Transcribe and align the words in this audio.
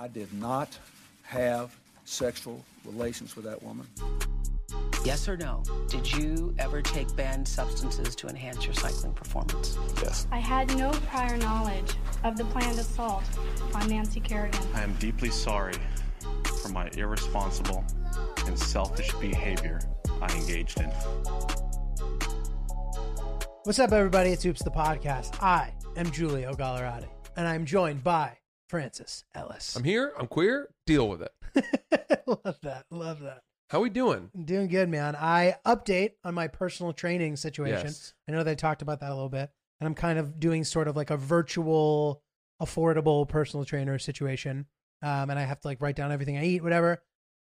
I 0.00 0.08
did 0.08 0.32
not 0.32 0.78
have 1.24 1.78
sexual 2.06 2.64
relations 2.86 3.36
with 3.36 3.44
that 3.44 3.62
woman. 3.62 3.86
Yes 5.04 5.28
or 5.28 5.36
no? 5.36 5.62
Did 5.90 6.10
you 6.10 6.54
ever 6.58 6.80
take 6.80 7.14
banned 7.16 7.46
substances 7.46 8.16
to 8.16 8.26
enhance 8.26 8.64
your 8.64 8.72
cycling 8.72 9.12
performance? 9.12 9.76
Yes. 10.02 10.26
I 10.32 10.38
had 10.38 10.74
no 10.78 10.90
prior 11.08 11.36
knowledge 11.36 11.92
of 12.24 12.38
the 12.38 12.46
planned 12.46 12.78
assault 12.78 13.24
on 13.74 13.90
Nancy 13.90 14.20
Kerrigan. 14.20 14.62
I 14.72 14.82
am 14.82 14.94
deeply 14.94 15.28
sorry 15.28 15.74
for 16.62 16.70
my 16.70 16.88
irresponsible 16.96 17.84
and 18.46 18.58
selfish 18.58 19.12
behavior 19.16 19.80
I 20.22 20.34
engaged 20.34 20.80
in. 20.80 20.88
What's 23.64 23.78
up, 23.78 23.92
everybody? 23.92 24.30
It's 24.30 24.46
Oops 24.46 24.62
the 24.62 24.70
Podcast. 24.70 25.42
I 25.42 25.74
am 25.96 26.06
Julio 26.06 26.54
Gallerati, 26.54 27.08
and 27.36 27.46
I'm 27.46 27.66
joined 27.66 28.02
by 28.02 28.39
Francis 28.70 29.24
Ellis. 29.34 29.74
I'm 29.74 29.82
here. 29.82 30.12
I'm 30.16 30.28
queer. 30.28 30.68
Deal 30.86 31.08
with 31.08 31.22
it. 31.22 31.32
love 32.44 32.58
that. 32.62 32.84
Love 32.92 33.18
that. 33.18 33.42
How 33.68 33.80
we 33.80 33.90
doing? 33.90 34.30
I'm 34.32 34.44
doing 34.44 34.68
good, 34.68 34.88
man. 34.88 35.16
I 35.16 35.56
update 35.66 36.12
on 36.22 36.34
my 36.34 36.46
personal 36.46 36.92
training 36.92 37.34
situation. 37.34 37.86
Yes. 37.88 38.14
I 38.28 38.32
know 38.32 38.44
they 38.44 38.54
talked 38.54 38.80
about 38.82 39.00
that 39.00 39.10
a 39.10 39.14
little 39.14 39.28
bit, 39.28 39.50
and 39.80 39.88
I'm 39.88 39.96
kind 39.96 40.20
of 40.20 40.38
doing 40.38 40.62
sort 40.62 40.86
of 40.86 40.94
like 40.94 41.10
a 41.10 41.16
virtual, 41.16 42.22
affordable 42.62 43.28
personal 43.28 43.64
trainer 43.64 43.98
situation. 43.98 44.66
Um, 45.02 45.30
and 45.30 45.38
I 45.38 45.42
have 45.42 45.60
to 45.62 45.66
like 45.66 45.82
write 45.82 45.96
down 45.96 46.12
everything 46.12 46.38
I 46.38 46.44
eat, 46.44 46.62
whatever. 46.62 47.02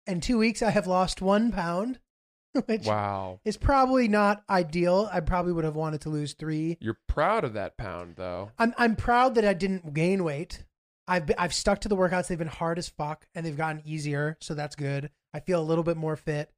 In 0.08 0.20
two 0.20 0.38
weeks, 0.38 0.60
I 0.60 0.70
have 0.70 0.88
lost 0.88 1.22
one 1.22 1.52
pound, 1.52 2.00
which 2.66 2.84
Wow. 2.86 3.38
is 3.44 3.56
probably 3.56 4.08
not 4.08 4.42
ideal. 4.50 5.08
I 5.12 5.20
probably 5.20 5.52
would 5.52 5.64
have 5.64 5.76
wanted 5.76 6.00
to 6.00 6.08
lose 6.08 6.32
three. 6.34 6.78
You're 6.80 6.98
proud 7.06 7.44
of 7.44 7.52
that 7.52 7.76
pound, 7.78 8.16
though. 8.16 8.50
I'm 8.58 8.74
I'm 8.76 8.96
proud 8.96 9.36
that 9.36 9.44
I 9.44 9.54
didn't 9.54 9.94
gain 9.94 10.24
weight. 10.24 10.64
I've 11.08 11.26
been, 11.26 11.36
I've 11.38 11.52
stuck 11.54 11.80
to 11.80 11.88
the 11.88 11.96
workouts. 11.96 12.28
They've 12.28 12.38
been 12.38 12.46
hard 12.48 12.78
as 12.78 12.88
fuck, 12.88 13.26
and 13.34 13.44
they've 13.44 13.56
gotten 13.56 13.82
easier, 13.84 14.36
so 14.40 14.54
that's 14.54 14.76
good. 14.76 15.10
I 15.34 15.40
feel 15.40 15.60
a 15.60 15.64
little 15.64 15.84
bit 15.84 15.96
more 15.96 16.16
fit, 16.16 16.50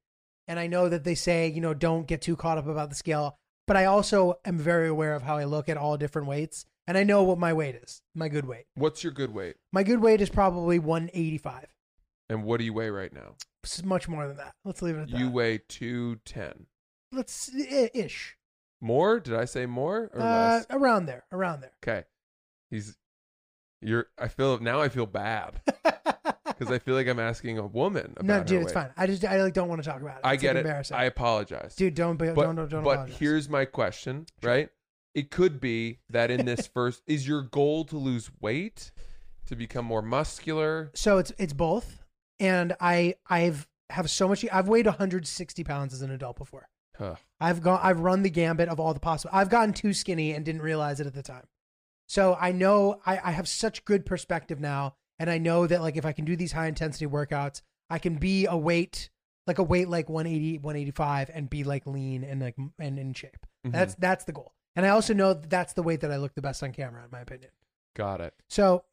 and 0.49 0.59
I 0.61 0.67
know 0.67 0.89
that 0.89 1.05
they 1.05 1.15
say 1.15 1.49
you 1.49 1.61
know 1.61 1.75
don't 1.75 2.07
get 2.07 2.21
too 2.23 2.37
caught 2.37 2.59
up 2.59 2.67
about 2.67 2.89
the 2.91 2.95
scale. 2.97 3.39
But 3.67 3.79
I 3.79 3.87
also 3.87 4.35
am 4.45 4.59
very 4.59 4.89
aware 4.89 5.15
of 5.15 5.23
how 5.23 5.39
I 5.39 5.45
look 5.45 5.71
at 5.71 5.79
all 5.79 5.97
different 5.97 6.29
weights, 6.29 6.67
and 6.87 6.99
I 6.99 7.03
know 7.05 7.23
what 7.23 7.39
my 7.39 7.55
weight 7.55 7.77
is, 7.77 8.03
my 8.15 8.29
good 8.29 8.45
weight. 8.45 8.67
What's 8.75 9.03
your 9.03 9.13
good 9.13 9.33
weight? 9.33 9.57
My 9.73 9.83
good 9.83 10.01
weight 10.01 10.21
is 10.21 10.29
probably 10.29 10.79
185. 10.79 11.75
And 12.29 12.45
what 12.45 12.59
do 12.59 12.65
you 12.65 12.75
weigh 12.75 12.91
right 12.91 13.13
now? 13.13 13.37
It's 13.63 13.83
much 13.83 14.07
more 14.09 14.27
than 14.29 14.37
that. 14.37 14.53
Let's 14.67 14.83
leave 14.83 14.97
it 14.97 15.03
at 15.03 15.11
that. 15.11 15.19
You 15.19 15.31
weigh 15.31 15.59
210. 15.67 16.67
Let's 17.13 17.51
i- 17.55 17.91
ish. 17.95 18.37
More? 18.83 19.19
Did 19.21 19.35
I 19.35 19.47
say 19.47 19.65
more 19.65 20.11
or 20.13 20.21
Uh, 20.21 20.25
less? 20.25 20.67
around 20.69 21.07
there, 21.07 21.25
around 21.33 21.63
there. 21.63 21.73
Okay. 21.83 22.05
He's 22.71 22.97
you're 23.85 24.07
I 24.19 24.29
feel 24.29 24.59
now 24.59 24.81
I 24.81 24.89
feel 24.89 25.07
bad 25.07 25.61
cuz 26.59 26.71
I 26.71 26.79
feel 26.79 26.95
like 26.95 27.07
I'm 27.07 27.21
asking 27.21 27.59
a 27.59 27.67
woman 27.67 28.15
about 28.17 28.25
no, 28.27 28.43
dude, 28.45 28.63
it's 28.63 28.73
fine. 28.73 28.91
I 28.97 29.07
just 29.07 29.25
I 29.25 29.43
like 29.43 29.55
don't 29.55 29.69
want 29.69 29.83
to 29.83 29.89
talk 29.89 30.01
about 30.01 30.17
it. 30.19 30.21
I 30.25 30.35
It's, 30.35 30.43
get 30.43 30.49
like, 30.49 30.57
it. 30.57 30.67
Embarrassing. 30.67 30.97
I 30.97 31.05
apologize. 31.05 31.75
dude, 31.77 31.95
don't 31.95 32.17
be, 32.17 32.27
but 32.31 32.43
don't 32.43 32.55
don't, 32.57 32.71
don't 32.71 32.85
but 32.85 32.91
apologize. 32.93 33.19
here's 33.19 33.49
my 33.49 33.65
question, 33.65 34.27
right? 34.43 34.69
It 35.15 35.31
could 35.31 35.61
be 35.61 35.99
that 36.11 36.31
in 36.31 36.45
this 36.45 36.67
first 36.75 37.03
is 37.07 37.29
your 37.29 37.43
goal 37.43 37.85
to 37.87 37.97
lose 37.97 38.31
weight, 38.41 38.91
to 39.47 39.55
become 39.57 39.85
more 39.85 40.03
muscular? 40.03 40.91
So 40.95 41.19
it's 41.19 41.33
it's 41.39 41.53
both, 41.53 42.03
and 42.41 42.75
I 42.81 43.15
I've 43.29 43.69
have 43.91 44.09
so 44.11 44.27
much. 44.29 44.45
I've 44.51 44.67
weighed 44.67 44.87
160 44.87 45.63
pounds 45.65 45.93
as 45.95 46.03
an 46.03 46.11
adult 46.11 46.37
before. 46.39 46.69
Huh. 46.97 47.17
I've 47.41 47.61
gone. 47.61 47.81
I've 47.83 48.01
run 48.01 48.23
the 48.23 48.31
gambit 48.31 48.69
of 48.69 48.81
all 48.81 48.95
the 48.95 49.01
possible. 49.01 49.31
I've 49.37 49.51
gotten 49.51 49.73
too 49.75 49.93
skinny 49.93 50.33
and 50.33 50.45
didn't 50.45 50.63
realize 50.63 51.01
it 51.01 51.07
at 51.07 51.15
the 51.15 51.23
time. 51.23 51.45
So 52.07 52.37
I 52.41 52.53
know 52.53 53.01
I, 53.07 53.19
I 53.25 53.31
have 53.33 53.49
such 53.49 53.85
good 53.85 54.05
perspective 54.07 54.61
now, 54.61 54.95
and 55.19 55.31
I 55.31 55.39
know 55.39 55.67
that 55.67 55.81
like 55.81 55.97
if 55.97 56.05
I 56.05 56.13
can 56.13 56.25
do 56.25 56.37
these 56.37 56.53
high 56.53 56.67
intensity 56.67 57.07
workouts, 57.07 57.63
I 57.91 57.99
can 57.99 58.17
be 58.17 58.47
a 58.47 58.57
weight 58.57 59.11
like 59.47 59.59
a 59.59 59.63
weight 59.63 59.89
like 59.89 60.09
180, 60.09 60.59
185, 60.59 61.31
and 61.35 61.51
be 61.51 61.65
like 61.65 61.87
lean 61.87 62.25
and 62.25 62.41
like 62.41 62.57
and 62.79 62.99
in 62.99 63.13
shape. 63.13 63.47
Mhm. 63.67 63.73
That's 63.73 63.95
that's 63.97 64.25
the 64.25 64.33
goal. 64.33 64.55
And 64.77 64.85
I 64.85 64.89
also 64.91 65.15
know 65.15 65.35
that 65.35 65.51
that's 65.51 65.75
the 65.75 65.83
weight 65.83 66.01
that 66.01 66.11
I 66.11 66.17
look 66.17 66.35
the 66.35 66.43
best 66.43 66.63
on 66.63 66.73
camera, 66.73 67.05
in 67.05 67.11
my 67.13 67.21
opinion. 67.21 67.51
Got 67.95 68.21
it. 68.21 68.35
So 68.49 68.85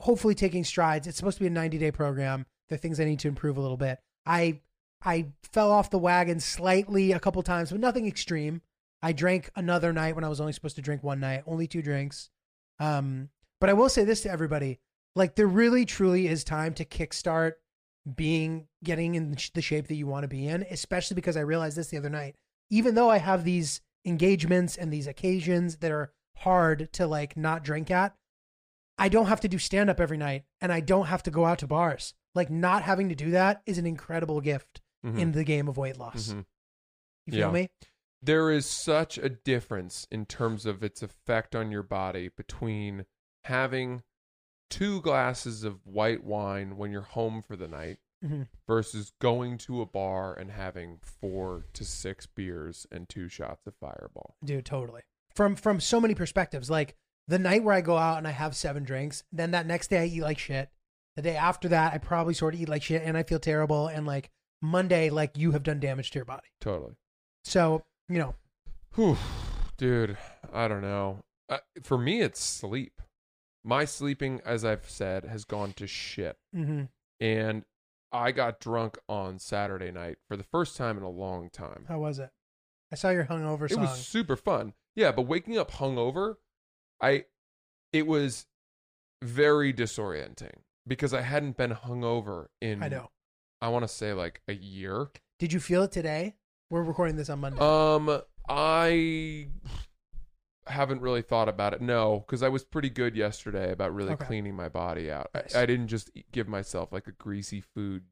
hopefully 0.00 0.34
taking 0.34 0.62
strides. 0.64 1.06
It's 1.06 1.16
supposed 1.16 1.38
to 1.38 1.42
be 1.42 1.48
a 1.48 1.50
90 1.50 1.78
day 1.78 1.90
program. 1.90 2.46
There 2.68 2.76
are 2.76 2.78
things 2.78 3.00
I 3.00 3.04
need 3.04 3.18
to 3.20 3.28
improve 3.28 3.56
a 3.56 3.60
little 3.60 3.76
bit. 3.76 3.98
I 4.26 4.60
I 5.02 5.28
fell 5.42 5.70
off 5.70 5.90
the 5.90 5.98
wagon 5.98 6.40
slightly 6.40 7.12
a 7.12 7.20
couple 7.20 7.42
times, 7.42 7.70
but 7.70 7.80
nothing 7.80 8.06
extreme. 8.06 8.62
I 9.00 9.12
drank 9.12 9.50
another 9.56 9.92
night 9.92 10.14
when 10.16 10.24
I 10.24 10.28
was 10.28 10.40
only 10.40 10.52
supposed 10.52 10.76
to 10.76 10.82
drink 10.82 11.02
one 11.02 11.20
night, 11.20 11.44
only 11.46 11.66
two 11.66 11.82
drinks. 11.82 12.30
Um, 12.80 13.30
but 13.60 13.70
I 13.70 13.72
will 13.74 13.88
say 13.88 14.04
this 14.04 14.22
to 14.22 14.30
everybody: 14.30 14.78
like 15.14 15.34
there 15.34 15.46
really 15.46 15.84
truly 15.84 16.26
is 16.28 16.44
time 16.44 16.74
to 16.74 16.84
kickstart 16.84 17.54
being 18.14 18.68
getting 18.82 19.14
in 19.14 19.36
the 19.54 19.60
shape 19.62 19.88
that 19.88 19.94
you 19.96 20.06
want 20.06 20.24
to 20.24 20.28
be 20.28 20.46
in. 20.46 20.64
Especially 20.70 21.14
because 21.14 21.36
I 21.36 21.40
realized 21.40 21.76
this 21.76 21.88
the 21.88 21.98
other 21.98 22.10
night. 22.10 22.36
Even 22.70 22.94
though 22.94 23.10
I 23.10 23.18
have 23.18 23.44
these 23.44 23.80
engagements 24.04 24.76
and 24.76 24.92
these 24.92 25.06
occasions 25.06 25.76
that 25.78 25.90
are 25.90 26.12
hard 26.36 26.92
to 26.94 27.06
like 27.06 27.36
not 27.36 27.64
drink 27.64 27.90
at, 27.90 28.14
I 28.96 29.08
don't 29.08 29.26
have 29.26 29.40
to 29.40 29.48
do 29.48 29.58
stand 29.58 29.90
up 29.90 30.00
every 30.00 30.16
night 30.16 30.44
and 30.60 30.72
I 30.72 30.80
don't 30.80 31.06
have 31.06 31.22
to 31.24 31.30
go 31.30 31.44
out 31.44 31.58
to 31.60 31.66
bars. 31.66 32.14
Like 32.34 32.50
not 32.50 32.82
having 32.82 33.08
to 33.08 33.14
do 33.14 33.30
that 33.32 33.62
is 33.66 33.78
an 33.78 33.86
incredible 33.86 34.40
gift 34.40 34.80
Mhm. 35.04 35.18
in 35.18 35.32
the 35.32 35.44
game 35.44 35.68
of 35.68 35.76
weight 35.76 35.96
loss. 35.96 36.28
Mhm. 36.28 36.44
You 37.26 37.32
feel 37.32 37.40
Yeah. 37.48 37.50
me? 37.52 37.68
There 38.20 38.50
is 38.50 38.66
such 38.66 39.16
a 39.18 39.28
difference 39.28 40.06
in 40.10 40.26
terms 40.26 40.66
of 40.66 40.82
its 40.82 41.02
effect 41.02 41.54
on 41.54 41.70
your 41.70 41.82
body 41.84 42.28
between 42.28 43.06
having 43.44 44.02
two 44.70 45.00
glasses 45.00 45.64
of 45.64 45.86
white 45.86 46.24
wine 46.24 46.76
when 46.76 46.90
you're 46.90 47.02
home 47.02 47.42
for 47.42 47.56
the 47.56 47.68
night 47.68 47.98
Mhm. 48.24 48.48
versus 48.66 49.12
going 49.20 49.56
to 49.58 49.80
a 49.80 49.86
bar 49.86 50.34
and 50.34 50.50
having 50.50 50.98
four 50.98 51.66
to 51.72 51.84
six 51.84 52.26
beers 52.26 52.86
and 52.90 53.08
two 53.08 53.28
shots 53.28 53.66
of 53.66 53.74
fireball. 53.76 54.36
Dude, 54.44 54.66
totally. 54.66 55.02
From 55.34 55.54
from 55.54 55.78
so 55.80 56.00
many 56.00 56.14
perspectives. 56.14 56.68
Like 56.68 56.96
the 57.28 57.38
night 57.38 57.62
where 57.62 57.74
I 57.74 57.80
go 57.80 57.96
out 57.96 58.18
and 58.18 58.26
I 58.26 58.32
have 58.32 58.56
seven 58.56 58.82
drinks, 58.82 59.22
then 59.30 59.52
that 59.52 59.66
next 59.66 59.88
day 59.88 60.02
I 60.02 60.06
eat 60.06 60.22
like 60.22 60.38
shit. 60.38 60.70
The 61.14 61.22
day 61.22 61.36
after 61.36 61.68
that, 61.68 61.92
I 61.94 61.98
probably 61.98 62.34
sort 62.34 62.54
of 62.54 62.60
eat 62.60 62.68
like 62.68 62.82
shit 62.82 63.02
and 63.02 63.16
I 63.16 63.22
feel 63.22 63.38
terrible. 63.38 63.86
And 63.86 64.04
like 64.06 64.30
Monday, 64.60 65.08
like 65.10 65.36
you 65.36 65.52
have 65.52 65.62
done 65.62 65.78
damage 65.78 66.10
to 66.10 66.18
your 66.18 66.24
body. 66.24 66.48
Totally. 66.60 66.96
So, 67.44 67.84
you 68.08 68.18
know, 68.18 68.34
Whew, 68.94 69.16
dude, 69.76 70.16
I 70.52 70.66
don't 70.68 70.82
know. 70.82 71.18
Uh, 71.48 71.58
for 71.82 71.96
me, 71.98 72.20
it's 72.20 72.40
sleep. 72.42 73.00
My 73.64 73.84
sleeping, 73.84 74.40
as 74.44 74.64
I've 74.64 74.88
said, 74.88 75.24
has 75.24 75.44
gone 75.44 75.72
to 75.74 75.86
shit. 75.86 76.36
hmm 76.54 76.84
And 77.20 77.64
I 78.10 78.32
got 78.32 78.60
drunk 78.60 78.98
on 79.08 79.38
Saturday 79.38 79.90
night 79.92 80.16
for 80.26 80.36
the 80.36 80.42
first 80.44 80.76
time 80.76 80.96
in 80.96 81.02
a 81.02 81.10
long 81.10 81.50
time. 81.50 81.84
how 81.88 81.98
was 82.00 82.18
it? 82.18 82.30
I 82.90 82.96
saw 82.96 83.10
your 83.10 83.26
hungover 83.26 83.66
It 83.66 83.72
song. 83.74 83.82
was 83.82 84.06
super 84.06 84.36
fun. 84.36 84.72
Yeah, 84.96 85.12
but 85.12 85.22
waking 85.22 85.58
up 85.58 85.70
hungover, 85.72 86.36
I 87.00 87.26
it 87.92 88.06
was 88.06 88.46
very 89.22 89.72
disorienting 89.72 90.54
because 90.86 91.12
I 91.12 91.20
hadn't 91.20 91.56
been 91.56 91.72
hungover 91.72 92.46
in 92.60 92.82
I 92.82 92.88
know. 92.88 93.10
I 93.60 93.68
want 93.68 93.84
to 93.84 93.88
say 93.88 94.12
like 94.14 94.40
a 94.48 94.54
year. 94.54 95.08
Did 95.38 95.52
you 95.52 95.60
feel 95.60 95.82
it 95.82 95.92
today? 95.92 96.36
We're 96.70 96.82
recording 96.82 97.16
this 97.16 97.30
on 97.30 97.40
Monday. 97.40 97.60
Um 97.60 98.20
I 98.48 99.48
haven't 100.66 101.00
really 101.00 101.22
thought 101.22 101.48
about 101.48 101.72
it. 101.74 101.80
No, 101.80 102.20
cuz 102.28 102.42
I 102.42 102.48
was 102.48 102.64
pretty 102.64 102.90
good 102.90 103.16
yesterday 103.16 103.72
about 103.72 103.94
really 103.94 104.12
Okay. 104.12 104.26
cleaning 104.26 104.54
my 104.54 104.68
body 104.68 105.10
out. 105.10 105.30
Nice. 105.34 105.54
I, 105.54 105.62
I 105.62 105.66
didn't 105.66 105.88
just 105.88 106.10
eat- 106.14 106.30
give 106.32 106.46
myself 106.48 106.92
like 106.92 107.06
a 107.06 107.12
greasy 107.12 107.60
food 107.60 108.04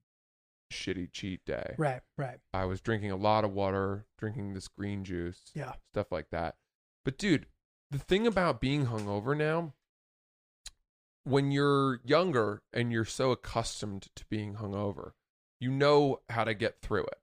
shitty 0.73 1.13
cheat 1.13 1.45
day. 1.45 1.75
right, 1.79 2.03
right. 2.19 2.41
I 2.53 2.65
was 2.65 2.81
drinking 2.81 3.13
a 3.13 3.17
lot 3.17 3.45
of 3.45 3.53
water, 3.53 4.07
drinking 4.19 4.55
this 4.55 4.67
green 4.69 5.05
juice, 5.05 5.53
Yeah. 5.55 5.75
stuff 5.93 6.11
like 6.11 6.31
that. 6.31 6.57
But 7.05 7.19
dude, 7.19 7.47
the 7.91 7.99
thing 7.99 8.27
about 8.27 8.61
being 8.61 8.87
hungover 8.87 9.37
now, 9.37 9.75
when 11.23 11.53
you're 11.53 12.01
younger 12.05 12.63
and 12.73 12.91
you're 12.91 13.05
so 13.05 13.31
accustomed 13.31 14.09
to 14.17 14.25
being 14.27 14.55
hungover, 14.57 15.13
you 15.61 15.71
know 15.71 16.23
how 16.31 16.43
to 16.45 16.53
get 16.55 16.81
through 16.81 17.05
it. 17.05 17.21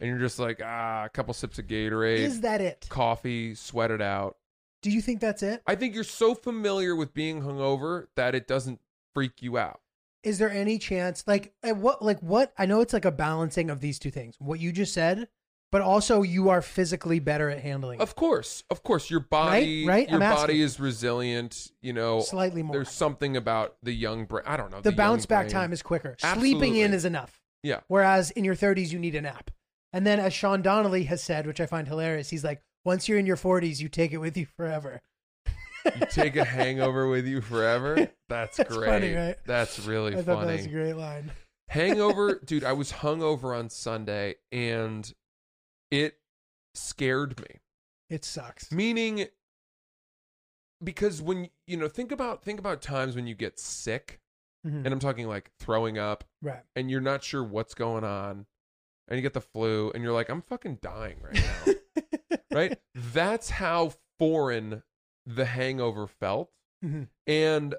And 0.00 0.08
you're 0.08 0.18
just 0.18 0.38
like, 0.38 0.60
ah, 0.64 1.04
a 1.04 1.08
couple 1.10 1.34
sips 1.34 1.58
of 1.58 1.66
Gatorade, 1.66 2.18
Is 2.18 2.40
that 2.40 2.60
it? 2.60 2.86
coffee, 2.88 3.54
sweat 3.54 3.90
it 3.90 4.00
out. 4.00 4.36
Do 4.82 4.90
you 4.90 5.02
think 5.02 5.20
that's 5.20 5.42
it? 5.42 5.62
I 5.66 5.74
think 5.74 5.94
you're 5.94 6.04
so 6.04 6.34
familiar 6.34 6.96
with 6.96 7.12
being 7.12 7.42
hungover 7.42 8.06
that 8.16 8.34
it 8.34 8.46
doesn't 8.48 8.80
freak 9.14 9.42
you 9.42 9.58
out. 9.58 9.80
Is 10.22 10.38
there 10.38 10.50
any 10.50 10.78
chance 10.78 11.24
like 11.26 11.52
at 11.62 11.76
what 11.76 12.02
like 12.02 12.20
what 12.20 12.52
I 12.58 12.66
know 12.66 12.80
it's 12.80 12.92
like 12.92 13.04
a 13.04 13.10
balancing 13.10 13.68
of 13.70 13.80
these 13.80 13.98
two 13.98 14.10
things. 14.10 14.36
What 14.38 14.58
you 14.60 14.70
just 14.72 14.92
said, 14.94 15.28
but 15.72 15.80
also 15.82 16.22
you 16.22 16.48
are 16.50 16.60
physically 16.62 17.20
better 17.20 17.48
at 17.50 17.60
handling 17.60 18.00
Of 18.00 18.16
course, 18.16 18.64
of 18.70 18.82
course, 18.82 19.10
your 19.10 19.20
body, 19.20 19.86
right? 19.86 20.06
your 20.08 20.16
I'm 20.16 20.22
asking. 20.22 20.42
body 20.42 20.62
is 20.62 20.78
resilient. 20.80 21.70
You 21.82 21.92
know, 21.94 22.20
slightly 22.20 22.62
more. 22.62 22.74
there's 22.76 22.90
something 22.90 23.36
about 23.36 23.76
the 23.82 23.92
young 23.92 24.24
brain. 24.26 24.44
I 24.46 24.56
don't 24.56 24.70
know. 24.70 24.80
the 24.80 24.90
young 24.90 24.96
bounce 24.96 25.26
back 25.26 25.44
brain. 25.44 25.52
time 25.52 25.72
is 25.72 25.82
quicker. 25.82 26.16
Sleeping 26.18 26.30
Absolutely. 26.44 26.80
in 26.82 26.92
is 26.94 27.04
enough. 27.04 27.40
Yeah. 27.62 27.80
Whereas 27.88 28.30
in 28.30 28.44
your 28.44 28.56
30s 28.56 28.90
you 28.92 28.98
need 28.98 29.14
a 29.14 29.20
nap. 29.22 29.50
And 29.92 30.06
then 30.06 30.20
as 30.20 30.32
Sean 30.32 30.62
Donnelly 30.62 31.04
has 31.04 31.22
said, 31.22 31.46
which 31.46 31.60
I 31.60 31.66
find 31.66 31.88
hilarious, 31.88 32.30
he's 32.30 32.44
like, 32.44 32.62
once 32.84 33.08
you're 33.08 33.18
in 33.18 33.26
your 33.26 33.36
40s, 33.36 33.80
you 33.80 33.88
take 33.88 34.12
it 34.12 34.18
with 34.18 34.36
you 34.36 34.46
forever. 34.56 35.00
You 35.84 36.06
take 36.10 36.36
a 36.36 36.44
hangover 36.44 37.08
with 37.08 37.26
you 37.26 37.40
forever. 37.40 37.94
That's, 38.28 38.56
That's 38.58 38.74
great. 38.76 38.88
funny, 38.88 39.14
right? 39.14 39.36
That's 39.46 39.80
really 39.86 40.12
I 40.14 40.22
thought 40.22 40.36
funny. 40.40 40.46
that 40.48 40.56
was 40.58 40.66
a 40.66 40.70
great 40.70 40.96
line. 40.96 41.32
hangover, 41.68 42.40
dude. 42.44 42.64
I 42.64 42.72
was 42.74 42.92
hungover 42.92 43.58
on 43.58 43.68
Sunday, 43.70 44.36
and 44.52 45.12
it 45.90 46.18
scared 46.74 47.40
me. 47.40 47.60
It 48.10 48.24
sucks. 48.24 48.70
Meaning, 48.70 49.26
because 50.82 51.20
when 51.22 51.48
you 51.66 51.76
know, 51.76 51.88
think 51.88 52.12
about 52.12 52.42
think 52.44 52.58
about 52.58 52.82
times 52.82 53.16
when 53.16 53.26
you 53.26 53.34
get 53.34 53.58
sick, 53.58 54.20
Mhm. 54.66 54.84
and 54.84 54.88
I'm 54.88 54.98
talking 54.98 55.26
like 55.28 55.50
throwing 55.58 55.98
up, 55.98 56.24
Right. 56.42 56.62
and 56.76 56.90
you're 56.90 57.00
not 57.00 57.22
sure 57.24 57.42
what's 57.42 57.74
going 57.74 58.04
on, 58.04 58.46
and 59.10 59.18
you 59.18 59.22
get 59.22 59.34
the 59.34 59.40
flu, 59.40 59.90
and 59.92 60.02
you're 60.02 60.12
like, 60.12 60.30
I'm 60.30 60.42
fucking 60.42 60.78
dying 60.80 61.16
right 61.22 61.42
now. 61.66 62.36
right? 62.52 62.78
That's 62.94 63.50
how 63.50 63.92
foreign 64.18 64.82
the 65.26 65.44
hangover 65.44 66.06
felt. 66.06 66.50
Mhm. 66.84 67.08
And 67.26 67.74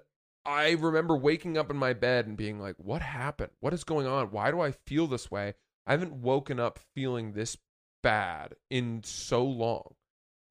I 0.46 0.72
remember 0.72 1.16
waking 1.16 1.58
up 1.58 1.70
in 1.70 1.78
my 1.78 1.94
bed 1.94 2.28
and 2.28 2.38
being 2.38 2.60
like, 2.60 2.76
what 2.78 3.02
happened? 3.02 3.52
What 3.60 3.74
is 3.74 3.84
going 3.84 4.08
on? 4.08 4.32
Why 4.32 4.52
do 4.52 4.60
I 4.60 4.72
feel 4.72 5.08
this 5.08 5.32
way? 5.32 5.56
I 5.88 5.92
haven't 5.92 6.14
woken 6.14 6.60
up 6.60 6.80
feeling 6.96 7.34
this 7.34 7.58
bad 8.04 8.56
in 8.70 9.04
so 9.04 9.44
long. 9.44 9.96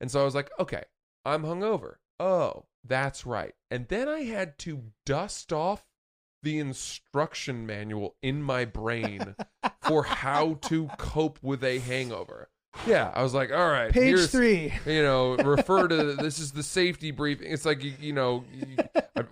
And 0.00 0.10
so 0.10 0.20
I 0.20 0.24
was 0.24 0.34
like, 0.34 0.50
okay, 0.58 0.84
I'm 1.24 1.42
hungover. 1.42 1.96
Oh, 2.18 2.66
that's 2.84 3.26
right. 3.26 3.54
And 3.70 3.88
then 3.88 4.08
I 4.08 4.20
had 4.22 4.58
to 4.60 4.84
dust 5.06 5.52
off 5.52 5.84
the 6.42 6.58
instruction 6.58 7.66
manual 7.66 8.16
in 8.22 8.42
my 8.42 8.64
brain 8.64 9.34
for 9.82 10.02
how 10.04 10.54
to 10.62 10.88
cope 10.98 11.38
with 11.42 11.62
a 11.64 11.78
hangover. 11.78 12.48
Yeah, 12.87 13.10
I 13.14 13.22
was 13.25 13.34
like, 13.34 13.50
all 13.50 13.69
right, 13.69 13.92
Page 13.92 14.04
here's, 14.04 14.31
three. 14.31 14.72
you 14.87 15.02
know, 15.02 15.34
refer 15.37 15.88
to 15.88 16.14
this 16.20 16.38
is 16.38 16.52
the 16.52 16.62
safety 16.62 17.10
briefing. 17.10 17.50
It's 17.52 17.66
like 17.66 17.82
you, 17.82 17.92
you 18.00 18.12
know, 18.12 18.44
you, 18.54 18.76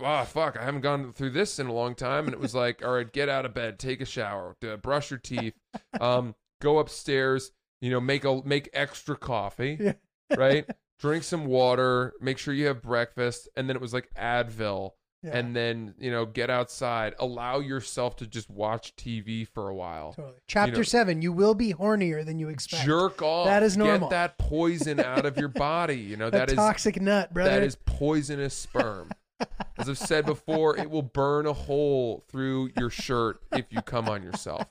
oh 0.03 0.25
fuck, 0.25 0.59
I 0.59 0.65
haven't 0.65 0.81
gone 0.81 1.13
through 1.13 1.31
this 1.31 1.61
in 1.61 1.69
a 1.69 1.73
long 1.73 1.95
time, 1.95 2.25
and 2.25 2.35
it 2.35 2.41
was 2.41 2.55
like, 2.55 2.85
all 2.85 2.95
right, 2.95 3.11
get 3.11 3.29
out 3.29 3.47
of 3.47 3.55
bed, 3.55 3.79
take 3.79 4.01
a 4.01 4.05
shower, 4.05 4.57
brush 4.83 5.11
your 5.11 5.19
teeth, 5.21 5.55
um, 6.01 6.35
go 6.61 6.79
upstairs, 6.81 7.53
you 7.81 7.91
know, 7.91 8.01
make 8.01 8.25
a 8.25 8.43
make 8.45 8.71
extra 8.73 9.17
coffee, 9.17 9.79
Yeah. 9.81 9.93
right? 10.37 10.69
Drink 10.99 11.23
some 11.23 11.47
water, 11.47 12.15
make 12.21 12.39
sure 12.39 12.53
you 12.53 12.67
have 12.67 12.83
breakfast, 12.83 13.49
and 13.57 13.69
then 13.69 13.77
it 13.77 13.81
was 13.81 13.95
like 13.95 14.11
Advil, 14.19 14.91
Yeah, 15.23 15.37
and 15.37 15.55
then 15.57 15.95
you 15.99 16.13
know, 16.13 16.27
get 16.27 16.49
outside, 16.49 17.15
allow 17.19 17.59
yourself 17.59 18.17
to 18.17 18.27
just 18.27 18.49
watch 18.49 18.95
TV 18.95 19.49
for 19.49 19.69
a 19.69 19.75
while. 19.75 20.13
totally. 20.13 20.35
Chapter 20.47 20.77
know- 20.77 20.83
seven. 20.85 21.23
You 21.23 21.33
will 21.33 21.55
be 21.55 21.75
hornier 21.75 22.25
than 22.25 22.39
you 22.39 22.49
expect. 22.49 22.85
Jerk 22.85 23.21
off. 23.21 23.47
That 23.47 23.63
is 23.65 23.77
normal. 23.77 24.09
Get 24.09 24.11
that 24.11 24.39
poison 24.39 25.01
out 25.05 25.27
of 25.27 25.37
your 25.37 25.49
body. 25.49 25.97
You 25.99 26.17
know 26.17 26.31
That 26.31 26.39
that 26.47 26.51
is 26.51 26.55
toxic 26.57 27.01
nut, 27.01 27.35
brother. 27.35 27.51
that 27.51 27.63
is 27.65 27.77
poisonous 27.85 28.55
sperm. 28.55 29.11
As 29.77 29.89
I've 29.89 29.99
said 29.99 30.27
before, 30.27 30.77
it 30.77 30.91
will 30.91 31.03
burn 31.03 31.47
a 31.47 31.53
hole 31.53 32.25
through 32.29 32.71
your 32.79 32.91
shirt 32.91 33.41
if 33.53 33.67
you 33.71 33.81
come 33.83 34.09
on 34.09 34.23
yourself. 34.23 34.67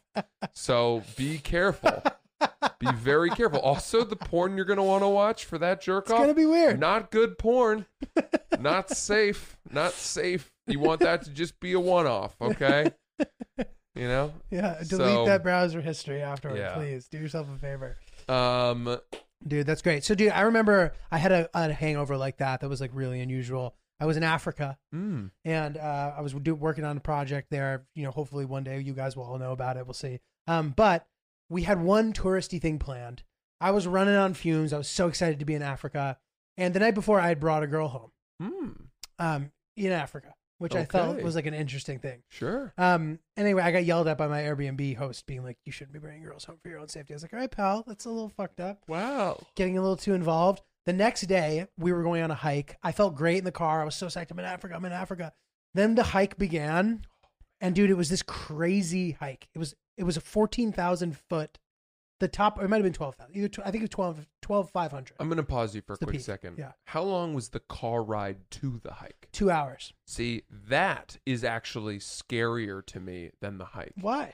So 0.53 1.03
be 1.15 1.37
careful. 1.39 2.03
Be 2.79 2.91
very 2.93 3.29
careful. 3.31 3.59
Also, 3.59 4.03
the 4.03 4.15
porn 4.15 4.55
you're 4.55 4.65
going 4.65 4.77
to 4.77 4.83
want 4.83 5.03
to 5.03 5.07
watch 5.07 5.45
for 5.45 5.57
that 5.57 5.81
jerk 5.81 6.05
off. 6.05 6.09
It's 6.09 6.13
off, 6.13 6.19
gonna 6.21 6.33
be 6.35 6.45
weird. 6.45 6.79
not 6.79 7.09
good 7.11 7.37
porn. 7.37 7.85
Not 8.59 8.89
safe. 8.89 9.55
Not 9.71 9.93
safe. 9.93 10.51
You 10.65 10.79
want 10.79 11.01
that 11.01 11.23
to 11.23 11.29
just 11.29 11.59
be 11.59 11.73
a 11.73 11.79
one 11.79 12.07
off, 12.07 12.35
okay? 12.41 12.91
You 13.95 14.07
know? 14.07 14.33
Yeah, 14.49 14.75
delete 14.87 14.89
So- 14.89 15.25
that 15.25 15.43
browser 15.43 15.81
history 15.81 16.21
afterward, 16.21 16.57
Yeah. 16.57 16.73
please. 16.75 17.07
Do 17.07 17.17
yourself 17.19 17.47
a 17.55 17.57
favor. 17.59 17.97
Um, 18.27 18.97
Dude, 19.47 19.67
that's 19.67 19.81
great. 19.83 20.03
So, 20.03 20.15
dude, 20.15 20.31
I 20.31 20.41
remember 20.41 20.93
I 21.11 21.17
had 21.19 21.31
a, 21.31 21.49
a 21.53 21.71
hangover 21.71 22.17
like 22.17 22.37
that 22.37 22.61
that 22.61 22.69
was 22.69 22.81
like 22.81 22.91
really 22.93 23.21
unusual. 23.21 23.75
I 23.99 24.05
was 24.05 24.17
in 24.17 24.23
Africa 24.23 24.77
mm, 24.93 25.29
and 25.45 25.77
uh, 25.77 26.13
I 26.17 26.21
was 26.21 26.33
do, 26.33 26.53
working 26.55 26.83
on 26.83 26.97
a 26.97 26.99
project 26.99 27.47
there. 27.51 27.85
You 27.95 28.03
know, 28.03 28.11
hopefully 28.11 28.45
one 28.45 28.63
day 28.63 28.79
you 28.79 28.93
guys 28.93 29.15
will 29.15 29.23
all 29.23 29.37
know 29.39 29.51
about 29.51 29.77
it. 29.77 29.85
We'll 29.85 29.93
see. 29.93 30.19
Um, 30.47 30.73
but 30.75 31.05
we 31.49 31.63
had 31.63 31.81
one 31.81 32.13
touristy 32.13 32.61
thing 32.61 32.79
planned. 32.79 33.23
I 33.59 33.71
was 33.71 33.87
running 33.87 34.15
on 34.15 34.33
fumes. 34.33 34.73
I 34.73 34.77
was 34.77 34.87
so 34.89 35.07
excited 35.07 35.39
to 35.39 35.45
be 35.45 35.55
in 35.55 35.61
Africa. 35.61 36.17
And 36.57 36.73
the 36.73 36.79
night 36.79 36.95
before, 36.95 37.19
I 37.19 37.27
had 37.29 37.39
brought 37.39 37.63
a 37.63 37.67
girl 37.67 37.87
home 37.87 38.11
mm, 38.41 38.75
um, 39.19 39.51
in 39.75 39.91
Africa, 39.91 40.33
which 40.57 40.75
I 40.75 40.85
felt 40.85 41.15
Okay. 41.15 41.23
was 41.23 41.35
like 41.35 41.45
an 41.45 41.53
interesting 41.53 41.99
thing. 41.99 42.23
sure. 42.29 42.73
Um. 42.77 43.19
Anyway, 43.35 43.61
I 43.61 43.71
got 43.71 43.85
yelled 43.85 44.07
at 44.07 44.17
by 44.17 44.27
my 44.27 44.41
Airbnb 44.41 44.95
host, 44.97 45.25
being 45.27 45.43
like, 45.43 45.57
"You 45.65 45.71
shouldn't 45.71 45.93
be 45.93 45.99
bringing 45.99 46.23
girls 46.23 46.45
home 46.45 46.57
for 46.61 46.69
your 46.69 46.79
own 46.79 46.87
safety." 46.87 47.13
I 47.13 47.15
was 47.15 47.23
like, 47.23 47.33
"All 47.33 47.39
right, 47.39 47.51
pal, 47.51 47.83
that's 47.87 48.05
a 48.05 48.09
little 48.09 48.29
fucked 48.29 48.59
up." 48.59 48.81
Wow. 48.87 49.39
Getting 49.55 49.77
a 49.77 49.81
little 49.81 49.97
too 49.97 50.13
involved. 50.13 50.61
The 50.85 50.93
next 50.93 51.21
day, 51.21 51.67
we 51.77 51.91
were 51.91 52.01
going 52.03 52.23
on 52.23 52.31
a 52.31 52.35
hike. 52.35 52.77
I 52.81 52.91
felt 52.91 53.15
great 53.15 53.37
in 53.39 53.43
the 53.43 53.51
car. 53.51 53.81
I 53.81 53.85
was 53.85 53.95
so 53.95 54.07
psyched. 54.07 54.31
I'm 54.31 54.39
in 54.39 54.45
Africa. 54.45 54.75
I'm 54.75 54.85
in 54.85 54.93
Africa. 54.93 55.33
Then 55.73 55.95
the 55.95 56.03
hike 56.03 56.37
began, 56.37 57.01
and 57.61 57.75
dude, 57.75 57.89
it 57.91 57.97
was 57.97 58.09
this 58.09 58.23
crazy 58.23 59.11
hike. 59.11 59.47
It 59.53 59.59
was 59.59 59.75
it 59.97 60.03
was 60.03 60.17
a 60.17 60.21
fourteen 60.21 60.71
thousand 60.71 61.17
foot. 61.17 61.57
The 62.19 62.27
top, 62.27 62.57
or 62.57 62.65
it 62.65 62.69
might 62.69 62.77
have 62.77 62.83
been 62.83 62.93
twelve 62.93 63.15
thousand. 63.15 63.35
Either 63.35 63.47
tw- 63.47 63.59
I 63.59 63.65
think 63.69 63.75
it 63.75 63.81
was 63.83 63.89
12, 63.91 64.25
12,500. 64.41 65.15
I'm 65.19 65.27
going 65.27 65.37
to 65.37 65.43
pause 65.43 65.75
you 65.75 65.81
for 65.81 65.93
a 65.93 65.95
It's 65.95 65.99
the 65.99 66.05
quick 66.07 66.15
peak, 66.15 66.25
second. 66.25 66.55
yeah. 66.57 66.71
How 66.85 67.03
long 67.03 67.35
was 67.35 67.49
the 67.49 67.59
car 67.59 68.01
ride 68.03 68.37
to 68.51 68.79
the 68.83 68.93
hike? 68.93 69.27
Two 69.31 69.51
hours. 69.51 69.93
See, 70.07 70.41
that 70.49 71.17
is 71.27 71.43
actually 71.43 71.99
scarier 71.99 72.83
to 72.87 72.99
me 72.99 73.29
than 73.39 73.59
the 73.59 73.65
hike. 73.65 73.93
Why? 74.01 74.33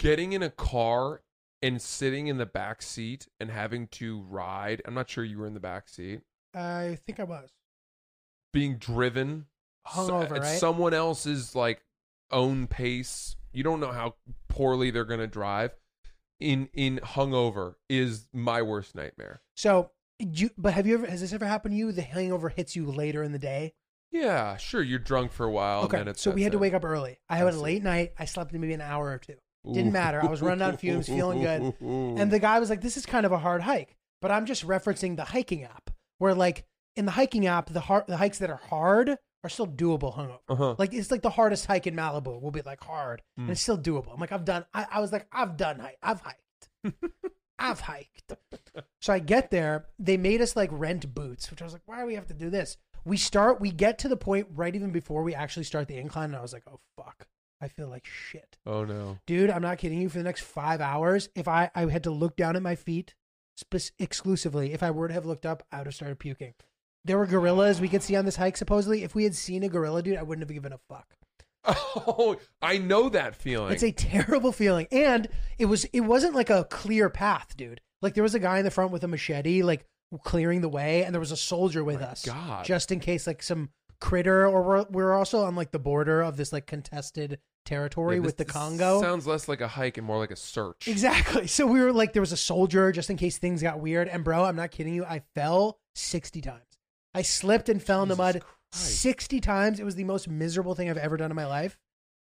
Getting 0.00 0.32
in 0.32 0.42
a 0.42 0.50
car 0.50 1.22
and 1.62 1.80
sitting 1.80 2.26
in 2.26 2.36
the 2.38 2.46
back 2.46 2.82
seat 2.82 3.28
and 3.38 3.48
having 3.50 3.86
to 3.88 4.20
ride. 4.22 4.82
I'm 4.84 4.94
not 4.94 5.08
sure 5.08 5.22
you 5.22 5.38
were 5.38 5.46
in 5.46 5.54
the 5.54 5.60
back 5.60 5.88
seat. 5.88 6.22
I 6.52 6.98
think 7.06 7.20
I 7.20 7.24
was. 7.24 7.50
Being 8.52 8.76
driven 8.76 9.46
so- 9.94 10.08
Hungover, 10.10 10.32
at 10.32 10.42
right? 10.42 10.58
someone 10.58 10.94
else's 10.94 11.54
like 11.54 11.80
own 12.32 12.66
pace. 12.66 13.36
You 13.58 13.64
don't 13.64 13.80
know 13.80 13.90
how 13.90 14.14
poorly 14.46 14.92
they're 14.92 15.04
going 15.04 15.18
to 15.18 15.26
drive. 15.26 15.72
In 16.38 16.68
in 16.72 17.00
hungover 17.02 17.74
is 17.88 18.28
my 18.32 18.62
worst 18.62 18.94
nightmare. 18.94 19.42
So 19.56 19.90
you, 20.20 20.50
but 20.56 20.74
have 20.74 20.86
you 20.86 20.94
ever? 20.94 21.06
Has 21.08 21.20
this 21.22 21.32
ever 21.32 21.44
happened 21.44 21.72
to 21.72 21.76
you? 21.76 21.90
The 21.90 22.02
hangover 22.02 22.50
hits 22.50 22.76
you 22.76 22.86
later 22.86 23.24
in 23.24 23.32
the 23.32 23.38
day. 23.40 23.74
Yeah, 24.12 24.56
sure. 24.58 24.80
You're 24.80 25.00
drunk 25.00 25.32
for 25.32 25.44
a 25.44 25.50
while. 25.50 25.82
okay, 25.82 25.98
And 25.98 26.06
then 26.06 26.14
so 26.14 26.30
we 26.30 26.44
had 26.44 26.52
to 26.52 26.58
wake 26.58 26.72
up 26.72 26.84
early. 26.84 27.18
I 27.28 27.34
I 27.34 27.38
had 27.38 27.52
a 27.52 27.60
late 27.60 27.82
night. 27.82 28.12
I 28.16 28.26
slept 28.26 28.52
maybe 28.52 28.72
an 28.74 28.80
hour 28.80 29.08
or 29.08 29.18
two. 29.18 29.34
Didn't 29.74 29.92
matter. 29.92 30.22
I 30.22 30.28
was 30.28 30.40
running 30.40 30.62
on 30.62 30.76
fumes, 30.76 31.08
feeling 31.08 31.42
good. 31.42 31.74
And 31.80 32.30
the 32.30 32.38
guy 32.38 32.60
was 32.60 32.70
like, 32.70 32.80
"This 32.80 32.96
is 32.96 33.06
kind 33.06 33.26
of 33.26 33.32
a 33.32 33.38
hard 33.38 33.62
hike," 33.62 33.96
but 34.22 34.30
I'm 34.30 34.46
just 34.46 34.64
referencing 34.64 35.16
the 35.16 35.24
hiking 35.24 35.64
app, 35.64 35.90
where 36.18 36.32
like 36.32 36.64
in 36.94 37.06
the 37.06 37.10
hiking 37.12 37.48
app, 37.48 37.70
the 37.70 37.80
hard, 37.80 38.04
the 38.06 38.18
hikes 38.18 38.38
that 38.38 38.50
are 38.50 38.60
hard 38.70 39.16
are 39.44 39.50
still 39.50 39.66
doable 39.66 40.14
hungover. 40.16 40.38
uh-huh. 40.48 40.74
Like 40.78 40.92
it's 40.92 41.10
like 41.10 41.22
the 41.22 41.30
hardest 41.30 41.66
hike 41.66 41.86
in 41.86 41.94
Malibu 41.94 42.40
will 42.40 42.50
be 42.50 42.62
like 42.62 42.82
hard, 42.82 43.22
and 43.36 43.48
Mm. 43.48 43.50
it's 43.52 43.60
still 43.60 43.78
doable. 43.78 44.12
I'm 44.12 44.20
like, 44.20 44.32
I've 44.32 44.44
done. 44.44 44.64
I, 44.74 44.86
I 44.90 45.00
was 45.00 45.12
like, 45.12 45.26
I've 45.32 45.56
done 45.56 45.78
hike. 45.78 45.98
I've 46.02 46.20
hiked. 46.20 46.68
I've 47.60 47.80
hiked. 47.80 48.32
So 49.00 49.12
I 49.12 49.18
get 49.18 49.50
there. 49.50 49.86
They 49.98 50.16
made 50.16 50.40
us 50.40 50.54
like 50.56 50.70
rent 50.72 51.12
boots, 51.14 51.50
which 51.50 51.60
I 51.60 51.64
was 51.64 51.72
like, 51.72 51.82
why 51.86 52.00
do 52.00 52.06
we 52.06 52.14
have 52.14 52.26
to 52.28 52.34
do 52.34 52.50
this? 52.50 52.76
We 53.04 53.16
start. 53.16 53.60
We 53.60 53.70
get 53.70 53.98
to 54.00 54.08
the 54.08 54.16
point 54.16 54.48
right 54.54 54.74
even 54.74 54.90
before 54.90 55.22
we 55.22 55.34
actually 55.34 55.64
start 55.64 55.88
the 55.88 55.96
incline, 55.96 56.26
and 56.30 56.36
I 56.36 56.42
was 56.42 56.52
like, 56.52 56.64
oh 56.70 56.80
fuck, 56.96 57.26
I 57.60 57.68
feel 57.68 57.88
like 57.88 58.06
shit, 58.06 58.56
oh 58.66 58.84
no. 58.84 59.18
dude. 59.26 59.50
I'm 59.50 59.62
not 59.62 59.78
kidding 59.78 60.00
you. 60.00 60.08
For 60.08 60.18
the 60.18 60.24
next 60.24 60.42
five 60.42 60.80
hours, 60.80 61.28
if 61.34 61.48
I 61.48 61.70
I 61.74 61.86
had 61.86 62.04
to 62.04 62.10
look 62.10 62.36
down 62.36 62.54
at 62.56 62.62
my 62.62 62.74
feet, 62.76 63.14
exclusively, 63.98 64.72
if 64.72 64.82
I 64.82 64.90
were 64.90 65.08
to 65.08 65.14
have 65.14 65.26
looked 65.26 65.46
up, 65.46 65.64
I 65.72 65.78
would 65.78 65.86
have 65.86 65.94
started 65.94 66.18
puking. 66.18 66.54
There 67.08 67.18
were 67.18 67.26
gorillas 67.26 67.80
we 67.80 67.88
could 67.88 68.02
see 68.02 68.14
on 68.16 68.24
this 68.24 68.36
hike. 68.36 68.56
Supposedly, 68.56 69.02
if 69.02 69.14
we 69.14 69.24
had 69.24 69.34
seen 69.34 69.62
a 69.64 69.68
gorilla, 69.68 70.02
dude, 70.02 70.16
I 70.18 70.22
wouldn't 70.22 70.48
have 70.48 70.54
given 70.54 70.72
a 70.72 70.78
fuck. 70.88 71.06
Oh, 71.64 72.36
I 72.62 72.78
know 72.78 73.08
that 73.08 73.34
feeling. 73.34 73.72
It's 73.72 73.82
a 73.82 73.92
terrible 73.92 74.52
feeling, 74.52 74.86
and 74.92 75.28
it 75.58 75.66
was 75.66 75.84
it 75.86 76.00
wasn't 76.00 76.34
like 76.34 76.50
a 76.50 76.64
clear 76.64 77.10
path, 77.10 77.56
dude. 77.56 77.80
Like 78.00 78.14
there 78.14 78.22
was 78.22 78.34
a 78.34 78.38
guy 78.38 78.58
in 78.58 78.64
the 78.64 78.70
front 78.70 78.92
with 78.92 79.04
a 79.04 79.08
machete, 79.08 79.62
like 79.62 79.84
clearing 80.22 80.60
the 80.60 80.68
way, 80.68 81.04
and 81.04 81.14
there 81.14 81.20
was 81.20 81.32
a 81.32 81.36
soldier 81.36 81.82
with 81.84 82.00
My 82.00 82.06
us, 82.06 82.24
God. 82.24 82.64
just 82.64 82.92
in 82.92 83.00
case 83.00 83.26
like 83.26 83.42
some 83.42 83.70
critter, 84.00 84.46
or 84.46 84.62
we're, 84.62 84.84
we're 84.90 85.12
also 85.14 85.44
on 85.44 85.56
like 85.56 85.72
the 85.72 85.78
border 85.78 86.22
of 86.22 86.36
this 86.36 86.52
like 86.52 86.66
contested 86.66 87.38
territory 87.66 88.16
Yeah, 88.16 88.22
with 88.22 88.36
the 88.38 88.44
Congo. 88.44 89.00
Sounds 89.02 89.26
less 89.26 89.48
like 89.48 89.60
a 89.60 89.68
hike 89.68 89.98
and 89.98 90.06
more 90.06 90.18
like 90.18 90.30
a 90.30 90.36
search. 90.36 90.88
Exactly. 90.88 91.46
So 91.48 91.66
we 91.66 91.80
were 91.80 91.92
like, 91.92 92.12
there 92.12 92.22
was 92.22 92.32
a 92.32 92.36
soldier 92.36 92.92
just 92.92 93.10
in 93.10 93.16
case 93.16 93.36
things 93.38 93.60
got 93.60 93.80
weird. 93.80 94.08
And 94.08 94.24
bro, 94.24 94.44
I'm 94.44 94.56
not 94.56 94.70
kidding 94.70 94.94
you. 94.94 95.04
I 95.04 95.22
fell 95.34 95.78
60 95.96 96.40
times. 96.40 96.62
I 97.14 97.22
slipped 97.22 97.68
and 97.68 97.82
fell 97.82 98.02
in 98.02 98.08
the 98.08 98.14
Jesus 98.14 98.34
mud 98.34 98.42
Christ. 98.72 99.00
60 99.00 99.40
times. 99.40 99.80
It 99.80 99.84
was 99.84 99.94
the 99.94 100.04
most 100.04 100.28
miserable 100.28 100.74
thing 100.74 100.90
I've 100.90 100.98
ever 100.98 101.16
done 101.16 101.30
in 101.30 101.36
my 101.36 101.46
life. 101.46 101.78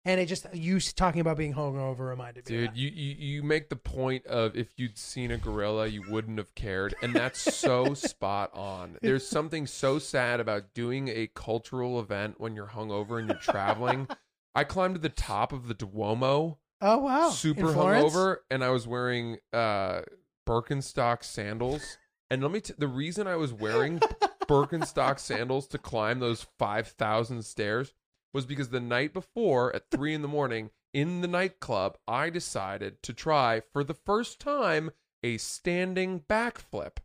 And 0.07 0.21
it 0.21 0.27
just, 0.27 0.45
you 0.53 0.79
talking 0.79 1.19
about 1.19 1.35
being 1.35 1.55
hungover 1.55 2.07
reminded 2.09 2.47
me. 2.47 2.55
of 2.55 2.61
Dude, 2.61 2.69
that. 2.69 2.77
you, 2.77 2.89
you 2.89 3.15
you 3.17 3.43
make 3.43 3.69
the 3.69 3.75
point 3.75 4.23
of 4.27 4.55
if 4.55 4.67
you'd 4.77 4.99
seen 4.99 5.31
a 5.31 5.37
gorilla, 5.37 5.87
you 5.87 6.03
wouldn't 6.07 6.37
have 6.37 6.53
cared, 6.53 6.93
and 7.01 7.11
that's 7.11 7.39
so 7.39 7.93
spot 7.95 8.51
on. 8.53 8.97
There's 9.01 9.27
something 9.27 9.65
so 9.65 9.97
sad 9.97 10.39
about 10.39 10.75
doing 10.75 11.07
a 11.07 11.27
cultural 11.33 11.99
event 11.99 12.35
when 12.39 12.55
you're 12.55 12.67
hungover 12.67 13.17
and 13.17 13.29
you're 13.29 13.39
traveling. 13.39 14.07
I 14.53 14.63
climbed 14.63 14.93
to 14.93 15.01
the 15.01 15.09
top 15.09 15.51
of 15.51 15.67
the 15.67 15.73
Duomo, 15.73 16.59
oh, 16.81 16.97
wow. 16.99 17.29
super 17.31 17.73
Florence? 17.73 18.13
hungover, 18.13 18.37
and 18.51 18.63
I 18.63 18.69
was 18.69 18.87
wearing 18.87 19.37
uh, 19.51 20.01
Birkenstock 20.47 21.23
sandals. 21.23 21.97
And 22.29 22.41
let 22.41 22.51
me 22.51 22.61
t- 22.61 22.73
the 22.77 22.87
reason 22.87 23.27
I 23.27 23.35
was 23.35 23.53
wearing 23.53 23.99
Birkenstock 24.47 25.19
sandals 25.19 25.67
to 25.67 25.77
climb 25.77 26.19
those 26.19 26.47
5,000 26.57 27.43
stairs 27.43 27.93
was 28.33 28.45
because 28.45 28.69
the 28.69 28.79
night 28.79 29.13
before 29.13 29.75
at 29.75 29.89
three 29.91 30.13
in 30.13 30.21
the 30.21 30.27
morning 30.27 30.71
in 30.93 31.21
the 31.21 31.27
nightclub, 31.27 31.97
I 32.07 32.29
decided 32.29 33.03
to 33.03 33.13
try 33.13 33.61
for 33.73 33.83
the 33.83 33.93
first 33.93 34.39
time 34.39 34.91
a 35.23 35.37
standing 35.37 36.21
backflip. 36.21 36.97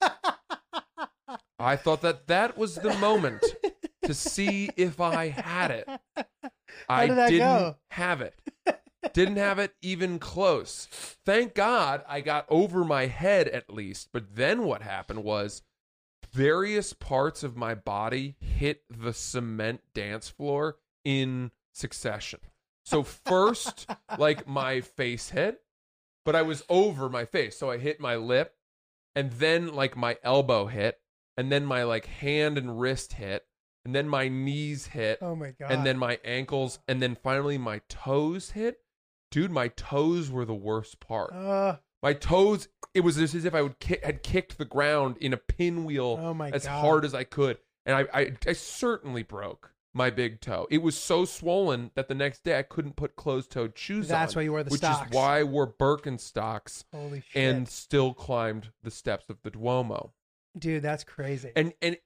I 1.58 1.76
thought 1.76 2.02
that 2.02 2.26
that 2.28 2.56
was 2.56 2.76
the 2.76 2.94
moment 2.98 3.44
to 4.04 4.14
see 4.14 4.70
if 4.76 5.00
I 5.00 5.28
had 5.28 5.70
it. 5.70 5.88
I 6.88 7.06
did 7.08 7.38
go? 7.38 7.76
have 7.90 8.20
it. 8.20 8.34
Didn't 9.12 9.36
have 9.36 9.58
it 9.58 9.74
even 9.82 10.18
close. 10.18 10.86
Thank 11.24 11.54
God 11.54 12.04
I 12.08 12.20
got 12.20 12.46
over 12.48 12.84
my 12.84 13.06
head 13.06 13.48
at 13.48 13.72
least. 13.72 14.08
But 14.12 14.36
then 14.36 14.64
what 14.64 14.82
happened 14.82 15.24
was 15.24 15.62
various 16.32 16.92
parts 16.92 17.42
of 17.42 17.56
my 17.56 17.74
body 17.74 18.36
hit 18.40 18.82
the 18.88 19.12
cement 19.12 19.80
dance 19.94 20.28
floor 20.28 20.76
in 21.04 21.50
succession. 21.72 22.40
So 22.84 23.02
first, 23.02 23.86
like 24.18 24.48
my 24.48 24.80
face 24.80 25.30
hit, 25.30 25.60
but 26.24 26.34
I 26.34 26.42
was 26.42 26.64
over 26.68 27.08
my 27.08 27.24
face. 27.24 27.56
So 27.58 27.70
I 27.70 27.78
hit 27.78 28.00
my 28.00 28.16
lip, 28.16 28.54
and 29.14 29.30
then 29.32 29.74
like 29.74 29.96
my 29.96 30.16
elbow 30.22 30.66
hit, 30.66 31.00
and 31.36 31.50
then 31.50 31.64
my 31.64 31.82
like 31.84 32.06
hand 32.06 32.56
and 32.58 32.80
wrist 32.80 33.14
hit, 33.14 33.44
and 33.84 33.94
then 33.94 34.08
my 34.08 34.28
knees 34.28 34.86
hit, 34.86 35.18
Oh 35.22 35.34
my 35.36 35.50
god. 35.50 35.70
and 35.70 35.84
then 35.86 35.98
my 35.98 36.18
ankles, 36.24 36.78
and 36.88 37.02
then 37.02 37.16
finally 37.22 37.58
my 37.58 37.80
toes 37.88 38.50
hit. 38.50 38.78
Dude, 39.32 39.50
my 39.50 39.68
toes 39.68 40.30
were 40.30 40.44
the 40.44 40.54
worst 40.54 41.00
part. 41.00 41.32
Uh, 41.32 41.78
My 42.02 42.12
toes, 42.12 42.68
it 42.94 43.00
was 43.00 43.16
just 43.16 43.34
as 43.34 43.44
if 43.44 43.54
I 43.54 43.62
would 43.62 43.78
ki- 43.80 43.98
had 44.04 44.22
kicked 44.22 44.58
the 44.58 44.64
ground 44.64 45.16
in 45.18 45.32
a 45.32 45.36
pinwheel 45.36 46.18
Oh 46.20 46.34
my 46.34 46.50
as 46.50 46.64
God. 46.66 46.80
hard 46.80 47.04
as 47.04 47.14
I 47.14 47.24
could, 47.24 47.58
and 47.86 47.96
I, 47.96 48.06
I 48.12 48.32
I 48.46 48.52
certainly 48.52 49.22
broke 49.24 49.70
my 49.94 50.08
big 50.10 50.40
toe. 50.40 50.66
It 50.70 50.78
was 50.82 50.96
so 50.96 51.24
swollen 51.24 51.90
that 51.94 52.08
the 52.08 52.14
next 52.14 52.44
day 52.44 52.58
I 52.58 52.62
couldn't 52.62 52.96
put 52.96 53.14
closed-toed 53.16 53.76
shoes 53.78 54.10
on. 54.10 54.18
That's 54.20 54.34
why 54.36 54.42
you 54.42 54.52
wore 54.52 54.62
the 54.64 54.70
which 54.70 54.80
stocks. 54.80 55.10
is 55.10 55.14
why 55.14 55.40
I 55.40 55.42
wore 55.44 55.66
Birkenstocks 55.66 56.84
holy 56.92 57.22
shit. 57.28 57.42
and 57.42 57.68
still 57.68 58.14
climbed 58.14 58.70
the 58.82 58.90
steps 58.90 59.28
of 59.30 59.38
the 59.42 59.50
Duomo. 59.50 60.12
Dude, 60.58 60.82
that's 60.82 61.04
crazy. 61.04 61.52
And 61.56 61.72
and 61.82 61.96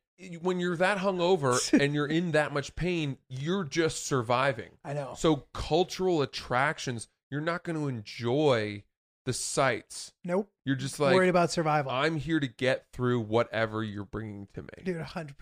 when 0.40 0.60
you're 0.60 0.76
that 0.76 0.98
hungover 0.98 1.58
and 1.80 1.94
you're 1.94 2.06
in 2.06 2.32
that 2.32 2.52
much 2.52 2.74
pain, 2.76 3.18
you're 3.28 3.64
just 3.64 4.06
surviving. 4.06 4.70
I 4.84 4.92
know. 4.94 5.14
So 5.16 5.46
cultural 5.52 6.22
attractions, 6.22 7.08
you're 7.30 7.40
not 7.40 7.64
going 7.64 7.78
to 7.78 7.88
enjoy 7.88 8.84
the 9.24 9.32
sights. 9.32 10.12
Nope. 10.24 10.48
You're 10.64 10.76
just 10.76 10.98
like 10.98 11.14
Worried 11.14 11.28
about 11.28 11.50
survival. 11.50 11.90
I'm 11.92 12.16
here 12.16 12.40
to 12.40 12.46
get 12.46 12.86
through 12.92 13.20
whatever 13.20 13.82
you're 13.82 14.04
bringing 14.04 14.48
to 14.54 14.62
me. 14.62 14.68
Dude, 14.84 14.96
100%. 14.96 15.32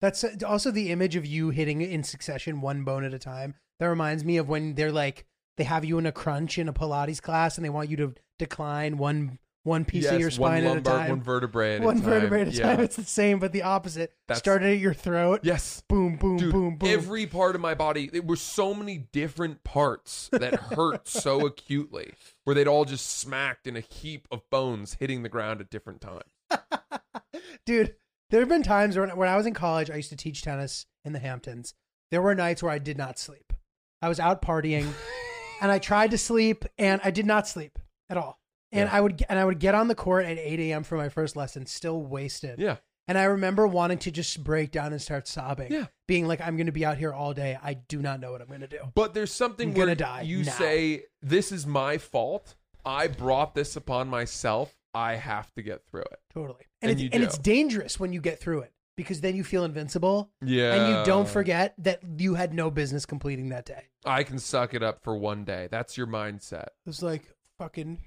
That's 0.00 0.24
uh, 0.24 0.34
also 0.46 0.70
the 0.70 0.90
image 0.90 1.16
of 1.16 1.26
you 1.26 1.50
hitting 1.50 1.82
in 1.82 2.02
succession 2.02 2.60
one 2.60 2.84
bone 2.84 3.04
at 3.04 3.14
a 3.14 3.18
time. 3.18 3.54
That 3.78 3.86
reminds 3.86 4.24
me 4.24 4.38
of 4.38 4.48
when 4.48 4.74
they're 4.74 4.92
like, 4.92 5.26
they 5.56 5.64
have 5.64 5.84
you 5.84 5.98
in 5.98 6.06
a 6.06 6.12
crunch 6.12 6.58
in 6.58 6.68
a 6.68 6.72
Pilates 6.72 7.20
class 7.20 7.56
and 7.56 7.64
they 7.64 7.70
want 7.70 7.90
you 7.90 7.96
to 7.98 8.14
decline 8.38 8.96
one 8.96 9.38
one 9.64 9.84
piece 9.84 10.06
of 10.06 10.18
your 10.20 10.30
spine 10.30 10.64
one 10.64 10.78
at 10.78 10.86
a 10.86 10.90
time. 10.90 11.10
one 11.10 11.22
vertebrae 11.22 11.76
at 11.76 11.82
One 11.82 11.98
a 11.98 12.00
time. 12.00 12.10
One 12.10 12.20
vertebrae 12.20 12.40
at 12.42 12.48
a 12.48 12.50
yeah. 12.52 12.62
time. 12.76 12.80
It's 12.80 12.96
the 12.96 13.04
same, 13.04 13.38
but 13.38 13.52
the 13.52 13.62
opposite. 13.62 14.14
That's- 14.26 14.38
Started 14.38 14.72
at 14.72 14.78
your 14.78 14.94
throat. 14.94 15.40
Yes. 15.42 15.82
Boom, 15.88 16.16
boom, 16.16 16.36
Dude, 16.38 16.52
boom, 16.52 16.76
boom. 16.76 16.88
every 16.88 17.26
part 17.26 17.54
of 17.54 17.60
my 17.60 17.74
body, 17.74 18.08
there 18.08 18.22
were 18.22 18.36
so 18.36 18.72
many 18.72 18.98
different 19.12 19.64
parts 19.64 20.28
that 20.32 20.54
hurt 20.54 21.08
so 21.08 21.44
acutely, 21.46 22.12
where 22.44 22.54
they'd 22.54 22.68
all 22.68 22.84
just 22.84 23.18
smacked 23.18 23.66
in 23.66 23.76
a 23.76 23.80
heap 23.80 24.26
of 24.30 24.48
bones 24.50 24.96
hitting 25.00 25.22
the 25.22 25.28
ground 25.28 25.60
at 25.60 25.70
different 25.70 26.00
times. 26.00 26.22
Dude, 27.66 27.94
there 28.30 28.40
have 28.40 28.48
been 28.48 28.62
times 28.62 28.96
when, 28.98 29.10
when 29.16 29.28
I 29.28 29.36
was 29.36 29.46
in 29.46 29.54
college, 29.54 29.90
I 29.90 29.96
used 29.96 30.10
to 30.10 30.16
teach 30.16 30.42
tennis 30.42 30.86
in 31.04 31.12
the 31.12 31.18
Hamptons. 31.18 31.74
There 32.10 32.22
were 32.22 32.34
nights 32.34 32.62
where 32.62 32.72
I 32.72 32.78
did 32.78 32.96
not 32.96 33.18
sleep. 33.18 33.52
I 34.00 34.08
was 34.08 34.20
out 34.20 34.40
partying 34.40 34.86
and 35.60 35.70
I 35.70 35.78
tried 35.78 36.12
to 36.12 36.18
sleep 36.18 36.64
and 36.78 37.00
I 37.04 37.10
did 37.10 37.26
not 37.26 37.48
sleep 37.48 37.78
at 38.08 38.16
all. 38.16 38.37
And 38.72 38.88
Yeah. 38.88 38.96
I 38.96 39.00
would 39.00 39.24
and 39.28 39.38
I 39.38 39.44
would 39.44 39.58
get 39.58 39.74
on 39.74 39.88
the 39.88 39.94
court 39.94 40.24
at 40.26 40.38
8 40.38 40.60
a.m. 40.60 40.82
for 40.84 40.96
my 40.96 41.08
first 41.08 41.36
lesson, 41.36 41.66
still 41.66 42.02
wasted. 42.02 42.58
Yeah. 42.58 42.76
And 43.06 43.16
I 43.16 43.24
remember 43.24 43.66
wanting 43.66 43.96
to 44.00 44.10
just 44.10 44.44
break 44.44 44.70
down 44.70 44.92
and 44.92 45.00
start 45.00 45.26
sobbing. 45.26 45.72
Yeah. 45.72 45.86
Being 46.06 46.26
like, 46.26 46.42
I'm 46.42 46.56
going 46.58 46.66
to 46.66 46.72
be 46.72 46.84
out 46.84 46.98
here 46.98 47.10
all 47.12 47.32
day. 47.32 47.56
I 47.62 47.72
do 47.74 48.02
not 48.02 48.20
know 48.20 48.32
what 48.32 48.42
I'm 48.42 48.48
going 48.48 48.60
to 48.60 48.66
do. 48.66 48.80
But 48.94 49.14
there's 49.14 49.32
something 49.32 49.70
I'm 49.70 49.74
where 49.74 49.86
gonna 49.86 49.96
die 49.96 50.20
you 50.22 50.42
now. 50.44 50.52
say, 50.52 51.04
This 51.22 51.50
is 51.50 51.66
my 51.66 51.96
fault. 51.96 52.54
I 52.84 53.06
brought 53.06 53.54
this 53.54 53.76
upon 53.76 54.08
myself. 54.08 54.74
I 54.92 55.14
have 55.16 55.50
to 55.54 55.62
get 55.62 55.86
through 55.86 56.02
it. 56.02 56.18
Totally. 56.34 56.64
And, 56.82 56.90
And 56.90 57.00
it's, 57.00 57.14
and 57.14 57.22
it's 57.24 57.38
dangerous 57.38 57.98
when 57.98 58.12
you 58.12 58.20
get 58.20 58.40
through 58.40 58.60
it 58.60 58.72
because 58.96 59.20
then 59.22 59.36
you 59.36 59.44
feel 59.44 59.64
invincible 59.64 60.30
Yeah. 60.42 60.74
and 60.74 60.98
you 60.98 61.04
don't 61.06 61.28
forget 61.28 61.74
that 61.78 62.00
you 62.18 62.34
had 62.34 62.52
no 62.52 62.70
business 62.70 63.06
completing 63.06 63.48
that 63.50 63.64
day. 63.64 63.84
I 64.04 64.22
can 64.22 64.38
suck 64.38 64.74
it 64.74 64.82
up 64.82 65.02
for 65.02 65.16
one 65.16 65.44
day. 65.44 65.68
That's 65.70 65.96
your 65.96 66.06
mindset. 66.08 66.64
It 66.66 66.86
was 66.86 67.02
like 67.02 67.22
fucking. 67.58 67.98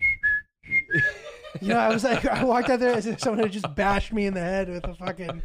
You 1.61 1.67
know, 1.67 1.77
I 1.79 1.89
was 1.89 2.03
like, 2.05 2.25
I 2.25 2.45
walked 2.45 2.69
out 2.69 2.79
there 2.79 2.95
as 2.95 3.05
if 3.05 3.19
someone 3.19 3.43
had 3.43 3.51
just 3.51 3.75
bashed 3.75 4.13
me 4.13 4.25
in 4.25 4.33
the 4.33 4.39
head 4.39 4.69
with 4.69 4.85
a 4.85 4.93
fucking 4.95 5.43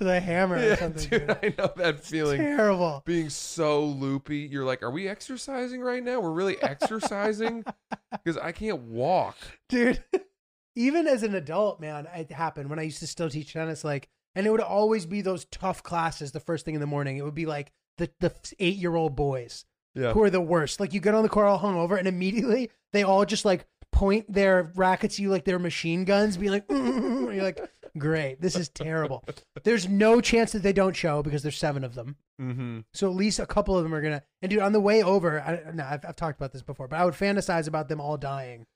with 0.00 0.08
a 0.08 0.18
hammer 0.18 0.56
or 0.56 0.62
Yeah, 0.62 0.74
something. 0.76 1.08
dude, 1.08 1.26
dude. 1.28 1.38
I 1.42 1.54
know 1.56 1.72
that 1.76 2.00
feeling. 2.04 2.38
Terrible. 2.40 3.02
Being 3.06 3.30
so 3.30 3.84
loopy, 3.84 4.38
you're 4.38 4.64
like, 4.64 4.82
"Are 4.82 4.90
we 4.90 5.06
exercising 5.08 5.80
right 5.80 6.02
now? 6.02 6.18
We're 6.20 6.32
really 6.32 6.60
exercising 6.60 7.64
because 8.12 8.36
I 8.36 8.50
can't 8.52 8.80
walk." 8.82 9.36
dude. 9.68 10.02
Even 10.76 11.06
as 11.06 11.22
an 11.22 11.36
adult, 11.36 11.80
man, 11.80 12.08
it 12.16 12.32
happened 12.32 12.68
when 12.68 12.80
I 12.80 12.82
used 12.82 12.98
to 12.98 13.06
still 13.06 13.30
teach 13.30 13.52
tennis. 13.52 13.84
Like, 13.84 14.08
and 14.34 14.44
it 14.44 14.50
would 14.50 14.60
always 14.60 15.06
be 15.06 15.20
those 15.20 15.44
tough 15.44 15.84
classes. 15.84 16.32
The 16.32 16.40
first 16.40 16.64
thing 16.64 16.74
in 16.74 16.80
the 16.80 16.86
morning, 16.88 17.16
it 17.16 17.22
would 17.24 17.32
be 17.34 17.46
like 17.46 17.70
the 17.98 18.10
the 18.18 18.34
eight 18.58 18.74
year 18.76 18.96
old 18.96 19.14
boys 19.14 19.64
Yeah. 19.94 20.12
who 20.14 20.22
are 20.24 20.30
the 20.30 20.40
worst. 20.40 20.80
Like, 20.80 20.92
you 20.92 20.98
get 20.98 21.14
on 21.14 21.22
the 21.22 21.28
court 21.28 21.46
all 21.46 21.60
hungover, 21.60 21.96
and 21.96 22.08
immediately 22.08 22.70
they 22.92 23.04
all 23.04 23.24
just 23.24 23.44
like 23.44 23.66
point 23.94 24.30
their 24.30 24.72
rackets 24.74 25.18
you 25.18 25.30
like 25.30 25.44
they're 25.44 25.58
machine 25.58 26.04
guns, 26.04 26.36
being 26.36 26.50
like, 26.52 26.64
you're 26.70 27.42
like, 27.42 27.60
great, 27.96 28.40
this 28.40 28.56
is 28.56 28.68
terrible. 28.68 29.24
There's 29.62 29.88
no 29.88 30.20
chance 30.20 30.52
that 30.52 30.62
they 30.62 30.72
don't 30.72 30.94
show 30.96 31.22
because 31.22 31.42
there's 31.42 31.56
seven 31.56 31.84
of 31.84 31.94
them. 31.94 32.16
Mm-hmm. 32.42 32.80
So 32.92 33.08
at 33.08 33.14
least 33.14 33.38
a 33.38 33.46
couple 33.46 33.78
of 33.78 33.84
them 33.84 33.94
are 33.94 34.02
gonna. 34.02 34.22
And 34.42 34.50
dude, 34.50 34.60
on 34.60 34.72
the 34.72 34.80
way 34.80 35.02
over, 35.02 35.40
I, 35.40 35.72
no, 35.72 35.84
I've, 35.84 36.04
I've 36.04 36.16
talked 36.16 36.38
about 36.38 36.52
this 36.52 36.62
before, 36.62 36.88
but 36.88 36.98
I 36.98 37.04
would 37.04 37.14
fantasize 37.14 37.68
about 37.68 37.88
them 37.88 38.00
all 38.00 38.16
dying 38.16 38.66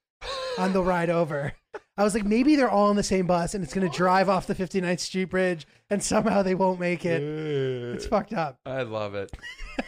on 0.57 0.73
the 0.73 0.83
ride 0.83 1.11
over. 1.11 1.53
I 1.97 2.05
was 2.05 2.15
like, 2.15 2.25
maybe 2.25 2.55
they're 2.55 2.71
all 2.71 2.91
on 2.91 2.97
the 2.97 3.03
same 3.03 3.27
bus, 3.27 3.55
and 3.55 3.65
it's 3.65 3.75
gonna 3.75 3.89
drive 3.89 4.29
off 4.29 4.47
the 4.47 4.55
59th 4.55 5.01
Street 5.01 5.25
Bridge, 5.25 5.67
and 5.91 6.01
somehow 6.01 6.43
they 6.43 6.55
won't 6.55 6.79
make 6.79 7.05
it. 7.05 7.21
It's 7.21 8.07
fucked 8.07 8.33
up. 8.33 8.61
I 8.65 8.83
love 8.83 9.17
it. 9.17 9.37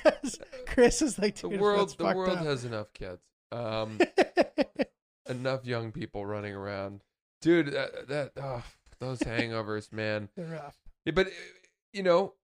Chris 0.66 1.02
is 1.02 1.20
like, 1.20 1.36
The 1.36 1.48
world, 1.48 1.94
the 1.96 2.04
world 2.04 2.38
up. 2.38 2.44
has 2.44 2.64
enough 2.64 2.92
kids. 2.92 3.22
Um, 3.52 3.98
enough 5.28 5.64
young 5.64 5.92
people 5.92 6.24
running 6.26 6.54
around, 6.54 7.02
dude. 7.40 7.68
That, 7.72 8.08
that 8.08 8.32
oh, 8.36 8.62
those 8.98 9.20
hangovers, 9.20 9.92
man. 9.92 10.28
They're 10.36 10.46
rough. 10.46 10.76
Yeah, 11.04 11.12
but 11.12 11.28
uh, 11.28 11.30
you 11.92 12.02
know, 12.02 12.34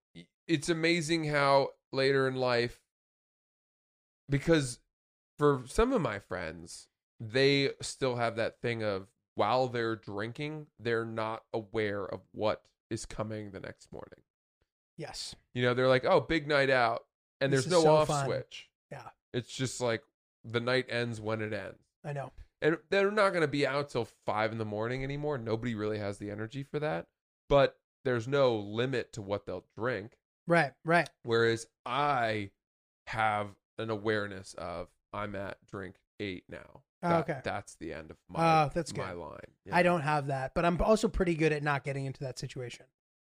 it's 0.46 0.68
amazing 0.68 1.24
how 1.24 1.70
later 1.92 2.26
in 2.28 2.36
life, 2.36 2.80
because 4.28 4.78
for 5.38 5.62
some 5.66 5.92
of 5.92 6.00
my 6.00 6.18
friends, 6.18 6.88
they 7.20 7.70
still 7.80 8.16
have 8.16 8.36
that 8.36 8.60
thing 8.60 8.82
of 8.82 9.08
while 9.34 9.68
they're 9.68 9.96
drinking, 9.96 10.66
they're 10.80 11.04
not 11.04 11.42
aware 11.52 12.04
of 12.04 12.20
what 12.32 12.62
is 12.90 13.04
coming 13.04 13.50
the 13.50 13.60
next 13.60 13.92
morning. 13.92 14.20
Yes. 14.96 15.34
You 15.52 15.62
know, 15.62 15.74
they're 15.74 15.88
like, 15.88 16.06
"Oh, 16.06 16.20
big 16.20 16.48
night 16.48 16.70
out," 16.70 17.04
and 17.40 17.52
This 17.52 17.64
there's 17.66 17.72
no 17.72 17.82
so 17.82 17.96
off 17.96 18.08
fun. 18.08 18.24
switch. 18.26 18.70
Yeah. 18.90 19.08
It's 19.34 19.54
just 19.54 19.80
like 19.80 20.02
the 20.44 20.60
night 20.60 20.86
ends 20.88 21.20
when 21.20 21.42
it 21.42 21.52
ends. 21.52 21.82
I 22.04 22.12
know. 22.14 22.32
And 22.62 22.78
they're 22.90 23.10
not 23.10 23.30
going 23.30 23.42
to 23.42 23.48
be 23.48 23.66
out 23.66 23.90
till 23.90 24.08
five 24.24 24.50
in 24.52 24.58
the 24.58 24.64
morning 24.64 25.04
anymore. 25.04 25.36
Nobody 25.38 25.74
really 25.74 25.98
has 25.98 26.18
the 26.18 26.30
energy 26.30 26.62
for 26.62 26.78
that. 26.80 27.06
But 27.48 27.76
there's 28.04 28.26
no 28.26 28.56
limit 28.56 29.12
to 29.14 29.22
what 29.22 29.46
they'll 29.46 29.64
drink. 29.76 30.16
Right. 30.46 30.72
Right. 30.84 31.08
Whereas 31.22 31.66
I 31.84 32.50
have 33.08 33.48
an 33.78 33.90
awareness 33.90 34.54
of 34.56 34.88
I'm 35.12 35.34
at 35.34 35.58
drink 35.70 35.96
eight 36.18 36.44
now. 36.48 36.82
Oh, 37.02 37.08
That- 37.10 37.20
okay. 37.30 37.40
That's 37.44 37.74
the 37.76 37.92
end 37.92 38.10
of 38.10 38.16
my, 38.28 38.64
Oh, 38.66 38.70
that's 38.74 38.96
my 38.96 39.10
good. 39.12 39.18
line. 39.18 39.40
I 39.70 39.82
don't 39.82 40.00
have 40.00 40.28
that, 40.28 40.52
but 40.54 40.64
I'm 40.64 40.80
also 40.80 41.08
pretty 41.08 41.34
good 41.34 41.52
at 41.52 41.62
not 41.62 41.84
getting 41.84 42.06
into 42.06 42.20
that 42.20 42.38
situation. 42.38 42.86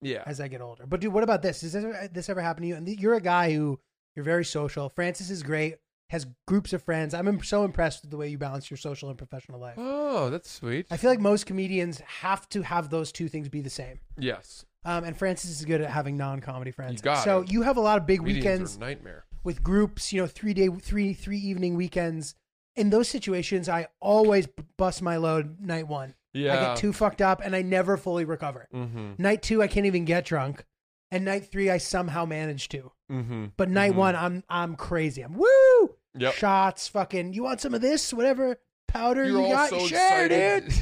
Yeah. 0.00 0.22
as 0.26 0.40
I 0.40 0.46
get 0.46 0.60
older. 0.60 0.86
But 0.86 1.00
dude, 1.00 1.12
what 1.12 1.24
about 1.24 1.42
this? 1.42 1.60
Does 1.62 1.72
this 1.72 1.82
ever, 1.84 2.08
this 2.12 2.28
ever 2.28 2.40
happen 2.40 2.62
to 2.62 2.68
you? 2.68 2.76
And 2.76 2.86
you're 2.86 3.14
a 3.16 3.20
guy 3.20 3.52
who 3.52 3.80
you're 4.14 4.24
very 4.24 4.44
social. 4.44 4.88
Francis 4.90 5.28
is 5.28 5.42
great, 5.42 5.78
has 6.10 6.26
groups 6.46 6.72
of 6.72 6.82
friends. 6.82 7.12
I'm 7.14 7.42
so 7.42 7.64
impressed 7.64 8.02
with 8.02 8.10
the 8.10 8.16
way 8.16 8.28
you 8.28 8.38
balance 8.38 8.70
your 8.70 8.78
social 8.78 9.08
and 9.10 9.18
professional 9.18 9.60
life. 9.60 9.74
Oh, 9.76 10.30
that's 10.30 10.50
sweet. 10.50 10.86
I 10.90 10.96
feel 10.96 11.10
like 11.10 11.20
most 11.20 11.44
comedians 11.46 12.00
have 12.00 12.48
to 12.50 12.62
have 12.62 12.88
those 12.90 13.12
two 13.12 13.28
things 13.28 13.48
be 13.48 13.60
the 13.60 13.70
same. 13.70 14.00
yes. 14.18 14.64
Um, 14.84 15.04
and 15.04 15.14
Francis 15.18 15.50
is 15.50 15.64
good 15.66 15.80
at 15.82 15.90
having 15.90 16.16
non-comedy 16.16 16.70
friends. 16.70 17.00
You 17.00 17.04
got 17.04 17.24
so 17.24 17.40
it. 17.42 17.50
you 17.52 17.62
have 17.62 17.76
a 17.76 17.80
lot 17.80 17.98
of 17.98 18.06
big 18.06 18.20
Comedians 18.20 18.44
weekends 18.44 18.74
are 18.74 18.78
a 18.78 18.80
nightmare. 18.80 19.24
with 19.44 19.62
groups. 19.62 20.12
You 20.12 20.22
know, 20.22 20.26
three 20.28 20.54
day, 20.54 20.68
three 20.68 21.12
three 21.12 21.36
evening 21.38 21.74
weekends. 21.76 22.34
In 22.76 22.88
those 22.90 23.08
situations, 23.08 23.68
I 23.68 23.88
always 24.00 24.46
bust 24.78 25.02
my 25.02 25.16
load 25.16 25.60
night 25.60 25.88
one. 25.88 26.14
Yeah. 26.32 26.54
I 26.54 26.56
get 26.68 26.76
too 26.76 26.92
fucked 26.92 27.20
up 27.20 27.42
and 27.44 27.54
I 27.56 27.60
never 27.62 27.96
fully 27.96 28.24
recover. 28.24 28.68
Mm-hmm. 28.72 29.14
Night 29.18 29.42
two, 29.42 29.60
I 29.62 29.66
can't 29.66 29.84
even 29.84 30.04
get 30.04 30.24
drunk, 30.24 30.64
and 31.10 31.24
night 31.24 31.50
three, 31.50 31.68
I 31.68 31.78
somehow 31.78 32.24
manage 32.24 32.68
to. 32.70 32.92
Mm-hmm. 33.10 33.46
But 33.56 33.68
night 33.68 33.92
Mhm. 33.92 33.96
one, 33.96 34.16
I'm 34.16 34.44
I'm 34.48 34.76
crazy. 34.76 35.22
I'm 35.22 35.34
woo 35.36 35.96
Yep. 36.16 36.34
shots, 36.34 36.88
fucking. 36.88 37.32
You 37.34 37.42
want 37.44 37.60
some 37.60 37.74
of 37.74 37.80
this? 37.80 38.12
Whatever 38.12 38.58
powder 38.88 39.24
You're 39.24 39.42
you 39.42 39.48
got, 39.52 39.70
so 39.70 39.86
share, 39.86 40.26
excited. 40.26 40.72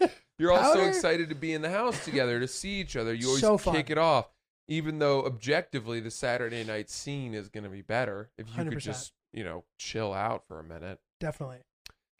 dude. 0.00 0.10
You're 0.38 0.52
all 0.52 0.74
so 0.74 0.82
excited 0.82 1.28
to 1.30 1.34
be 1.34 1.54
in 1.54 1.62
the 1.62 1.70
house 1.70 2.04
together 2.04 2.40
to 2.40 2.48
see 2.48 2.80
each 2.80 2.96
other. 2.96 3.14
You 3.14 3.28
always 3.28 3.40
So 3.40 3.56
kick 3.56 3.88
it 3.90 3.96
off, 3.98 4.28
even 4.68 4.98
though 4.98 5.24
objectively 5.24 6.00
the 6.00 6.10
Saturday 6.10 6.62
night 6.64 6.90
scene 6.90 7.32
is 7.32 7.48
going 7.48 7.64
to 7.64 7.70
be 7.70 7.80
better 7.82 8.30
if 8.36 8.46
you 8.48 8.64
could 8.64 8.74
100%. 8.74 8.80
just 8.80 9.12
you 9.32 9.44
know 9.44 9.64
chill 9.78 10.12
out 10.12 10.44
for 10.46 10.58
a 10.58 10.64
minute. 10.64 10.98
Definitely. 11.20 11.58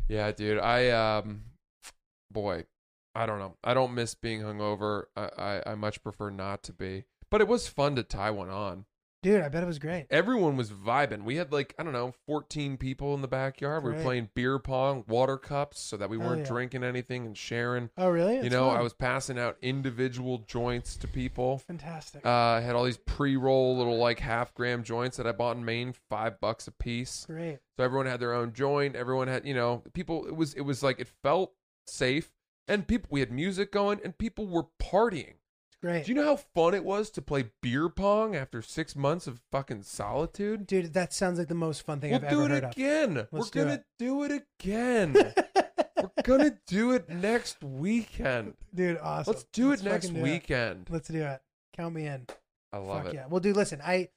Yeah, 0.08 0.32
dude. 0.32 0.58
I 0.60 0.88
um, 0.90 1.42
boy, 2.30 2.64
I 3.14 3.26
don't 3.26 3.38
know. 3.38 3.56
I 3.62 3.74
don't 3.74 3.94
miss 3.94 4.14
being 4.14 4.40
hungover. 4.42 5.04
I 5.16 5.28
I, 5.66 5.72
I 5.72 5.74
much 5.74 6.02
prefer 6.02 6.30
not 6.30 6.62
to 6.64 6.72
be. 6.72 7.04
But 7.30 7.40
it 7.42 7.48
was 7.48 7.66
fun 7.68 7.96
to 7.96 8.02
tie 8.02 8.30
one 8.30 8.48
on. 8.50 8.86
Dude, 9.26 9.42
I 9.42 9.48
bet 9.48 9.64
it 9.64 9.66
was 9.66 9.80
great. 9.80 10.06
Everyone 10.08 10.56
was 10.56 10.70
vibing. 10.70 11.24
We 11.24 11.34
had 11.34 11.50
like 11.50 11.74
I 11.80 11.82
don't 11.82 11.92
know, 11.92 12.14
fourteen 12.26 12.76
people 12.76 13.12
in 13.16 13.22
the 13.22 13.26
backyard. 13.28 13.82
We 13.82 13.90
were 13.90 13.94
Great. 13.94 14.04
playing 14.04 14.30
beer 14.36 14.60
pong, 14.60 15.04
water 15.08 15.36
cups, 15.36 15.80
so 15.80 15.96
that 15.96 16.08
we 16.08 16.16
Hell 16.16 16.28
weren't 16.28 16.42
yeah. 16.42 16.46
drinking 16.46 16.84
anything 16.84 17.26
and 17.26 17.36
sharing. 17.36 17.90
Oh, 17.98 18.08
really? 18.08 18.36
you 18.36 18.42
That's 18.42 18.52
know, 18.52 18.68
fun. 18.68 18.76
I 18.78 18.82
was 18.82 18.92
passing 18.94 19.36
out 19.36 19.56
individual 19.62 20.44
joints 20.46 20.94
to 20.98 21.08
people. 21.08 21.58
fantastic. 21.58 22.24
Uh, 22.24 22.30
I 22.30 22.60
had 22.60 22.76
all 22.76 22.84
these 22.84 22.98
pre-roll 22.98 23.76
little 23.76 23.98
like 23.98 24.20
half 24.20 24.54
gram 24.54 24.84
joints 24.84 25.16
that 25.16 25.26
I 25.26 25.32
bought 25.32 25.56
in 25.56 25.64
Maine, 25.64 25.92
five 26.08 26.38
bucks 26.40 26.68
a 26.68 26.70
piece. 26.70 27.26
great. 27.26 27.58
So 27.76 27.82
everyone 27.82 28.06
had 28.06 28.20
their 28.20 28.32
own 28.32 28.52
joint. 28.52 28.94
Everyone 28.94 29.26
had, 29.26 29.44
you 29.44 29.54
know, 29.54 29.82
people. 29.92 30.26
It 30.28 30.36
was 30.36 30.54
it 30.54 30.60
was 30.60 30.84
like 30.84 31.00
it 31.00 31.08
felt 31.24 31.52
safe, 31.88 32.30
and 32.68 32.86
people. 32.86 33.08
We 33.10 33.18
had 33.18 33.32
music 33.32 33.72
going, 33.72 33.98
and 34.04 34.16
people 34.16 34.46
were 34.46 34.66
partying. 34.80 35.34
Great. 35.86 36.04
Do 36.04 36.10
you 36.10 36.16
know 36.16 36.24
how 36.24 36.36
fun 36.36 36.74
it 36.74 36.84
was 36.84 37.10
to 37.10 37.22
play 37.22 37.44
beer 37.62 37.88
pong 37.88 38.34
after 38.34 38.60
six 38.60 38.96
months 38.96 39.28
of 39.28 39.40
fucking 39.52 39.84
solitude? 39.84 40.66
Dude, 40.66 40.92
that 40.94 41.12
sounds 41.12 41.38
like 41.38 41.46
the 41.46 41.54
most 41.54 41.82
fun 41.82 42.00
thing 42.00 42.10
We'll 42.10 42.24
I've 42.24 42.28
do 42.30 42.42
ever 42.44 42.56
it 42.56 42.64
heard 42.64 42.72
again. 42.72 43.14
We're 43.30 43.38
Let's 43.38 43.50
do 43.50 43.60
gonna 43.60 43.74
it. 43.74 43.84
do 43.96 44.22
it 44.24 44.42
again. 44.60 45.12
We're 45.96 46.22
gonna 46.24 46.58
do 46.66 46.90
it 46.90 47.08
next 47.08 47.62
weekend. 47.62 48.54
Dude, 48.74 48.98
awesome. 49.00 49.32
Let's 49.32 49.46
do 49.52 49.70
it 49.70 49.84
next 49.84 50.06
fucking 50.06 50.16
do 50.16 50.22
weekend. 50.22 50.88
Let's 50.90 51.06
do 51.08 51.22
it. 51.22 51.40
Count 51.76 51.94
me 51.94 52.06
in. 52.06 52.26
I 52.72 52.78
love 52.78 53.04
Fuck 53.04 53.12
it. 53.12 53.14
yeah. 53.14 53.26
Well, 53.28 53.38
dude, 53.38 53.54
listen, 53.54 53.80
I, 53.80 54.08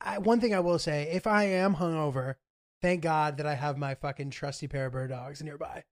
I 0.00 0.18
one 0.18 0.40
thing 0.40 0.52
I 0.52 0.58
will 0.60 0.80
say, 0.80 1.10
if 1.12 1.28
I 1.28 1.44
am 1.44 1.76
hungover, 1.76 2.34
thank 2.82 3.02
God 3.02 3.36
that 3.36 3.46
I 3.46 3.54
have 3.54 3.78
my 3.78 3.94
fucking 3.94 4.30
trusty 4.30 4.66
pair 4.66 4.86
of 4.86 4.94
Birddogs 4.94 5.44
nearby. 5.44 5.84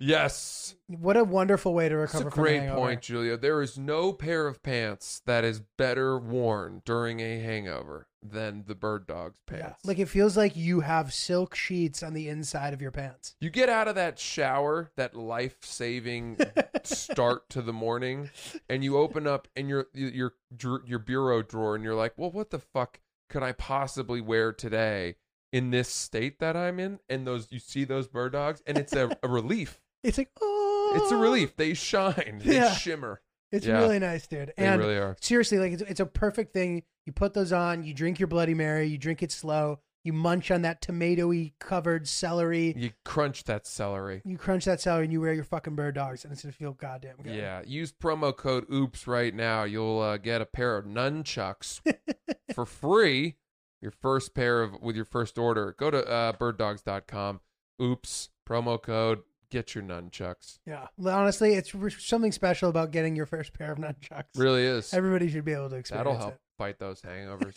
Yes. 0.00 0.74
What 0.88 1.16
a 1.16 1.24
wonderful 1.24 1.72
way 1.72 1.88
to 1.88 1.96
That's 1.96 2.14
recover 2.14 2.28
a 2.28 2.32
from 2.32 2.40
a 2.40 2.44
great 2.44 2.68
point, 2.70 3.00
Julia. 3.02 3.36
There 3.36 3.62
is 3.62 3.78
no 3.78 4.12
pair 4.12 4.46
of 4.46 4.62
pants 4.62 5.22
that 5.26 5.44
is 5.44 5.60
better 5.78 6.18
worn 6.18 6.82
during 6.84 7.20
a 7.20 7.40
hangover 7.40 8.08
than 8.22 8.64
the 8.66 8.74
bird 8.74 9.06
dog's 9.06 9.38
Yeah. 9.50 9.58
pants. 9.58 9.84
Like 9.84 9.98
it 9.98 10.08
feels 10.08 10.36
like 10.36 10.56
you 10.56 10.80
have 10.80 11.12
silk 11.14 11.54
sheets 11.54 12.02
on 12.02 12.12
the 12.12 12.28
inside 12.28 12.74
of 12.74 12.82
your 12.82 12.90
pants. 12.90 13.36
you 13.40 13.50
get 13.50 13.68
out 13.68 13.86
of 13.88 13.94
that 13.94 14.18
shower, 14.18 14.90
that 14.96 15.14
life-saving 15.14 16.38
start 16.84 17.48
to 17.50 17.62
the 17.62 17.72
morning, 17.72 18.30
and 18.68 18.82
you 18.82 18.96
open 18.98 19.26
up 19.26 19.46
and 19.54 19.68
your 19.68 19.86
your 19.94 20.32
your 20.60 20.82
your 20.86 20.98
bureau 20.98 21.42
drawer, 21.42 21.74
and 21.74 21.84
you're 21.84 21.94
like, 21.94 22.14
"Well, 22.16 22.30
what 22.30 22.50
the 22.50 22.58
fuck 22.58 23.00
could 23.30 23.42
I 23.42 23.52
possibly 23.52 24.20
wear 24.20 24.52
today 24.52 25.16
in 25.52 25.70
this 25.70 25.88
state 25.88 26.38
that 26.40 26.56
I'm 26.56 26.80
in?" 26.80 26.98
And 27.08 27.26
those 27.26 27.48
you 27.52 27.58
see 27.58 27.84
those 27.84 28.08
Birddogs, 28.08 28.60
and 28.66 28.76
it's 28.78 28.92
a, 28.94 29.16
a 29.22 29.28
relief. 29.28 29.80
It's 30.04 30.18
like, 30.18 30.30
oh, 30.40 30.92
It's 31.02 31.10
a 31.10 31.16
relief. 31.16 31.56
They 31.56 31.74
shine. 31.74 32.40
They 32.44 32.54
Yeah. 32.56 32.72
shimmer. 32.74 33.20
It's 33.50 33.66
Yeah. 33.66 33.78
really 33.78 33.98
nice, 33.98 34.26
dude. 34.26 34.52
They 34.56 34.64
and 34.66 34.80
really 34.80 34.96
are. 34.96 35.16
seriously, 35.20 35.58
like 35.58 35.72
it's, 35.72 35.82
it's 35.82 36.00
a 36.00 36.06
perfect 36.06 36.52
thing. 36.52 36.82
You 37.06 37.12
put 37.12 37.34
those 37.34 37.52
on, 37.52 37.84
you 37.84 37.94
drink 37.94 38.18
your 38.18 38.26
Bloody 38.28 38.54
Mary, 38.54 38.86
you 38.86 38.98
drink 38.98 39.22
it 39.22 39.30
slow, 39.32 39.80
you 40.04 40.12
munch 40.12 40.50
on 40.50 40.62
that 40.62 40.82
tomatoey 40.82 41.52
covered 41.60 42.06
celery, 42.08 42.74
You 42.76 42.90
crunch 43.04 43.44
that 43.44 43.66
celery. 43.66 44.22
you 44.24 44.36
crunch 44.38 44.64
that 44.66 44.80
celery, 44.80 45.04
and 45.04 45.12
you 45.12 45.20
wear 45.20 45.32
your 45.34 45.44
fucking 45.44 45.76
Birddogs, 45.76 46.24
and 46.24 46.32
it's 46.32 46.42
gonna 46.42 46.52
feel 46.52 46.72
goddamn 46.72 47.16
good. 47.22 47.34
Yeah, 47.34 47.62
use 47.64 47.92
promo 47.92 48.36
code 48.36 48.66
OOPS 48.70 49.06
right 49.06 49.34
now. 49.34 49.64
You'll 49.64 50.00
uh, 50.00 50.16
get 50.18 50.40
a 50.40 50.46
pair 50.46 50.76
of 50.76 50.84
nunchucks 50.86 51.80
for 52.54 52.66
free. 52.66 53.36
Your 53.80 53.90
first 53.92 54.34
pair 54.34 54.62
of 54.62 54.80
with 54.80 54.96
your 54.96 55.04
first 55.04 55.36
order. 55.38 55.74
Go 55.78 55.90
to 55.90 56.06
uh, 56.08 56.32
birddogs.com. 56.32 57.40
Oops, 57.82 58.30
promo 58.48 58.80
code. 58.82 59.22
Get 59.54 59.72
your 59.72 59.84
nunchucks. 59.84 60.58
Yeah. 60.66 60.88
Honestly, 61.06 61.54
it's 61.54 61.72
something 62.04 62.32
special 62.32 62.68
about 62.68 62.90
getting 62.90 63.14
your 63.14 63.24
first 63.24 63.54
pair 63.54 63.70
of 63.70 63.78
nunchucks. 63.78 64.24
Really 64.34 64.64
is. 64.64 64.92
Everybody 64.92 65.30
should 65.30 65.44
be 65.44 65.52
able 65.52 65.70
to 65.70 65.76
experience 65.76 66.06
That'll 66.08 66.18
help 66.18 66.40
fight 66.58 66.80
those 66.80 67.00
hangovers. 67.02 67.54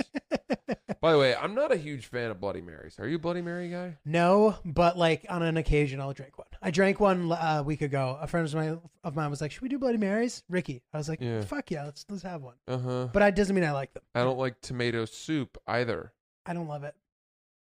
By 1.02 1.12
the 1.12 1.18
way, 1.18 1.36
I'm 1.36 1.56
not 1.56 1.72
a 1.72 1.76
huge 1.76 2.06
fan 2.06 2.30
of 2.30 2.40
Bloody 2.40 2.62
Marys. 2.62 3.00
Are 3.00 3.08
you 3.08 3.16
a 3.16 3.20
Bloody 3.20 3.42
Mary 3.42 3.72
guy? 3.72 3.98
No, 4.06 4.58
but 4.64 4.96
like 4.96 5.26
on 5.28 5.42
an 5.42 5.58
occasion, 5.58 6.00
I'll 6.00 6.14
drink 6.14 6.38
one. 6.38 6.46
I 6.62 6.70
drank 6.70 7.00
one 7.00 7.32
uh, 7.32 7.58
a 7.62 7.64
week 7.64 7.82
ago. 7.82 8.16
A 8.22 8.28
friend 8.28 8.46
of 8.46 8.54
mine, 8.54 8.80
of 9.04 9.16
mine 9.16 9.32
was 9.32 9.42
like, 9.42 9.50
"Should 9.52 9.64
we 9.64 9.70
do 9.70 9.80
Bloody 9.80 9.98
Marys?" 9.98 10.44
Ricky, 10.50 10.84
I 10.94 11.00
was 11.00 11.10
like, 11.10 11.20
Yeah. 11.20 11.42
"Fuck 11.42 11.72
yeah, 11.72 11.86
let's 11.86 12.06
let's 12.12 12.22
have 12.22 12.44
one." 12.44 12.56
Uh 12.68 12.78
huh. 12.78 13.08
But 13.12 13.24
it 13.24 13.36
doesn't 13.36 13.56
mean 13.56 13.66
I 13.66 13.72
like 13.72 13.92
them. 13.96 14.04
I 14.14 14.20
don't 14.24 14.38
like 14.38 14.62
tomato 14.62 15.06
soup 15.06 15.58
either. 15.66 16.14
I 16.46 16.54
don't 16.54 16.68
love 16.68 16.84
it. 16.84 16.94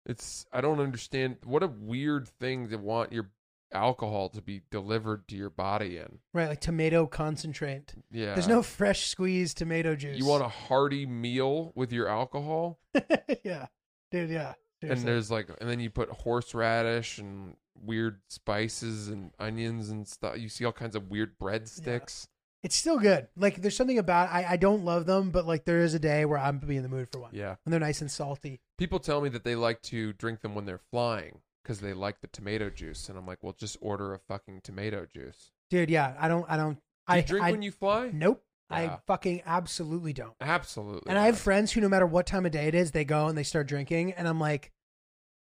It's 0.07 0.45
I 0.53 0.61
don't 0.61 0.81
understand 0.81 1.37
what 1.45 1.63
a 1.63 1.69
weird 1.69 2.27
thing 2.41 2.69
to 2.71 2.79
want 2.79 3.13
your 3.13 3.31
alcohol 3.75 4.29
to 4.31 4.41
be 4.41 4.63
delivered 4.71 5.29
to 5.29 5.37
your 5.37 5.51
body 5.51 5.99
in. 5.99 6.19
Right, 6.33 6.49
like 6.49 6.61
tomato 6.61 7.07
concentrate. 7.07 7.95
Yeah. 8.11 8.35
There's 8.35 8.49
no 8.49 8.63
fresh 8.63 9.07
squeezed 9.07 9.59
tomato 9.59 9.95
juice. 9.97 10.19
You 10.19 10.27
want 10.27 10.45
a 10.45 10.49
hearty 10.49 11.07
meal 11.07 11.73
with 11.75 11.93
your 11.93 12.09
alcohol, 12.09 12.79
yeah, 13.45 13.67
dude. 14.11 14.31
Yeah. 14.31 14.55
and 14.83 15.01
there's 15.01 15.31
like, 15.31 15.49
and 15.61 15.69
then 15.69 15.81
you 15.81 15.91
put 15.91 16.09
horseradish 16.11 17.19
and 17.19 17.57
weird 17.83 18.21
spices 18.29 19.09
and 19.09 19.33
onions 19.39 19.91
and 19.91 20.07
stuff. 20.07 20.39
You 20.39 20.49
see 20.49 20.65
all 20.65 20.73
kinds 20.73 20.95
of 20.97 21.11
weird 21.11 21.39
breadsticks. 21.39 22.29
it's 22.63 22.77
still 22.77 22.99
good. 22.99 23.29
Like 23.37 23.57
there's 23.57 23.77
something 23.77 23.99
about 23.99 24.31
I 24.31 24.47
I 24.51 24.57
don't 24.57 24.85
love 24.85 25.07
them, 25.07 25.31
but 25.31 25.47
like 25.47 25.65
there 25.65 25.81
is 25.81 25.95
a 25.95 25.99
day 25.99 26.25
where 26.25 26.39
I'm 26.39 26.59
be 26.59 26.77
in 26.77 26.83
the 26.83 26.89
mood 26.89 27.09
for 27.11 27.21
one. 27.21 27.31
Yeah. 27.33 27.57
And 27.65 27.73
they're 27.73 27.81
nice 27.81 28.01
and 28.01 28.11
salty. 28.11 28.61
People 28.79 28.99
tell 28.99 29.21
me 29.21 29.29
that 29.31 29.45
they 29.45 29.55
like 29.55 29.83
to 29.83 30.13
drink 30.15 30.41
them 30.41 30.55
when 30.55 30.65
they're 30.65 30.81
flying 30.91 31.41
because 31.65 31.81
they 31.81 31.95
like 31.95 32.21
the 32.21 32.27
tomato 32.29 32.71
juice, 32.71 33.09
and 33.09 33.19
I'm 33.19 33.27
like, 33.27 33.39
well, 33.43 33.55
just 33.59 33.77
order 33.81 34.15
a 34.15 34.19
fucking 34.19 34.61
tomato 34.63 35.07
juice. 35.13 35.51
Dude, 35.71 35.91
yeah. 35.91 36.15
I 36.21 36.29
don't 36.29 36.47
I 36.49 36.57
don't 36.57 36.75
Do 36.75 36.81
I 37.09 37.17
you 37.17 37.23
drink 37.23 37.45
I, 37.47 37.51
when 37.51 37.63
you 37.63 37.73
fly? 37.73 38.11
Nope. 38.13 38.45
Yeah. 38.71 38.77
I 38.77 38.99
fucking 39.07 39.43
absolutely 39.47 40.13
don't. 40.13 40.35
Absolutely. 40.41 41.09
And 41.09 41.19
I 41.19 41.27
have 41.27 41.35
not. 41.35 41.43
friends 41.43 41.73
who, 41.73 41.81
no 41.81 41.89
matter 41.89 42.07
what 42.07 42.27
time 42.27 42.47
of 42.47 42.53
day 42.53 42.67
it 42.67 42.75
is, 42.75 42.93
they 42.93 43.05
go 43.05 43.27
and 43.27 43.37
they 43.37 43.43
start 43.43 43.67
drinking, 43.67 44.13
and 44.13 44.29
I'm 44.29 44.41
like, 44.41 44.73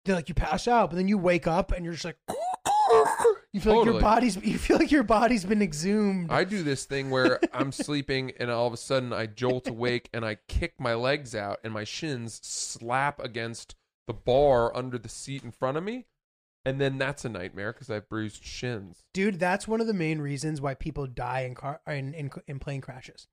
they're 0.04 0.16
like, 0.16 0.28
you 0.28 0.34
pass 0.34 0.66
out, 0.66 0.90
but 0.90 0.96
then 0.96 1.08
you 1.08 1.18
wake 1.18 1.46
up 1.46 1.72
and 1.72 1.84
you're 1.84 1.94
just 1.94 2.04
like, 2.04 2.16
you 3.52 3.60
feel 3.60 3.76
like 3.76 3.84
your 3.84 4.00
body's, 4.00 4.36
you 4.42 4.58
feel 4.58 4.78
like 4.78 4.90
your 4.90 5.02
body's 5.02 5.44
been 5.44 5.62
exhumed. 5.62 6.30
I 6.30 6.44
do 6.44 6.62
this 6.62 6.84
thing 6.84 7.10
where 7.10 7.40
I'm 7.52 7.72
sleeping 7.72 8.32
and 8.38 8.50
all 8.50 8.66
of 8.66 8.72
a 8.72 8.78
sudden 8.78 9.12
I 9.12 9.26
jolt 9.26 9.68
awake 9.68 10.08
and 10.12 10.24
I 10.24 10.38
kick 10.48 10.74
my 10.80 10.94
legs 10.94 11.34
out 11.34 11.58
and 11.62 11.72
my 11.72 11.84
shins 11.84 12.40
slap 12.42 13.20
against 13.20 13.74
the 14.08 14.14
bar 14.14 14.74
under 14.76 14.98
the 14.98 15.08
seat 15.08 15.44
in 15.44 15.52
front 15.52 15.76
of 15.76 15.84
me. 15.84 16.06
And 16.64 16.80
then 16.80 16.98
that's 16.98 17.24
a 17.24 17.28
nightmare 17.28 17.72
because 17.72 17.88
I 17.88 17.94
have 17.94 18.08
bruised 18.08 18.42
shins. 18.42 19.04
Dude, 19.14 19.38
that's 19.38 19.68
one 19.68 19.80
of 19.80 19.86
the 19.86 19.94
main 19.94 20.20
reasons 20.20 20.60
why 20.60 20.74
people 20.74 21.06
die 21.06 21.42
in 21.42 21.54
car 21.54 21.80
in, 21.86 22.12
in 22.14 22.30
in 22.48 22.58
plane 22.58 22.80
crashes. 22.80 23.28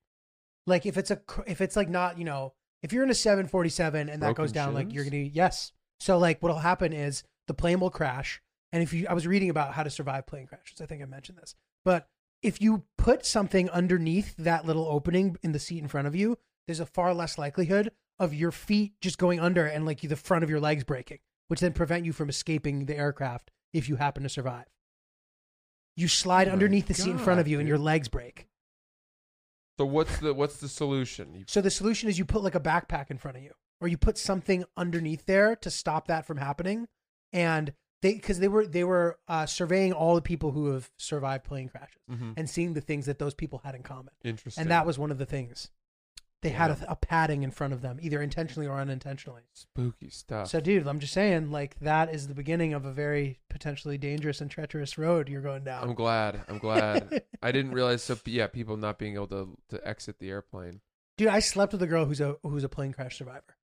Like 0.66 0.86
if 0.86 0.96
it's 0.96 1.10
a 1.10 1.20
if 1.46 1.60
it's 1.60 1.74
like 1.74 1.88
not 1.88 2.18
you 2.18 2.24
know 2.24 2.54
if 2.82 2.92
you're 2.92 3.02
in 3.02 3.10
a 3.10 3.14
747 3.14 4.08
and 4.08 4.22
that 4.22 4.26
Broken 4.26 4.44
goes 4.44 4.52
down 4.52 4.74
like 4.74 4.92
you're 4.92 5.04
gonna 5.04 5.16
yes. 5.16 5.72
So 5.98 6.18
like 6.18 6.40
what'll 6.40 6.58
happen 6.58 6.92
is 6.92 7.24
the 7.48 7.54
plane 7.54 7.80
will 7.80 7.90
crash, 7.90 8.40
and 8.72 8.82
if 8.82 8.92
you 8.92 9.06
I 9.08 9.12
was 9.12 9.26
reading 9.26 9.50
about 9.50 9.74
how 9.74 9.82
to 9.82 9.90
survive 9.90 10.26
plane 10.26 10.46
crashes. 10.46 10.80
I 10.80 10.86
think 10.86 11.02
I 11.02 11.06
mentioned 11.06 11.38
this, 11.38 11.56
but 11.84 12.08
if 12.42 12.60
you 12.60 12.84
put 12.96 13.26
something 13.26 13.68
underneath 13.70 14.34
that 14.36 14.64
little 14.64 14.86
opening 14.86 15.36
in 15.42 15.52
the 15.52 15.58
seat 15.58 15.82
in 15.82 15.88
front 15.88 16.06
of 16.06 16.14
you, 16.14 16.38
there's 16.66 16.80
a 16.80 16.86
far 16.86 17.12
less 17.12 17.38
likelihood 17.38 17.90
of 18.18 18.32
your 18.34 18.50
feet 18.52 18.94
just 19.00 19.18
going 19.18 19.40
under 19.40 19.66
and 19.66 19.84
like 19.86 20.00
the 20.00 20.16
front 20.16 20.44
of 20.44 20.50
your 20.50 20.60
legs 20.60 20.84
breaking, 20.84 21.18
which 21.48 21.60
then 21.60 21.72
prevent 21.72 22.04
you 22.04 22.12
from 22.12 22.28
escaping 22.28 22.86
the 22.86 22.96
aircraft 22.96 23.50
if 23.72 23.88
you 23.88 23.96
happen 23.96 24.22
to 24.22 24.28
survive. 24.28 24.66
You 25.96 26.08
slide 26.08 26.48
Oh 26.48 26.52
underneath 26.52 26.86
the 26.88 26.94
seat 26.94 27.10
in 27.10 27.18
front 27.18 27.40
of 27.40 27.46
God, 27.46 27.50
you 27.52 27.58
and 27.58 27.68
your 27.68 27.78
legs 27.78 28.08
break. 28.08 28.48
So 29.78 29.84
what's 29.86 30.18
the 30.18 30.32
what's 30.34 30.56
the 30.58 30.68
solution? 30.68 31.34
You, 31.34 31.44
So 31.46 31.60
the 31.60 31.70
solution 31.70 32.08
is 32.08 32.18
you 32.18 32.24
put 32.24 32.42
like 32.42 32.54
a 32.54 32.60
backpack 32.60 33.10
in 33.10 33.18
front 33.18 33.36
of 33.36 33.42
you, 33.42 33.52
or 33.80 33.88
you 33.88 33.96
put 33.98 34.16
something 34.18 34.64
underneath 34.76 35.26
there 35.26 35.54
to 35.56 35.70
stop 35.70 36.06
that 36.08 36.26
from 36.26 36.38
happening. 36.38 36.88
And 37.32 37.74
they, 38.02 38.14
because 38.14 38.38
they 38.38 38.48
were 38.48 38.66
they 38.66 38.84
were 38.84 39.18
uh, 39.28 39.46
surveying 39.46 39.92
all 39.92 40.14
the 40.14 40.22
people 40.22 40.52
who 40.52 40.66
have 40.72 40.90
survived 40.98 41.44
plane 41.44 41.68
crashes 41.68 42.00
Mhm. 42.10 42.34
and 42.36 42.48
seeing 42.48 42.74
the 42.74 42.80
things 42.80 43.06
that 43.06 43.18
those 43.18 43.34
people 43.34 43.60
had 43.64 43.74
in 43.74 43.82
common, 43.82 44.12
Interesting. 44.24 44.62
and 44.62 44.70
that 44.70 44.86
was 44.86 44.98
one 44.98 45.10
of 45.10 45.18
the 45.18 45.26
things. 45.26 45.70
They 46.42 46.50
had 46.50 46.70
a, 46.70 46.92
a 46.92 46.96
padding 46.96 47.42
in 47.42 47.50
front 47.50 47.72
of 47.72 47.80
them, 47.82 47.98
either 48.00 48.20
intentionally 48.20 48.68
or 48.68 48.78
unintentionally. 48.78 49.42
Spooky 49.52 50.10
stuff. 50.10 50.48
So, 50.48 50.60
dude, 50.60 50.86
I'm 50.86 51.00
just 51.00 51.12
saying, 51.12 51.50
like 51.50 51.78
that 51.80 52.14
is 52.14 52.28
the 52.28 52.34
beginning 52.34 52.74
of 52.74 52.84
a 52.84 52.92
very 52.92 53.40
potentially 53.48 53.98
dangerous 53.98 54.40
and 54.40 54.50
treacherous 54.50 54.98
road 54.98 55.28
you're 55.28 55.40
going 55.40 55.64
down. 55.64 55.82
I'm 55.82 55.94
glad. 55.94 56.42
I'm 56.48 56.58
glad. 56.58 57.22
I 57.42 57.52
didn't 57.52 57.72
realize. 57.72 58.02
So 58.02 58.18
yeah, 58.26 58.46
people 58.46 58.76
not 58.76 58.98
being 58.98 59.14
able 59.14 59.28
to 59.28 59.56
to 59.70 59.88
exit 59.88 60.18
the 60.18 60.30
airplane. 60.30 60.80
Dude, 61.16 61.28
I 61.28 61.40
slept 61.40 61.72
with 61.72 61.82
a 61.82 61.86
girl 61.86 62.04
who's 62.04 62.20
a 62.20 62.36
who's 62.42 62.64
a 62.64 62.68
plane 62.68 62.92
crash 62.92 63.16
survivor. 63.18 63.56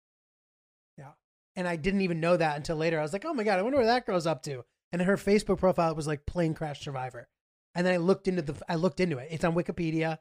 Yeah. 0.98 1.12
And 1.56 1.68
I 1.68 1.76
didn't 1.76 2.02
even 2.02 2.22
know 2.22 2.38
that 2.38 2.56
until 2.56 2.78
later. 2.78 3.00
I 3.00 3.04
was 3.04 3.14
like, 3.14 3.26
"Oh 3.26 3.34
my 3.34 3.44
god, 3.44 3.60
I 3.60 3.62
wonder 3.64 3.78
what 3.78 3.86
that 3.86 4.06
girl's 4.06 4.28
up 4.28 4.44
to." 4.44 4.64
And 4.94 5.02
her 5.02 5.18
Facebook 5.18 5.60
profile 5.60 5.94
was 5.96 6.08
like 6.08 6.26
plane 6.26 6.54
crash 6.54 6.82
survivor. 6.84 7.28
And 7.76 7.86
then 7.86 7.94
I 7.94 7.98
looked 7.98 8.28
into 8.28 8.42
the 8.42 8.56
I 8.68 8.76
looked 8.76 9.00
into 9.00 9.18
it. 9.18 9.28
It's 9.32 9.44
on 9.44 9.56
Wikipedia. 9.56 10.20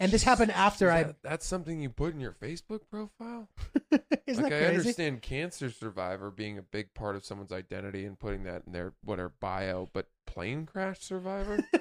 And 0.00 0.10
this 0.10 0.22
happened 0.22 0.50
after 0.52 0.86
Is 0.86 0.92
I 0.94 1.02
that- 1.04 1.22
that's 1.22 1.46
something 1.46 1.80
you 1.80 1.90
put 1.90 2.14
in 2.14 2.20
your 2.20 2.32
Facebook 2.32 2.80
profile. 2.90 3.48
Isn't 4.26 4.42
like 4.42 4.50
that 4.50 4.62
I 4.62 4.64
crazy? 4.66 4.76
understand 4.78 5.20
cancer 5.22 5.70
survivor 5.70 6.30
being 6.30 6.56
a 6.56 6.62
big 6.62 6.94
part 6.94 7.16
of 7.16 7.24
someone's 7.24 7.52
identity 7.52 8.06
and 8.06 8.18
putting 8.18 8.44
that 8.44 8.62
in 8.66 8.72
their 8.72 8.94
whatever 9.04 9.32
bio, 9.40 9.88
but 9.92 10.06
plane 10.26 10.64
crash 10.64 11.00
survivor. 11.00 11.58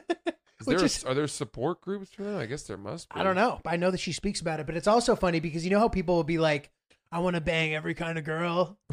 Is 0.59 0.67
Which 0.67 0.77
there 0.77 0.85
is- 0.85 1.03
are 1.05 1.13
there 1.13 1.27
support 1.27 1.79
groups 1.79 2.11
for 2.11 2.23
that? 2.23 2.35
I 2.41 2.45
guess 2.45 2.63
there 2.63 2.75
must 2.75 3.07
be. 3.13 3.17
I 3.19 3.23
don't 3.23 3.35
know. 3.35 3.61
But 3.63 3.71
I 3.71 3.75
know 3.77 3.91
that 3.91 4.01
she 4.01 4.11
speaks 4.11 4.41
about 4.41 4.59
it, 4.59 4.65
but 4.65 4.75
it's 4.75 4.87
also 4.87 5.15
funny 5.15 5.39
because 5.39 5.63
you 5.63 5.71
know 5.71 5.79
how 5.79 5.87
people 5.87 6.17
will 6.17 6.25
be 6.25 6.37
like, 6.37 6.69
I 7.13 7.19
want 7.19 7.35
to 7.35 7.41
bang 7.41 7.73
every 7.73 7.93
kind 7.93 8.17
of 8.17 8.25
girl. 8.25 8.77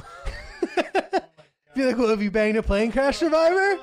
be 1.75 1.85
like, 1.85 1.99
well, 1.99 2.09
have 2.09 2.23
you 2.23 2.31
banged 2.31 2.57
a 2.57 2.63
plane 2.63 2.93
crash 2.93 3.19
survivor? 3.19 3.79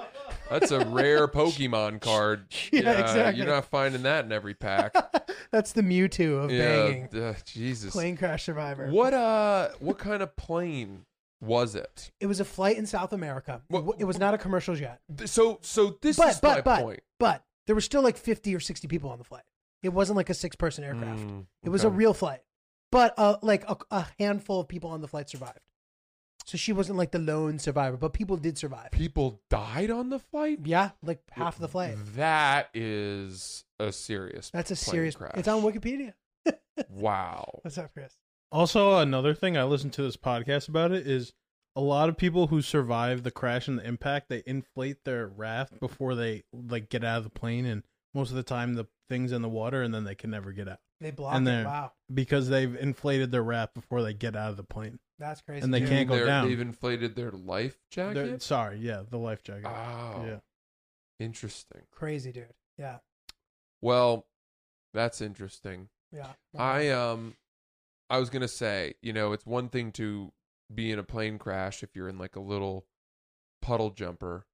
That's 0.60 0.72
a 0.72 0.86
rare 0.86 1.28
Pokemon 1.40 2.02
card. 2.02 2.46
Yeah, 2.72 2.92
exactly. 3.02 3.44
You're 3.44 3.52
not 3.54 3.66
finding 3.66 4.04
that 4.04 4.26
in 4.26 4.32
every 4.32 4.54
pack. 4.54 4.94
That's 5.52 5.74
the 5.74 5.82
Mewtwo 5.82 6.46
of 6.46 6.52
yeah, 6.52 6.86
banging. 6.86 7.24
uh, 7.24 7.34
Jesus. 7.46 7.92
Plane 7.92 8.18
crash 8.18 8.44
survivor. 8.46 8.90
What 8.90 9.14
uh? 9.14 9.70
What 9.80 9.98
kind 9.98 10.22
of 10.24 10.36
plane 10.36 11.06
was 11.42 11.76
it? 11.76 12.12
It 12.20 12.28
was 12.28 12.40
a 12.40 12.46
flight 12.46 12.78
in 12.78 12.86
South 12.86 13.14
America. 13.14 13.62
It 13.70 13.84
What- 13.84 14.00
it 14.00 14.06
was 14.06 14.18
not 14.20 14.34
a 14.34 14.38
commercial 14.38 14.76
jet. 14.76 15.00
So 15.26 15.60
so 15.62 15.98
this 16.02 16.18
But 16.18 16.30
is 16.30 16.42
my 16.44 16.56
but 16.56 16.64
but 16.66 16.82
point. 16.82 17.00
but 17.20 17.44
there 17.68 17.76
were 17.76 17.82
still 17.82 18.02
like 18.02 18.18
50 18.18 18.54
or 18.56 18.60
60 18.60 18.88
people 18.88 19.10
on 19.10 19.18
the 19.18 19.24
flight. 19.24 19.44
It 19.82 19.90
wasn't 19.90 20.18
like 20.18 20.30
a 20.30 20.34
six 20.34 20.56
person 20.56 20.84
aircraft. 20.84 21.22
Mm, 21.22 21.46
It 21.64 21.70
was 21.70 21.84
a 21.84 21.90
real 21.90 22.14
flight. 22.14 22.42
But 22.92 23.14
uh, 23.18 23.38
like 23.42 23.68
a, 23.70 23.76
a 23.92 24.08
handful 24.20 24.60
of 24.62 24.68
people 24.68 24.92
on 24.92 25.02
the 25.02 25.08
flight 25.08 25.30
survived. 25.30 25.60
So 26.46 26.58
she 26.58 26.74
wasn't 26.74 26.98
like 26.98 27.12
the 27.12 27.20
lone 27.20 27.58
survivor, 27.60 27.96
but 27.98 28.14
people 28.14 28.36
did 28.38 28.58
survive. 28.58 28.92
People 28.92 29.42
died 29.50 29.90
on 29.92 30.10
the 30.10 30.20
flight. 30.20 30.60
Yeah, 30.66 30.92
like 31.02 31.22
half 31.32 31.58
the 31.58 31.68
flight. 31.70 31.96
That 32.16 32.70
is 32.74 33.64
a 33.80 33.92
serious. 33.92 34.50
That's 34.52 34.72
a 34.72 34.76
plane 34.76 34.92
serious. 34.94 35.16
crash. 35.16 35.34
It's 35.36 35.48
on 35.48 35.62
Wikipedia. 35.62 36.14
Wow. 36.90 37.60
What's 37.62 37.78
up, 37.78 37.94
Chris? 37.94 38.14
Also, 38.52 38.98
another 38.98 39.34
thing 39.34 39.58
I 39.58 39.64
listened 39.64 39.94
to 39.94 40.02
this 40.04 40.18
podcast 40.18 40.68
about 40.70 40.92
it 40.92 41.06
is 41.08 41.34
a 41.76 41.82
lot 41.82 42.10
of 42.10 42.18
people 42.18 42.48
who 42.48 42.62
survive 42.62 43.24
the 43.24 43.32
crash 43.32 43.68
and 43.68 43.80
the 43.80 43.88
impact 43.88 44.30
they 44.30 44.44
inflate 44.46 45.04
their 45.06 45.28
raft 45.28 45.80
before 45.80 46.16
they 46.16 46.44
like 46.52 46.90
get 46.90 47.04
out 47.04 47.20
of 47.20 47.24
the 47.24 47.30
plane, 47.30 47.66
and 47.66 47.84
most 48.14 48.30
of 48.32 48.36
the 48.36 48.44
time 48.44 48.74
the 48.74 48.86
thing's 49.10 49.32
in 49.32 49.42
the 49.42 49.50
water 49.50 49.82
and 49.84 49.94
then 49.94 50.04
they 50.04 50.16
can 50.16 50.30
never 50.32 50.52
get 50.52 50.68
out 50.68 50.80
They 51.02 51.12
blocked 51.12 51.38
And 51.38 51.48
it. 51.48 51.52
there- 51.52 51.66
Wow, 51.66 51.92
because 52.14 52.50
they've 52.50 52.76
inflated 52.76 53.32
their 53.32 53.44
raft 53.44 53.74
before 53.76 54.02
they 54.02 54.14
get 54.14 54.36
out 54.36 54.50
of 54.52 54.58
the 54.58 54.64
plane. 54.64 55.00
That's 55.30 55.42
crazy. 55.42 55.64
And 55.64 55.74
they 55.74 55.80
dude. 55.82 55.90
can't 55.90 56.08
go 56.10 56.16
They're- 56.16 56.26
down. 56.26 56.48
They've 56.48 56.60
inflated 56.60 57.16
their 57.16 57.32
life 57.32 57.80
They're- 57.96 58.14
jacket. 58.14 58.42
Sorry, 58.42 58.78
yeah, 58.78 59.04
the 59.10 59.18
life 59.18 59.44
jacket. 59.44 59.68
Oh, 59.68 60.26
Yeah, 60.26 60.40
interesting. 61.20 61.82
Crazy, 61.92 62.32
dude. 62.32 62.54
Yeah, 62.78 63.00
Well, 63.82 64.28
that's 64.94 65.22
interesting. 65.22 65.90
yeah. 66.12 66.34
I 66.58 66.90
um, 66.90 67.36
I 68.10 68.18
was 68.20 68.30
gonna 68.30 68.48
say, 68.48 68.96
you 69.02 69.14
know, 69.14 69.32
it's 69.34 69.46
one 69.46 69.70
thing 69.70 69.92
to 69.94 70.32
be 70.74 70.92
in 70.92 71.00
a 71.00 71.04
plane 71.04 71.38
crash 71.38 71.84
if 71.84 71.96
you're 71.96 72.10
in 72.10 72.18
like 72.18 72.36
a 72.36 72.40
little 72.40 72.86
puddle 73.62 73.92
jumper, 73.92 74.46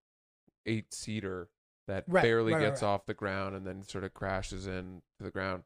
eight 0.65 0.93
seater 0.93 1.49
that 1.87 2.03
Right, 2.07 2.21
barely 2.21 2.53
right, 2.53 2.59
right, 2.59 2.65
gets 2.69 2.81
right. 2.81 2.89
off 2.89 3.05
the 3.05 3.13
ground 3.13 3.55
and 3.55 3.65
then 3.65 3.83
sort 3.83 4.03
of 4.03 4.13
crashes 4.13 4.67
in 4.67 5.01
to 5.17 5.23
the 5.23 5.31
ground. 5.31 5.63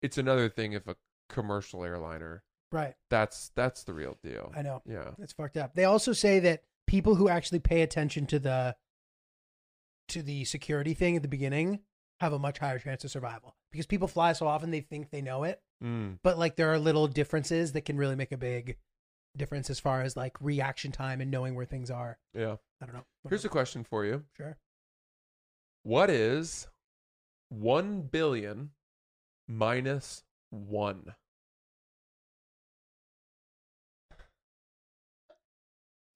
It's 0.00 0.16
another 0.18 0.48
thing 0.48 0.72
if 0.72 0.86
a 0.88 0.96
commercial 1.28 1.84
airliner. 1.84 2.42
Right. 2.72 2.94
That's 3.10 3.50
that's 3.56 3.84
the 3.84 3.94
real 3.94 4.16
deal. 4.22 4.52
I 4.56 4.62
know. 4.62 4.82
Yeah. 4.86 5.10
It's 5.20 5.32
fucked 5.32 5.56
up. 5.56 5.74
They 5.74 5.84
also 5.84 6.12
say 6.12 6.38
that 6.40 6.62
people 6.86 7.14
who 7.14 7.28
actually 7.28 7.60
pay 7.60 7.82
attention 7.82 8.26
to 8.26 8.38
the 8.38 8.76
to 10.08 10.22
the 10.22 10.44
security 10.44 10.94
thing 10.94 11.16
at 11.16 11.22
the 11.22 11.28
beginning 11.28 11.80
have 12.20 12.32
a 12.32 12.38
much 12.38 12.58
higher 12.58 12.78
chance 12.78 13.04
of 13.04 13.10
survival 13.10 13.54
because 13.70 13.86
people 13.86 14.08
fly 14.08 14.32
so 14.32 14.46
often 14.46 14.70
they 14.70 14.80
think 14.80 15.10
they 15.10 15.20
know 15.22 15.44
it, 15.44 15.60
Mm. 15.84 16.18
but 16.24 16.38
like 16.38 16.56
there 16.56 16.72
are 16.72 16.78
little 16.78 17.06
differences 17.06 17.72
that 17.72 17.82
can 17.82 17.96
really 17.96 18.16
make 18.16 18.32
a 18.32 18.36
big 18.38 18.76
difference 19.36 19.70
as 19.70 19.78
far 19.78 20.02
as 20.02 20.16
like 20.16 20.36
reaction 20.40 20.90
time 20.90 21.20
and 21.20 21.30
knowing 21.30 21.54
where 21.54 21.66
things 21.66 21.90
are. 21.90 22.18
Yeah. 22.34 22.56
I 22.80 22.86
don't 22.86 22.94
know. 22.94 23.04
Here's 23.28 23.44
a 23.44 23.48
question 23.48 23.84
for 23.84 24.04
you. 24.04 24.24
sure. 24.36 24.56
What 25.84 26.10
is 26.10 26.66
one 27.50 28.02
billion 28.02 28.70
minus 29.46 30.24
one? 30.50 31.14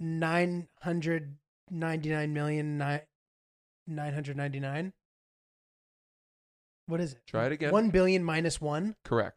Nine 0.04 0.66
hundred 0.80 1.36
ninety 1.70 2.08
nine 2.08 2.34
million 2.34 2.76
nine 2.76 3.02
nine 3.86 4.12
hundred 4.12 4.36
ninety 4.36 4.58
nine. 4.58 4.92
What 6.86 7.00
is 7.00 7.12
it? 7.12 7.20
Try 7.28 7.46
it 7.46 7.52
again. 7.52 7.70
One 7.70 7.90
billion 7.90 8.24
minus 8.24 8.60
one. 8.60 8.96
Correct. 9.04 9.36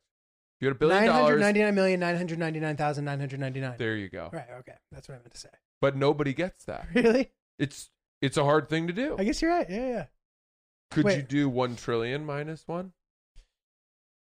You 0.59 0.67
had 0.67 0.75
a 0.75 0.79
billion 0.79 1.05
dollars. 1.05 1.39
ninety 1.39 1.61
nine 1.61 1.75
million 1.75 1.99
nine 1.99 2.17
hundred 2.17 2.39
ninety 2.39 2.59
nine 2.59 2.77
thousand 2.77 3.05
nine 3.05 3.19
hundred 3.19 3.41
ninety 3.41 3.59
nine. 3.59 3.75
There 3.77 3.95
you 3.95 4.09
go. 4.09 4.31
Right. 4.33 4.47
Okay. 4.61 4.73
That's 4.91 5.07
what 5.07 5.15
I 5.15 5.17
meant 5.19 5.33
to 5.33 5.39
say. 5.39 5.49
But 5.81 5.95
nobody 5.95 6.33
gets 6.33 6.65
that. 6.65 6.87
Really? 6.95 7.31
It's 7.59 7.91
it's 8.23 8.37
a 8.37 8.43
hard 8.43 8.67
thing 8.67 8.87
to 8.87 8.93
do. 8.93 9.15
I 9.19 9.23
guess 9.23 9.43
you're 9.43 9.51
right. 9.51 9.69
Yeah. 9.69 9.87
Yeah. 9.87 10.05
Could 10.89 11.05
wait. 11.05 11.17
you 11.17 11.21
do 11.21 11.47
one 11.47 11.75
trillion 11.75 12.25
minus 12.25 12.67
one? 12.67 12.93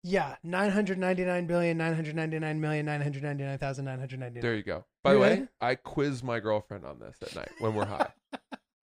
Yeah. 0.04 0.36
Nine 0.44 0.72
hundred 0.72 0.98
ninety 0.98 1.26
nine 1.26 1.46
billion 1.48 1.78
nine 1.78 1.94
hundred 1.94 2.16
ninety 2.16 2.40
nine 2.40 2.60
million 2.62 2.86
nine 2.86 3.02
hundred 3.02 3.24
ninety 3.24 3.44
nine 3.44 3.58
thousand 3.58 3.86
nine 3.86 4.00
hundred 4.00 4.20
ninety 4.20 4.40
There 4.42 4.56
you 4.56 4.64
go. 4.64 4.86
By 5.04 5.14
the 5.14 5.20
way, 5.20 5.48
I 5.62 5.76
quiz 5.76 6.24
my 6.24 6.40
girlfriend 6.40 6.86
on 6.86 7.00
this 7.00 7.18
at 7.22 7.36
night 7.36 7.50
when 7.60 7.74
we're 7.76 7.86
high. 7.86 8.12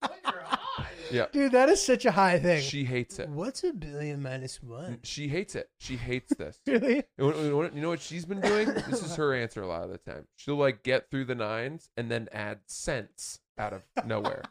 When 0.00 0.18
you're 0.24 0.42
high? 0.42 0.86
Yeah. 1.10 1.26
Dude, 1.30 1.52
that 1.52 1.68
is 1.68 1.84
such 1.84 2.06
a 2.06 2.10
high 2.10 2.38
thing. 2.38 2.62
She 2.62 2.84
hates 2.84 3.18
it. 3.18 3.28
What's 3.28 3.62
a 3.64 3.72
billion 3.74 4.22
minus 4.22 4.62
one? 4.62 5.00
She 5.02 5.28
hates 5.28 5.54
it. 5.54 5.68
She 5.78 5.96
hates 5.96 6.34
this. 6.36 6.58
Really? 6.66 7.02
You 7.18 7.30
know- 7.30 7.36
you 7.42 7.50
know 7.50 7.56
what- 7.58 7.74
you 7.74 7.82
know 7.82 7.88
what 7.90 8.00
she's 8.00 8.24
been 8.24 8.40
doing? 8.40 8.66
This 8.88 9.02
is 9.02 9.16
her 9.16 9.34
answer 9.34 9.60
a 9.62 9.66
lot 9.66 9.82
of 9.84 9.90
the 9.90 9.98
time. 9.98 10.26
She'll 10.36 10.56
like 10.56 10.82
get 10.82 11.10
through 11.10 11.26
the 11.26 11.34
nines 11.34 11.90
and 11.98 12.10
then 12.10 12.28
add 12.32 12.60
cents 12.66 13.40
out 13.58 13.72
of 13.74 13.82
nowhere. 14.06 14.42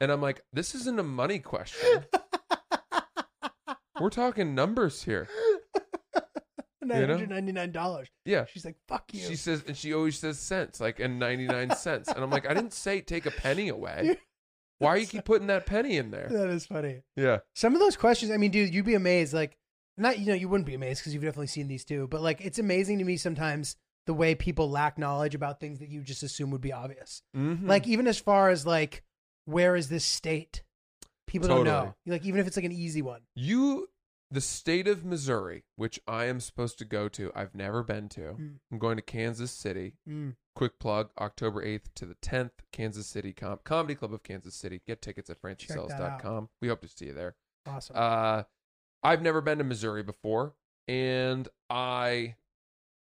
And 0.00 0.12
I'm 0.12 0.20
like, 0.20 0.42
this 0.52 0.74
isn't 0.74 0.98
a 0.98 1.02
money 1.04 1.38
question. 1.38 2.04
We're 4.00 4.10
talking 4.10 4.54
numbers 4.54 5.04
here. 5.04 5.26
Nine 6.86 7.08
hundred 7.08 7.30
ninety 7.30 7.52
nine 7.52 7.72
dollars. 7.72 8.08
Yeah. 8.24 8.44
She's 8.46 8.64
like, 8.64 8.76
"Fuck 8.88 9.12
you." 9.12 9.20
She 9.26 9.36
says, 9.36 9.64
and 9.66 9.76
she 9.76 9.92
always 9.94 10.18
says 10.18 10.38
cents, 10.38 10.80
like, 10.80 11.00
and 11.00 11.18
99 11.18 11.70
cents. 11.76 12.08
And 12.08 12.22
I'm 12.22 12.30
like, 12.30 12.48
I 12.48 12.54
didn't 12.54 12.72
say 12.72 13.00
take 13.00 13.26
a 13.26 13.30
penny 13.30 13.68
away. 13.68 14.18
Why 14.78 14.96
you 14.96 15.06
keep 15.06 15.24
putting 15.24 15.46
that 15.46 15.64
penny 15.66 15.96
in 15.96 16.10
there? 16.10 16.28
that 16.30 16.48
is 16.48 16.66
funny. 16.66 17.02
Yeah. 17.16 17.38
Some 17.54 17.72
of 17.74 17.80
those 17.80 17.96
questions, 17.96 18.30
I 18.30 18.36
mean, 18.36 18.50
dude, 18.50 18.74
you'd 18.74 18.84
be 18.84 18.94
amazed. 18.94 19.32
Like, 19.32 19.56
not 19.96 20.18
you 20.18 20.26
know, 20.26 20.34
you 20.34 20.48
wouldn't 20.48 20.66
be 20.66 20.74
amazed 20.74 21.00
because 21.00 21.14
you've 21.14 21.22
definitely 21.22 21.46
seen 21.46 21.66
these 21.68 21.84
too. 21.84 22.06
But 22.10 22.20
like, 22.20 22.40
it's 22.42 22.58
amazing 22.58 22.98
to 22.98 23.04
me 23.04 23.16
sometimes 23.16 23.76
the 24.06 24.12
way 24.14 24.34
people 24.34 24.70
lack 24.70 24.98
knowledge 24.98 25.34
about 25.34 25.58
things 25.60 25.78
that 25.80 25.88
you 25.88 26.02
just 26.02 26.22
assume 26.22 26.50
would 26.50 26.60
be 26.60 26.72
obvious. 26.72 27.22
Mhm. 27.34 27.66
Like 27.66 27.86
even 27.86 28.06
as 28.06 28.18
far 28.18 28.50
as 28.50 28.66
like, 28.66 29.02
where 29.46 29.74
is 29.76 29.88
this 29.88 30.04
state? 30.04 30.62
People 31.26 31.48
don't 31.48 31.64
know. 31.64 31.94
Like 32.06 32.24
even 32.24 32.38
if 32.38 32.46
it's 32.46 32.56
like 32.56 32.64
an 32.66 32.72
easy 32.72 33.02
one. 33.02 33.22
you, 33.34 33.88
the 34.30 34.40
state 34.40 34.88
of 34.88 35.04
Missouri, 35.04 35.64
which 35.76 36.00
I 36.06 36.24
am 36.24 36.40
supposed 36.40 36.78
to 36.78 36.84
go 36.84 37.08
to, 37.10 37.30
I've 37.34 37.54
never 37.54 37.82
been 37.82 38.08
to. 38.10 38.20
Mm. 38.20 38.54
I'm 38.70 38.78
going 38.78 38.96
to 38.96 39.02
Kansas 39.02 39.50
City. 39.50 39.94
Mm. 40.08 40.34
Quick 40.54 40.78
plug 40.78 41.10
October 41.18 41.64
8th 41.64 41.94
to 41.96 42.06
the 42.06 42.16
10th, 42.16 42.50
Kansas 42.72 43.06
City 43.06 43.32
Com- 43.32 43.60
Comedy 43.64 43.94
Club 43.94 44.12
of 44.12 44.22
Kansas 44.22 44.54
City. 44.54 44.80
Get 44.86 45.02
tickets 45.02 45.30
at 45.30 45.40
francisellis.com. 45.40 46.48
We 46.60 46.68
hope 46.68 46.80
to 46.80 46.88
see 46.88 47.06
you 47.06 47.12
there. 47.12 47.36
Awesome. 47.66 47.96
Uh, 47.96 48.42
I've 49.02 49.22
never 49.22 49.40
been 49.40 49.58
to 49.58 49.64
Missouri 49.64 50.02
before, 50.02 50.54
and 50.88 51.48
I 51.70 52.36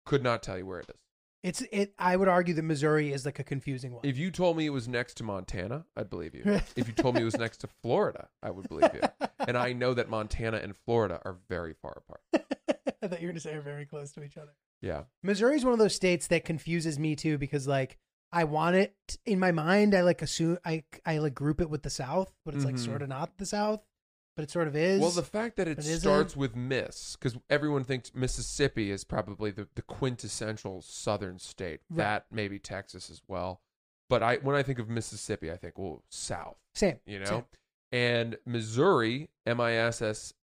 could 0.05 0.23
not 0.23 0.43
tell 0.43 0.57
you 0.57 0.65
where 0.65 0.79
it 0.79 0.89
is. 0.89 1.01
It's 1.43 1.61
it. 1.71 1.93
I 1.97 2.15
would 2.15 2.27
argue 2.27 2.53
that 2.55 2.63
Missouri 2.63 3.11
is 3.13 3.25
like 3.25 3.39
a 3.39 3.43
confusing 3.43 3.93
one. 3.93 4.01
If 4.03 4.17
you 4.17 4.31
told 4.31 4.57
me 4.57 4.65
it 4.65 4.71
was 4.71 4.87
next 4.87 5.15
to 5.15 5.23
Montana, 5.23 5.85
I'd 5.95 6.09
believe 6.09 6.35
you. 6.35 6.43
if 6.75 6.87
you 6.87 6.93
told 6.93 7.15
me 7.15 7.21
it 7.21 7.25
was 7.25 7.37
next 7.37 7.57
to 7.57 7.67
Florida, 7.81 8.27
I 8.43 8.51
would 8.51 8.67
believe 8.67 8.91
you. 8.93 9.01
And 9.39 9.57
I 9.57 9.73
know 9.73 9.93
that 9.93 10.09
Montana 10.09 10.57
and 10.57 10.75
Florida 10.75 11.21
are 11.23 11.37
very 11.47 11.73
far 11.73 11.97
apart. 12.03 12.21
I 13.01 13.07
thought 13.07 13.21
you 13.21 13.27
were 13.27 13.31
going 13.31 13.35
to 13.35 13.39
say 13.39 13.53
are 13.53 13.61
very 13.61 13.85
close 13.85 14.11
to 14.13 14.23
each 14.23 14.37
other. 14.37 14.51
Yeah. 14.81 15.03
Missouri 15.23 15.55
is 15.55 15.63
one 15.63 15.73
of 15.73 15.79
those 15.79 15.95
states 15.95 16.27
that 16.27 16.43
confuses 16.45 16.99
me 16.99 17.15
too 17.15 17.37
because 17.37 17.67
like 17.67 17.97
I 18.31 18.43
want 18.43 18.75
it 18.75 18.93
in 19.25 19.39
my 19.39 19.51
mind. 19.51 19.95
I 19.95 20.01
like 20.01 20.21
assume 20.21 20.57
I 20.65 20.83
I 21.05 21.17
like 21.19 21.33
group 21.33 21.61
it 21.61 21.69
with 21.69 21.83
the 21.83 21.89
South, 21.89 22.31
but 22.45 22.53
it's 22.53 22.65
like 22.65 22.75
Mhm. 22.75 22.85
sort 22.85 23.01
of 23.01 23.09
not 23.09 23.37
the 23.37 23.45
South. 23.45 23.81
But 24.39 24.43
it 24.43 24.51
sort 24.51 24.69
of 24.69 24.75
is. 24.77 25.01
Well, 25.01 25.09
the 25.09 25.21
fact 25.21 25.57
that 25.57 25.67
it 25.67 25.79
isn't. 25.79 25.99
starts 25.99 26.33
with 26.33 26.55
Miss, 26.55 27.17
because 27.17 27.37
everyone 27.49 27.83
thinks 27.83 28.15
Mississippi 28.15 28.89
is 28.89 29.03
probably 29.03 29.51
the, 29.51 29.67
the 29.75 29.81
quintessential 29.81 30.81
Southern 30.81 31.39
state. 31.39 31.81
Right. 31.89 31.97
That 31.97 32.25
maybe 32.31 32.57
Texas 32.57 33.09
as 33.09 33.21
well. 33.27 33.59
But 34.07 34.23
I 34.23 34.37
when 34.37 34.55
I 34.55 34.63
think 34.63 34.79
of 34.79 34.87
Mississippi, 34.87 35.51
I 35.51 35.57
think 35.57 35.77
well 35.77 36.03
South. 36.07 36.55
same. 36.73 36.99
You 37.05 37.19
know, 37.19 37.25
Same. 37.25 37.43
and 37.91 38.37
Missouri, 38.45 39.29
M 39.45 39.59
I 39.59 39.73
S 39.73 40.01
S, 40.01 40.33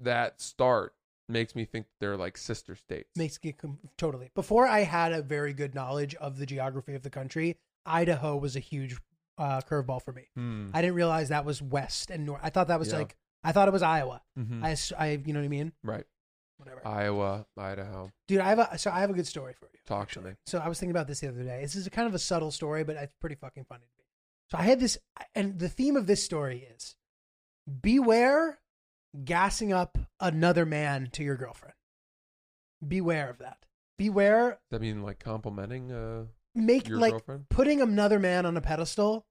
that 0.00 0.40
start 0.40 0.94
makes 1.28 1.54
me 1.54 1.64
think 1.64 1.86
they're 2.00 2.16
like 2.16 2.36
sister 2.36 2.74
states. 2.74 3.10
Makes 3.16 3.38
it 3.44 3.54
totally. 3.96 4.30
Before 4.34 4.66
I 4.66 4.80
had 4.80 5.12
a 5.12 5.22
very 5.22 5.52
good 5.52 5.72
knowledge 5.76 6.16
of 6.16 6.36
the 6.38 6.46
geography 6.46 6.94
of 6.94 7.02
the 7.02 7.10
country, 7.10 7.58
Idaho 7.86 8.36
was 8.36 8.56
a 8.56 8.60
huge 8.60 8.96
uh, 9.38 9.60
curveball 9.62 10.02
for 10.02 10.12
me. 10.12 10.26
Hmm. 10.34 10.70
I 10.74 10.82
didn't 10.82 10.96
realize 10.96 11.28
that 11.30 11.44
was 11.46 11.62
west 11.62 12.10
and 12.10 12.26
north. 12.26 12.40
I 12.42 12.50
thought 12.50 12.68
that 12.68 12.78
was 12.78 12.90
Yeah. 12.92 12.98
like 12.98 13.16
I 13.42 13.52
thought 13.52 13.68
it 13.68 13.72
was 13.72 13.82
Iowa. 13.82 14.22
Mhm. 14.38 14.62
I, 14.64 15.04
I, 15.04 15.10
you 15.24 15.32
know 15.32 15.40
what 15.40 15.46
I 15.46 15.48
mean? 15.48 15.72
right. 15.82 16.04
Whatever. 16.58 16.86
Iowa, 16.86 17.46
Idaho. 17.56 18.12
Dude, 18.28 18.40
I 18.40 18.50
have 18.50 18.58
a 18.58 18.76
so 18.76 18.90
I 18.90 19.00
have 19.00 19.08
a 19.08 19.14
good 19.14 19.26
story 19.26 19.54
for 19.54 19.64
you. 19.72 19.78
Talk 19.86 20.10
to 20.10 20.20
me. 20.20 20.32
So 20.44 20.58
I 20.58 20.68
was 20.68 20.78
thinking 20.78 20.90
about 20.90 21.06
this 21.06 21.20
the 21.20 21.28
other 21.28 21.42
day. 21.42 21.62
This 21.62 21.74
is 21.74 21.86
a 21.86 21.90
kind 21.90 22.06
of 22.06 22.12
a 22.14 22.18
subtle 22.18 22.50
story, 22.50 22.84
but 22.84 22.96
it's 22.96 23.14
pretty 23.18 23.36
fucking 23.36 23.64
funny 23.64 23.86
to 23.86 23.98
me. 23.98 24.04
So 24.50 24.58
I 24.58 24.62
had 24.64 24.78
this, 24.78 24.98
and 25.34 25.58
the 25.58 25.70
theme 25.70 25.96
of 25.96 26.06
this 26.06 26.22
story 26.22 26.68
is 26.76 26.96
beware 27.80 28.58
gassing 29.24 29.72
up 29.72 29.96
another 30.20 30.66
man 30.66 31.08
to 31.12 31.24
your 31.24 31.36
girlfriend. 31.36 31.74
Beware 32.86 33.30
of 33.30 33.38
that. 33.38 33.64
Beware 33.98 34.50
Does 34.50 34.58
that 34.70 34.80
mean 34.80 35.02
like 35.02 35.18
complimenting 35.18 35.92
uh, 35.92 36.24
make 36.54 36.88
your 36.88 36.98
like 36.98 37.12
girlfriend? 37.12 37.48
putting 37.48 37.80
another 37.80 38.18
man 38.18 38.44
on 38.46 38.56
a 38.56 38.60
pedestal. 38.60 39.26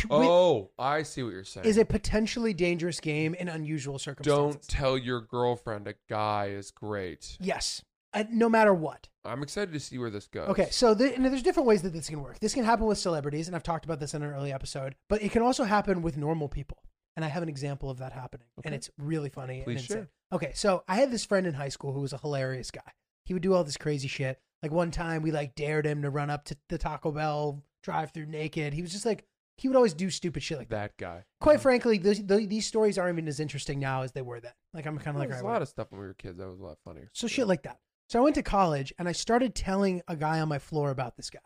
To, 0.00 0.08
Oh, 0.10 0.70
I 0.78 1.02
see 1.02 1.22
what 1.22 1.32
you're 1.32 1.44
saying. 1.44 1.66
is 1.66 1.76
a 1.76 1.84
potentially 1.84 2.54
dangerous 2.54 3.00
game 3.00 3.34
in 3.34 3.48
unusual 3.48 3.98
circumstances. 3.98 4.36
Don't 4.56 4.68
tell 4.68 4.96
your 4.98 5.20
girlfriend 5.20 5.86
a 5.88 5.94
guy 6.08 6.46
is 6.48 6.70
great. 6.70 7.36
Yes, 7.40 7.82
uh, 8.14 8.24
no 8.30 8.48
matter 8.48 8.72
what. 8.74 9.08
I'm 9.24 9.42
excited 9.42 9.72
to 9.72 9.80
see 9.80 9.98
where 9.98 10.10
this 10.10 10.26
goes. 10.26 10.48
Okay, 10.48 10.68
so 10.70 10.94
the, 10.94 11.14
there's 11.18 11.42
different 11.42 11.66
ways 11.66 11.82
that 11.82 11.92
this 11.92 12.08
can 12.08 12.22
work. 12.22 12.38
This 12.40 12.54
can 12.54 12.64
happen 12.64 12.86
with 12.86 12.98
celebrities, 12.98 13.46
and 13.48 13.54
I've 13.56 13.62
talked 13.62 13.84
about 13.84 14.00
this 14.00 14.14
in 14.14 14.22
an 14.22 14.30
early 14.32 14.52
episode, 14.52 14.94
but 15.08 15.22
it 15.22 15.30
can 15.30 15.42
also 15.42 15.64
happen 15.64 16.00
with 16.02 16.16
normal 16.16 16.48
people. 16.48 16.78
And 17.16 17.24
I 17.24 17.28
have 17.28 17.42
an 17.42 17.48
example 17.48 17.90
of 17.90 17.98
that 17.98 18.12
happening, 18.12 18.46
and 18.64 18.74
it's 18.74 18.88
really 18.96 19.28
funny 19.28 19.62
Please 19.62 19.72
and 19.72 19.80
insane. 19.80 19.96
share. 19.96 20.08
Okay, 20.32 20.52
so 20.54 20.84
I 20.88 20.94
had 20.96 21.10
this 21.10 21.24
friend 21.24 21.46
in 21.46 21.54
high 21.54 21.68
school 21.68 21.92
who 21.92 22.00
was 22.00 22.12
a 22.12 22.18
hilarious 22.18 22.70
guy. 22.70 22.92
He 23.24 23.34
would 23.34 23.42
do 23.42 23.52
all 23.52 23.64
this 23.64 23.76
crazy 23.76 24.08
shit. 24.08 24.40
Like 24.62 24.72
one 24.72 24.90
time, 24.90 25.20
we 25.22 25.32
like 25.32 25.54
dared 25.54 25.86
him 25.86 26.02
to 26.02 26.08
run 26.10 26.30
up 26.30 26.44
to 26.46 26.56
the 26.68 26.78
Taco 26.78 27.10
Bell 27.12 27.62
drive-through 27.82 28.26
naked. 28.26 28.72
He 28.74 28.80
was 28.82 28.92
just 28.92 29.04
like 29.06 29.24
he 29.60 29.68
would 29.68 29.76
always 29.76 29.92
do 29.92 30.08
stupid 30.08 30.42
shit 30.42 30.56
like 30.56 30.70
that. 30.70 30.96
That 30.96 30.96
guy. 30.96 31.24
Quite 31.40 31.60
frankly, 31.60 31.98
those, 31.98 32.20
th 32.20 32.48
these 32.48 32.66
stories 32.66 32.96
aren't 32.96 33.18
even 33.18 33.28
as 33.28 33.40
interesting 33.40 33.78
now 33.78 34.00
as 34.02 34.12
they 34.12 34.22
were 34.22 34.40
then. 34.40 34.52
Like 34.72 34.86
I'm 34.86 34.96
kind 34.96 35.14
of 35.14 35.20
like, 35.20 35.28
There's 35.28 35.42
a 35.42 35.44
right, 35.44 35.52
lot 35.52 35.62
of 35.62 35.68
stuff 35.68 35.88
when 35.90 36.00
we 36.00 36.06
were 36.06 36.14
kids 36.14 36.38
that 36.38 36.48
was 36.48 36.60
a 36.60 36.62
lot 36.62 36.78
funnier. 36.82 37.10
so 37.12 37.26
shit 37.26 37.46
like 37.46 37.62
that. 37.64 37.78
So 38.08 38.18
I 38.18 38.22
went 38.22 38.36
to 38.36 38.42
college 38.42 38.92
and 38.98 39.06
I 39.06 39.12
started 39.12 39.54
telling 39.54 40.00
a 40.08 40.16
guy 40.16 40.40
on 40.40 40.48
my 40.48 40.58
floor 40.58 40.90
about 40.90 41.16
this 41.16 41.28
guy. 41.28 41.38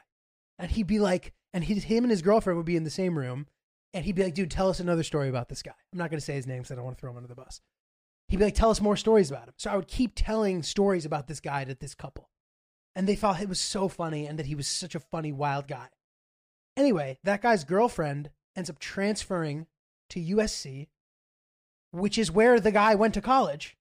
And 0.60 0.70
he'd 0.70 0.86
be 0.86 1.00
like, 1.00 1.32
and 1.52 1.64
he, 1.64 1.74
him 1.74 2.04
and 2.04 2.10
his 2.10 2.22
girlfriend 2.22 2.56
would 2.56 2.66
be 2.66 2.76
in 2.76 2.84
the 2.84 2.90
same 2.90 3.18
room. 3.18 3.48
And 3.92 4.04
he'd 4.04 4.14
be 4.14 4.22
like, 4.22 4.34
dude, 4.34 4.50
tell 4.50 4.70
us 4.70 4.78
another 4.78 5.02
story 5.02 5.28
about 5.28 5.48
this 5.48 5.62
guy. 5.62 5.74
I'm 5.92 5.98
not 5.98 6.10
going 6.10 6.18
to 6.20 6.24
say 6.24 6.34
his 6.34 6.46
name 6.46 6.58
because 6.58 6.70
I 6.70 6.76
don't 6.76 6.84
want 6.84 6.96
to 6.96 7.00
throw 7.00 7.10
him 7.10 7.16
under 7.16 7.28
the 7.28 7.34
bus. 7.34 7.60
He'd 8.28 8.38
be 8.38 8.44
like, 8.44 8.54
tell 8.54 8.70
us 8.70 8.80
more 8.80 8.96
stories 8.96 9.30
about 9.30 9.48
him. 9.48 9.54
So 9.58 9.70
I 9.70 9.76
would 9.76 9.88
keep 9.88 10.12
telling 10.14 10.62
stories 10.62 11.04
about 11.04 11.26
this 11.26 11.40
guy 11.40 11.64
to 11.64 11.74
this 11.74 11.94
couple. 11.94 12.30
And 12.96 13.08
they 13.08 13.16
thought 13.16 13.42
it 13.42 13.48
was 13.48 13.60
so 13.60 13.88
funny 13.88 14.26
and 14.26 14.38
that 14.38 14.46
he 14.46 14.54
was 14.54 14.68
such 14.68 14.94
a 14.94 15.00
funny, 15.00 15.32
wild 15.32 15.66
guy. 15.66 15.88
Anyway, 16.76 17.18
that 17.24 17.42
guy's 17.42 17.64
girlfriend 17.64 18.30
ends 18.56 18.70
up 18.70 18.78
transferring 18.78 19.66
to 20.10 20.20
USC, 20.20 20.88
which 21.90 22.18
is 22.18 22.30
where 22.30 22.58
the 22.60 22.72
guy 22.72 22.94
went 22.94 23.14
to 23.14 23.20
college. 23.20 23.76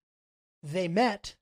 They 0.61 0.87
met. 0.87 1.35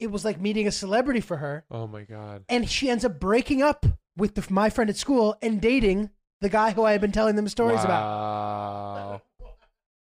It 0.00 0.10
was 0.10 0.24
like 0.24 0.40
meeting 0.40 0.66
a 0.66 0.72
celebrity 0.72 1.20
for 1.20 1.38
her. 1.38 1.64
Oh 1.70 1.86
my 1.86 2.02
god. 2.02 2.44
And 2.48 2.68
she 2.68 2.88
ends 2.88 3.04
up 3.04 3.18
breaking 3.20 3.62
up 3.62 3.84
with 4.16 4.34
the, 4.34 4.44
my 4.52 4.70
friend 4.70 4.88
at 4.88 4.96
school 4.96 5.36
and 5.42 5.60
dating 5.60 6.10
the 6.40 6.48
guy 6.48 6.70
who 6.70 6.84
I 6.84 6.92
had 6.92 7.00
been 7.00 7.12
telling 7.12 7.36
them 7.36 7.48
stories 7.48 7.84
about. 7.84 8.02
Wow. 8.02 9.22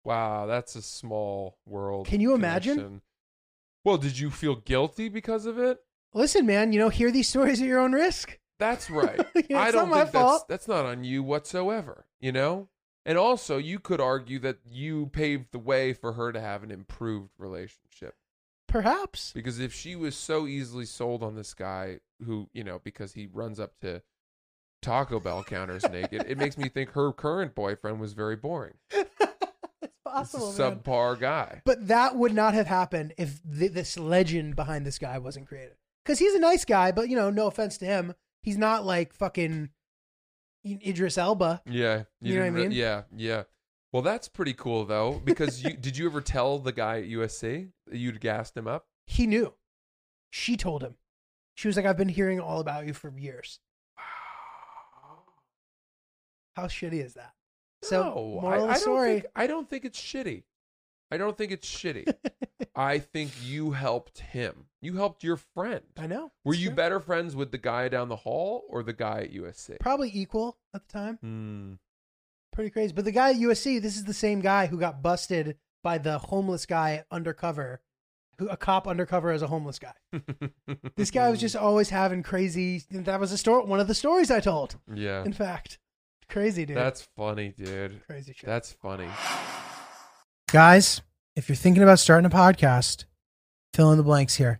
Wow, 0.04 0.46
that's 0.48 0.76
a 0.76 0.82
small 0.82 1.58
world. 1.66 2.08
Can 2.08 2.22
you 2.22 2.34
imagine? 2.34 2.76
connection. 2.76 3.02
Well, 3.84 3.98
did 3.98 4.18
you 4.18 4.30
feel 4.30 4.56
guilty 4.56 5.10
because 5.10 5.46
of 5.46 5.58
it? 5.60 5.80
Listen, 6.14 6.46
man, 6.46 6.74
you 6.74 6.80
know, 6.80 6.90
hear 6.90 7.12
these 7.12 7.28
stories 7.30 7.62
at 7.62 7.68
your 7.68 7.80
own 7.80 7.94
risk. 7.94 8.38
That's 8.62 8.92
right. 8.92 9.20
It's 9.36 9.50
I 9.52 9.66
not 9.66 9.72
don't 9.72 9.90
my 9.90 10.02
think 10.02 10.12
that's 10.12 10.24
fault. 10.24 10.48
that's 10.48 10.68
not 10.68 10.86
on 10.86 11.04
you 11.04 11.24
whatsoever, 11.24 12.06
you 12.20 12.32
know? 12.32 12.70
And 13.06 13.18
also, 13.18 13.58
you 13.58 13.80
could 13.80 14.00
argue 14.00 14.38
that 14.40 14.60
you 14.70 15.08
paved 15.08 15.52
the 15.52 15.60
way 15.60 15.94
for 15.94 16.14
her 16.14 16.32
to 16.32 16.40
have 16.40 16.62
an 16.64 16.70
improved 16.70 17.32
relationship. 17.40 18.16
Perhaps. 18.68 19.32
Because 19.34 19.60
if 19.60 19.74
she 19.74 19.96
was 19.96 20.16
so 20.16 20.46
easily 20.46 20.86
sold 20.86 21.24
on 21.24 21.36
this 21.36 21.56
guy 21.56 22.00
who, 22.24 22.50
you 22.54 22.64
know, 22.64 22.80
because 22.84 23.14
he 23.14 23.28
runs 23.34 23.60
up 23.60 23.74
to 23.82 24.04
Taco 24.82 25.20
Bell 25.20 25.44
counters 25.44 25.84
naked, 25.90 26.26
it 26.28 26.38
makes 26.38 26.58
me 26.58 26.70
think 26.70 26.92
her 26.92 27.12
current 27.12 27.56
boyfriend 27.56 28.00
was 28.00 28.14
very 28.14 28.36
boring. 28.36 28.76
it's 28.92 29.98
possible, 30.06 30.54
subpar 30.54 31.20
guy. 31.20 31.64
But 31.66 31.88
that 31.88 32.16
would 32.16 32.34
not 32.34 32.54
have 32.54 32.68
happened 32.68 33.16
if 33.18 33.42
th- 33.44 33.72
this 33.72 33.98
legend 33.98 34.56
behind 34.56 34.86
this 34.86 35.00
guy 35.00 35.18
wasn't 35.18 35.48
created. 35.48 35.78
Because 36.06 36.20
he's 36.20 36.36
a 36.36 36.40
nice 36.40 36.64
guy, 36.64 36.92
but 36.92 37.10
you 37.10 37.16
know, 37.16 37.30
no 37.30 37.48
offense 37.48 37.78
to 37.80 37.86
him, 37.86 38.14
he's 38.42 38.58
not 38.58 38.86
like 38.86 39.14
fucking 39.14 39.70
Idris 40.66 41.18
Elba. 41.18 41.62
Yeah. 41.66 42.04
You 42.22 42.36
know 42.36 42.42
what 42.42 42.46
I 42.46 42.50
re- 42.50 42.62
mean? 42.64 42.72
yeah, 42.72 43.04
yeah. 43.16 43.44
Well, 43.92 44.02
that's 44.02 44.30
pretty 44.30 44.54
cool 44.54 44.86
though, 44.86 45.22
because 45.24 45.64
you 45.64 45.74
did 45.74 45.98
you 45.98 46.06
ever 46.06 46.22
tell 46.22 46.60
the 46.60 46.72
guy 46.72 47.00
at 47.00 47.10
USC 47.10 47.72
that 47.88 47.98
you'd 47.98 48.22
gassed 48.22 48.56
him 48.56 48.68
up? 48.68 48.86
He 49.06 49.28
knew. 49.28 49.54
She 50.30 50.56
told 50.56 50.82
him. 50.82 50.96
She 51.56 51.68
was 51.68 51.76
like, 51.76 51.86
"I've 51.86 51.98
been 51.98 52.08
hearing 52.08 52.40
all 52.40 52.62
about 52.62 52.88
you 52.88 52.94
for 52.94 53.12
years." 53.18 53.60
How 56.56 56.68
shitty 56.68 57.04
is 57.04 57.16
that? 57.16 57.34
So, 57.84 58.04
no, 58.04 58.40
moral 58.42 58.66
I, 58.66 58.74
I 58.74 58.78
story. 58.78 59.08
Don't 59.10 59.22
think, 59.22 59.32
I 59.36 59.48
don't 59.48 59.70
think 59.70 59.86
it's 59.86 60.00
shitty. 60.00 60.44
I 61.12 61.18
don't 61.18 61.38
think 61.38 61.52
it's 61.52 61.68
shitty. 61.70 62.14
I 62.76 63.00
think 63.00 63.32
you 63.44 63.72
helped 63.72 64.20
him. 64.20 64.66
You 64.82 64.96
helped 64.96 65.24
your 65.24 65.38
friend. 65.38 65.82
I 65.98 66.08
know. 66.08 66.32
Were 66.44 66.56
you 66.56 66.68
true. 66.70 66.76
better 66.76 67.00
friends 67.00 67.36
with 67.36 67.52
the 67.52 67.58
guy 67.60 67.88
down 67.88 68.10
the 68.10 68.16
hall 68.16 68.64
or 68.70 68.82
the 68.82 68.94
guy 68.94 69.22
at 69.22 69.34
USC? 69.34 69.80
Probably 69.80 70.10
equal 70.14 70.58
at 70.74 70.82
the 70.88 70.92
time. 70.92 71.18
Hmm. 71.22 71.74
Pretty 72.52 72.72
crazy. 72.72 72.92
But 72.94 73.06
the 73.06 73.12
guy 73.12 73.30
at 73.30 73.36
USC, 73.38 73.82
this 73.82 73.96
is 73.96 74.06
the 74.06 74.14
same 74.14 74.42
guy 74.42 74.66
who 74.68 74.78
got 74.80 75.02
busted 75.04 75.58
by 75.84 75.98
the 76.00 76.18
homeless 76.18 76.66
guy 76.66 77.04
undercover, 77.12 77.82
who 78.40 78.50
a 78.50 78.58
cop 78.58 78.88
undercover 78.88 79.32
as 79.32 79.42
a 79.42 79.48
homeless 79.48 79.80
guy. 79.80 79.94
This 80.96 81.12
guy 81.12 81.30
was 81.30 81.40
just 81.40 81.56
always 81.56 81.90
having 81.90 82.22
crazy. 82.24 82.84
That 82.92 83.20
was 83.20 83.32
a 83.32 83.38
story. 83.38 83.66
One 83.66 83.80
of 83.80 83.88
the 83.88 83.96
stories 83.96 84.30
I 84.32 84.40
told. 84.40 84.76
yeah. 84.94 85.24
In 85.24 85.34
fact, 85.34 85.80
crazy 86.30 86.66
dude. 86.66 86.78
That's 86.78 87.08
funny, 87.16 87.54
dude. 87.58 88.02
crazy 88.08 88.34
shit. 88.34 88.46
That's 88.48 88.72
funny. 88.74 89.08
Guys, 90.52 91.02
if 91.36 91.48
you're 91.50 91.56
thinking 91.56 91.84
about 91.84 92.00
starting 92.00 92.26
a 92.26 92.30
podcast, 92.36 93.06
fill 93.74 93.92
in 93.92 93.98
the 93.98 94.04
blanks 94.04 94.36
here. 94.36 94.60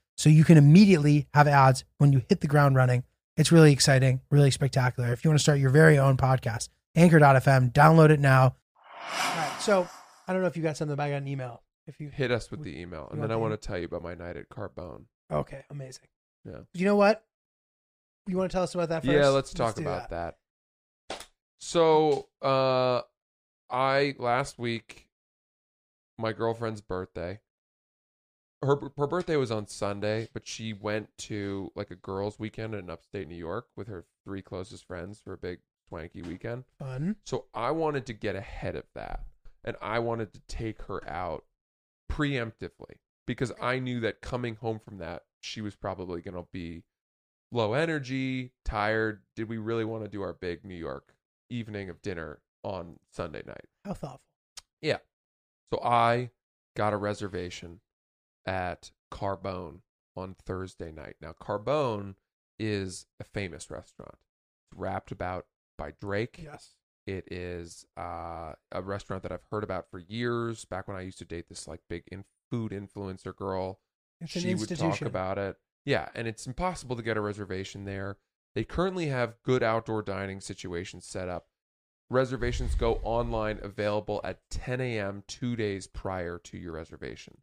So 0.17 0.29
you 0.29 0.43
can 0.43 0.57
immediately 0.57 1.27
have 1.33 1.47
ads 1.47 1.83
when 1.97 2.13
you 2.13 2.21
hit 2.29 2.41
the 2.41 2.47
ground 2.47 2.75
running. 2.75 3.03
It's 3.37 3.51
really 3.51 3.71
exciting, 3.71 4.21
really 4.29 4.51
spectacular. 4.51 5.11
If 5.13 5.23
you 5.23 5.29
want 5.29 5.39
to 5.39 5.43
start 5.43 5.59
your 5.59 5.69
very 5.69 5.97
own 5.97 6.17
podcast, 6.17 6.69
anchor.fm, 6.95 7.71
download 7.73 8.09
it 8.09 8.19
now. 8.19 8.43
All 8.43 9.35
right. 9.35 9.57
So 9.59 9.87
I 10.27 10.33
don't 10.33 10.41
know 10.41 10.47
if 10.47 10.55
you 10.57 10.63
got 10.63 10.77
something, 10.77 10.95
but 10.95 11.03
I 11.03 11.09
got 11.11 11.17
an 11.17 11.27
email. 11.27 11.63
If 11.87 11.99
you 11.99 12.09
Hit 12.09 12.31
us 12.31 12.51
with 12.51 12.63
the 12.63 12.79
email, 12.79 13.09
and 13.11 13.21
then 13.21 13.31
I 13.31 13.35
want 13.35 13.59
to 13.59 13.67
tell 13.67 13.77
you 13.77 13.85
about 13.85 14.03
my 14.03 14.13
night 14.13 14.37
at 14.37 14.49
Carbone. 14.49 15.05
okay, 15.31 15.63
amazing. 15.71 16.05
Yeah. 16.45 16.59
You 16.73 16.85
know 16.85 16.95
what? 16.95 17.25
You 18.27 18.37
want 18.37 18.51
to 18.51 18.55
tell 18.55 18.63
us 18.63 18.75
about 18.75 18.89
that 18.89 19.03
first? 19.03 19.13
Yeah, 19.13 19.29
let's 19.29 19.53
talk 19.53 19.75
do 19.75 19.81
about 19.81 20.11
that. 20.11 20.37
So, 21.59 22.27
uh, 22.41 23.01
I 23.69 24.15
last 24.19 24.59
week, 24.59 25.07
my 26.17 26.33
girlfriend's 26.33 26.81
birthday. 26.81 27.39
Her 28.63 28.77
her 28.97 29.07
birthday 29.07 29.37
was 29.37 29.51
on 29.51 29.67
Sunday, 29.67 30.29
but 30.33 30.47
she 30.47 30.73
went 30.73 31.09
to 31.19 31.71
like 31.75 31.89
a 31.91 31.95
girls' 31.95 32.37
weekend 32.37 32.75
in 32.75 32.89
upstate 32.89 33.27
New 33.27 33.35
York 33.35 33.67
with 33.75 33.87
her 33.87 34.05
three 34.23 34.41
closest 34.41 34.85
friends 34.85 35.19
for 35.19 35.33
a 35.33 35.37
big 35.37 35.59
swanky 35.87 36.21
weekend. 36.21 36.65
Fun. 36.77 37.15
So 37.25 37.45
I 37.53 37.71
wanted 37.71 38.05
to 38.05 38.13
get 38.13 38.35
ahead 38.35 38.75
of 38.75 38.85
that, 38.93 39.25
and 39.63 39.75
I 39.81 39.99
wanted 39.99 40.33
to 40.33 40.41
take 40.47 40.83
her 40.83 41.07
out 41.09 41.45
preemptively 42.11 42.99
because 43.25 43.51
I 43.61 43.79
knew 43.79 43.99
that 44.01 44.21
coming 44.21 44.55
home 44.55 44.79
from 44.79 44.97
that, 44.99 45.23
she 45.39 45.61
was 45.61 45.75
probably 45.75 46.21
going 46.21 46.35
to 46.35 46.47
be 46.51 46.83
low 47.51 47.73
energy, 47.73 48.51
tired. 48.63 49.21
Did 49.35 49.49
we 49.49 49.57
really 49.57 49.85
want 49.85 50.03
to 50.03 50.09
do 50.09 50.21
our 50.21 50.33
big 50.33 50.63
New 50.63 50.75
York 50.75 51.15
evening 51.49 51.89
of 51.89 52.01
dinner 52.01 52.39
on 52.63 52.99
Sunday 53.11 53.41
night? 53.45 53.65
How 53.85 53.93
thoughtful. 53.93 54.21
Yeah. 54.81 54.97
So 55.73 55.81
I 55.83 56.29
got 56.75 56.93
a 56.93 56.97
reservation 56.97 57.79
at 58.45 58.91
Carbone 59.11 59.81
on 60.15 60.35
Thursday 60.45 60.91
night. 60.91 61.15
Now, 61.21 61.33
Carbone 61.39 62.15
is 62.59 63.05
a 63.19 63.23
famous 63.23 63.69
restaurant. 63.69 64.15
It's 64.69 64.77
rapped 64.77 65.11
about 65.11 65.45
by 65.77 65.93
Drake. 65.99 66.39
Yes. 66.43 66.75
It 67.07 67.27
is 67.31 67.85
uh, 67.97 68.53
a 68.71 68.81
restaurant 68.81 69.23
that 69.23 69.31
I've 69.31 69.45
heard 69.51 69.63
about 69.63 69.89
for 69.89 69.99
years. 69.99 70.65
Back 70.65 70.87
when 70.87 70.97
I 70.97 71.01
used 71.01 71.17
to 71.19 71.25
date 71.25 71.49
this 71.49 71.67
like 71.67 71.81
big 71.89 72.03
in- 72.11 72.25
food 72.49 72.71
influencer 72.71 73.35
girl, 73.35 73.79
It's 74.19 74.35
an 74.35 74.41
she 74.43 74.55
would 74.55 74.69
talk 74.77 75.01
about 75.01 75.37
it. 75.37 75.57
Yeah, 75.83 76.09
and 76.13 76.27
it's 76.27 76.45
impossible 76.45 76.95
to 76.95 77.01
get 77.01 77.17
a 77.17 77.21
reservation 77.21 77.85
there. 77.85 78.17
They 78.53 78.63
currently 78.63 79.07
have 79.07 79.41
good 79.43 79.63
outdoor 79.63 80.03
dining 80.03 80.41
situations 80.41 81.05
set 81.07 81.27
up. 81.27 81.47
Reservations 82.09 82.75
go 82.75 82.99
online 83.03 83.59
available 83.63 84.21
at 84.23 84.41
10 84.51 84.81
a.m. 84.81 85.23
two 85.27 85.55
days 85.55 85.87
prior 85.87 86.37
to 86.39 86.57
your 86.57 86.73
reservation. 86.73 87.37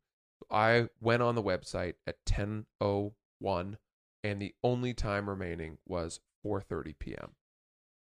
I 0.51 0.88
went 1.01 1.22
on 1.22 1.35
the 1.35 1.42
website 1.42 1.94
at 2.07 2.24
10:01, 2.24 3.77
and 4.24 4.42
the 4.42 4.55
only 4.62 4.94
time 4.94 5.29
remaining 5.29 5.79
was 5.87 6.20
4:30 6.44 6.98
p.m. 6.98 7.35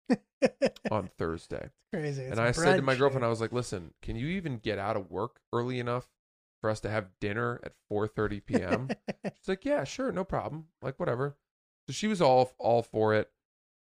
on 0.91 1.09
Thursday. 1.17 1.69
Crazy. 1.93 2.23
It's 2.23 2.31
and 2.31 2.39
I 2.39 2.51
said 2.51 2.77
to 2.77 2.81
my 2.81 2.95
girlfriend. 2.95 3.25
I 3.25 3.29
was 3.29 3.41
like, 3.41 3.51
"Listen, 3.51 3.93
can 4.01 4.15
you 4.15 4.27
even 4.27 4.57
get 4.57 4.79
out 4.79 4.95
of 4.95 5.11
work 5.11 5.39
early 5.51 5.79
enough 5.79 6.09
for 6.61 6.69
us 6.69 6.79
to 6.81 6.89
have 6.89 7.19
dinner 7.19 7.59
at 7.63 7.73
4:30 7.91 8.45
p.m.?" 8.45 8.89
She's 9.25 9.47
like, 9.47 9.65
"Yeah, 9.65 9.83
sure, 9.83 10.11
no 10.11 10.23
problem. 10.23 10.67
Like 10.81 10.99
whatever." 10.99 11.37
So 11.87 11.93
she 11.93 12.07
was 12.07 12.21
all 12.21 12.53
all 12.57 12.83
for 12.83 13.13
it, 13.13 13.31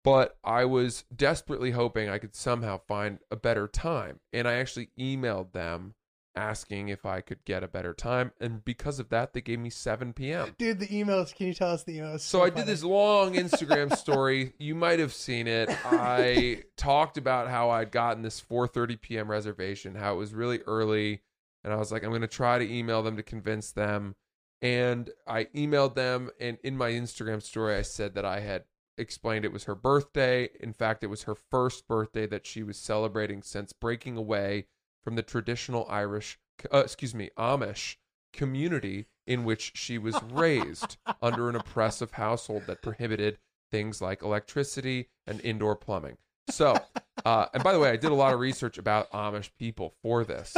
but 0.04 0.36
I 0.42 0.64
was 0.64 1.04
desperately 1.14 1.70
hoping 1.70 2.08
I 2.08 2.18
could 2.18 2.34
somehow 2.34 2.78
find 2.88 3.20
a 3.30 3.36
better 3.36 3.68
time, 3.68 4.20
and 4.32 4.48
I 4.48 4.54
actually 4.54 4.90
emailed 4.98 5.52
them 5.52 5.94
asking 6.34 6.88
if 6.88 7.04
I 7.04 7.20
could 7.20 7.44
get 7.44 7.62
a 7.62 7.68
better 7.68 7.92
time, 7.92 8.32
and 8.40 8.64
because 8.64 8.98
of 8.98 9.08
that, 9.10 9.32
they 9.32 9.40
gave 9.40 9.58
me 9.58 9.70
7 9.70 10.12
p.m. 10.12 10.54
Dude, 10.58 10.80
the 10.80 10.86
emails. 10.88 11.34
Can 11.34 11.46
you 11.46 11.54
tell 11.54 11.70
us 11.70 11.84
the 11.84 11.98
emails? 11.98 12.20
So 12.20 12.42
I 12.42 12.50
did 12.50 12.66
this 12.66 12.82
long 12.84 13.34
Instagram 13.34 13.96
story. 13.96 14.54
You 14.62 14.74
might 14.74 15.00
have 15.00 15.12
seen 15.12 15.48
it. 15.48 15.68
I 15.84 16.62
talked 16.76 17.16
about 17.16 17.48
how 17.48 17.70
I'd 17.70 17.90
gotten 17.90 18.22
this 18.22 18.40
4:30 18.40 19.00
p.m. 19.00 19.30
reservation, 19.30 19.94
how 19.94 20.14
it 20.14 20.16
was 20.16 20.32
really 20.34 20.60
early, 20.66 21.22
and 21.64 21.72
I 21.72 21.76
was 21.76 21.90
like, 21.90 22.04
I'm 22.04 22.10
going 22.10 22.22
to 22.22 22.28
try 22.28 22.58
to 22.58 22.72
email 22.72 23.02
them 23.02 23.16
to 23.16 23.22
convince 23.22 23.72
them. 23.72 24.14
And 24.60 25.10
I 25.26 25.44
emailed 25.56 25.94
them, 25.96 26.30
and 26.40 26.58
in 26.62 26.76
my 26.76 26.90
Instagram 26.92 27.42
story, 27.42 27.74
I 27.74 27.82
said 27.82 28.14
that 28.14 28.24
I 28.24 28.40
had 28.40 28.64
explained 28.96 29.44
it 29.44 29.52
was 29.52 29.64
her 29.64 29.74
birthday. 29.74 30.48
In 30.60 30.72
fact, 30.72 31.02
it 31.02 31.08
was 31.08 31.24
her 31.24 31.34
first 31.34 31.88
birthday 31.88 32.26
that 32.26 32.46
she 32.46 32.62
was 32.62 32.76
celebrating 32.78 33.42
since 33.42 33.72
breaking 33.72 34.16
away 34.16 34.66
from 35.02 35.16
the 35.16 35.22
traditional 35.22 35.86
Irish, 35.88 36.38
uh, 36.72 36.78
excuse 36.78 37.14
me, 37.14 37.30
Amish 37.36 37.96
community 38.32 39.06
in 39.26 39.44
which 39.44 39.72
she 39.74 39.98
was 39.98 40.20
raised 40.32 40.96
under 41.20 41.48
an 41.48 41.56
oppressive 41.56 42.12
household 42.12 42.64
that 42.66 42.82
prohibited 42.82 43.38
things 43.70 44.00
like 44.00 44.22
electricity 44.22 45.08
and 45.26 45.40
indoor 45.42 45.76
plumbing. 45.76 46.16
So, 46.50 46.78
uh, 47.24 47.46
and 47.54 47.62
by 47.62 47.72
the 47.72 47.78
way, 47.78 47.90
I 47.90 47.96
did 47.96 48.10
a 48.10 48.14
lot 48.14 48.34
of 48.34 48.40
research 48.40 48.78
about 48.78 49.10
Amish 49.12 49.50
people 49.58 49.94
for 50.02 50.24
this. 50.24 50.56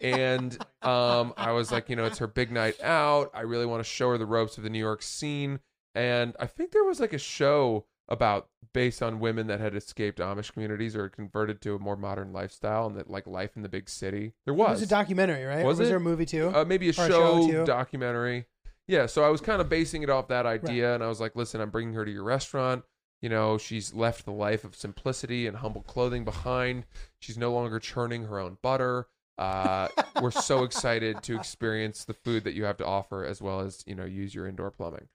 And 0.00 0.56
um, 0.82 1.34
I 1.36 1.52
was 1.52 1.72
like, 1.72 1.88
you 1.88 1.96
know, 1.96 2.04
it's 2.04 2.18
her 2.18 2.28
big 2.28 2.52
night 2.52 2.80
out. 2.82 3.30
I 3.34 3.40
really 3.40 3.66
want 3.66 3.80
to 3.82 3.88
show 3.88 4.10
her 4.10 4.18
the 4.18 4.26
ropes 4.26 4.56
of 4.56 4.64
the 4.64 4.70
New 4.70 4.78
York 4.78 5.02
scene. 5.02 5.58
And 5.94 6.34
I 6.38 6.46
think 6.46 6.70
there 6.70 6.84
was 6.84 7.00
like 7.00 7.12
a 7.12 7.18
show 7.18 7.86
about 8.08 8.48
based 8.74 9.02
on 9.02 9.20
women 9.20 9.46
that 9.46 9.60
had 9.60 9.74
escaped 9.74 10.18
Amish 10.18 10.52
communities 10.52 10.96
or 10.96 11.08
converted 11.08 11.60
to 11.62 11.74
a 11.74 11.78
more 11.78 11.96
modern 11.96 12.32
lifestyle 12.32 12.86
and 12.86 12.96
that 12.96 13.08
like 13.10 13.26
life 13.26 13.50
in 13.56 13.62
the 13.62 13.68
big 13.68 13.88
city. 13.88 14.32
There 14.44 14.54
It 14.54 14.58
was. 14.58 14.80
was 14.80 14.82
a 14.82 14.86
documentary, 14.86 15.44
right? 15.44 15.64
Was 15.64 15.78
was 15.78 15.86
it? 15.88 15.90
there 15.90 15.98
a 15.98 16.00
movie 16.00 16.26
too? 16.26 16.50
Uh, 16.54 16.64
maybe 16.64 16.86
a 16.88 16.90
Or 16.90 17.04
a 17.04 17.08
show, 17.08 17.48
show, 17.50 17.64
documentary. 17.66 18.46
Yeah, 18.88 19.06
so 19.06 19.24
I 19.24 19.28
was 19.28 19.40
kind 19.40 19.60
of 19.60 19.68
basing 19.68 20.02
it 20.02 20.10
off 20.10 20.28
that 20.28 20.44
idea, 20.44 20.94
and 20.94 21.04
I 21.04 21.08
was 21.08 21.20
like, 21.20 21.36
"Listen, 21.36 21.60
I'm 21.60 21.70
bringing 21.70 21.94
her 21.94 22.04
to 22.04 22.10
your 22.10 22.24
restaurant. 22.24 22.82
You 23.20 23.28
know, 23.28 23.56
she's 23.56 23.94
left 23.94 24.24
the 24.24 24.32
life 24.32 24.64
of 24.64 24.74
simplicity 24.74 25.46
and 25.46 25.56
humble 25.58 25.82
clothing 25.82 26.24
behind. 26.24 26.84
She's 27.20 27.38
no 27.38 27.52
longer 27.52 27.78
churning 27.78 28.24
her 28.24 28.40
own 28.40 28.58
butter. 28.60 29.06
Uh, 29.38 29.86
we're 30.20 30.32
so 30.32 30.64
excited 30.64 31.22
to 31.22 31.36
experience 31.36 32.04
the 32.04 32.12
food 32.14 32.42
that 32.44 32.54
you 32.54 32.64
have 32.64 32.76
to 32.78 32.84
offer, 32.84 33.24
as 33.24 33.40
well 33.40 33.60
as 33.60 33.84
you 33.86 33.94
know, 33.94 34.04
use 34.04 34.34
your 34.34 34.48
indoor 34.48 34.72
plumbing." 34.72 35.06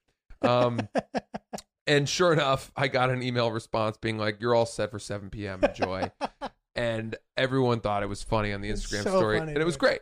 Um, 0.41 0.87
and 1.87 2.07
sure 2.07 2.33
enough, 2.33 2.71
I 2.75 2.87
got 2.87 3.09
an 3.09 3.23
email 3.23 3.51
response 3.51 3.97
being 3.97 4.17
like, 4.17 4.39
"You're 4.41 4.53
all 4.55 4.65
set 4.65 4.91
for 4.91 4.99
7 4.99 5.29
p.m. 5.29 5.63
Enjoy." 5.63 6.11
and 6.75 7.15
everyone 7.35 7.79
thought 7.79 8.03
it 8.03 8.09
was 8.09 8.23
funny 8.23 8.53
on 8.53 8.61
the 8.61 8.69
It's 8.69 8.85
Instagram 8.85 9.03
so 9.03 9.17
story, 9.19 9.39
funny, 9.39 9.53
and 9.53 9.61
it 9.61 9.65
was 9.65 9.77
great. 9.77 10.01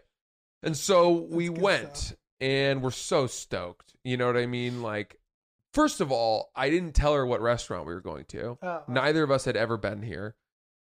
And 0.63 0.75
so 0.75 1.11
we 1.11 1.49
went, 1.49 1.95
stuff. 1.97 2.17
and 2.41 2.81
we're 2.81 2.91
so 2.91 3.27
stoked. 3.27 3.93
You 4.03 4.17
know 4.17 4.25
what 4.27 4.37
I 4.37 4.45
mean? 4.47 4.81
Like, 4.81 5.19
first 5.73 6.01
of 6.01 6.11
all, 6.11 6.51
I 6.55 6.69
didn't 6.69 6.93
tell 6.95 7.13
her 7.13 7.25
what 7.25 7.39
restaurant 7.41 7.85
we 7.87 7.93
were 7.93 8.01
going 8.01 8.25
to. 8.29 8.57
Oh, 8.61 8.83
Neither 8.87 9.23
of 9.23 9.31
us 9.31 9.45
had 9.45 9.55
ever 9.55 9.77
been 9.77 10.01
here, 10.01 10.35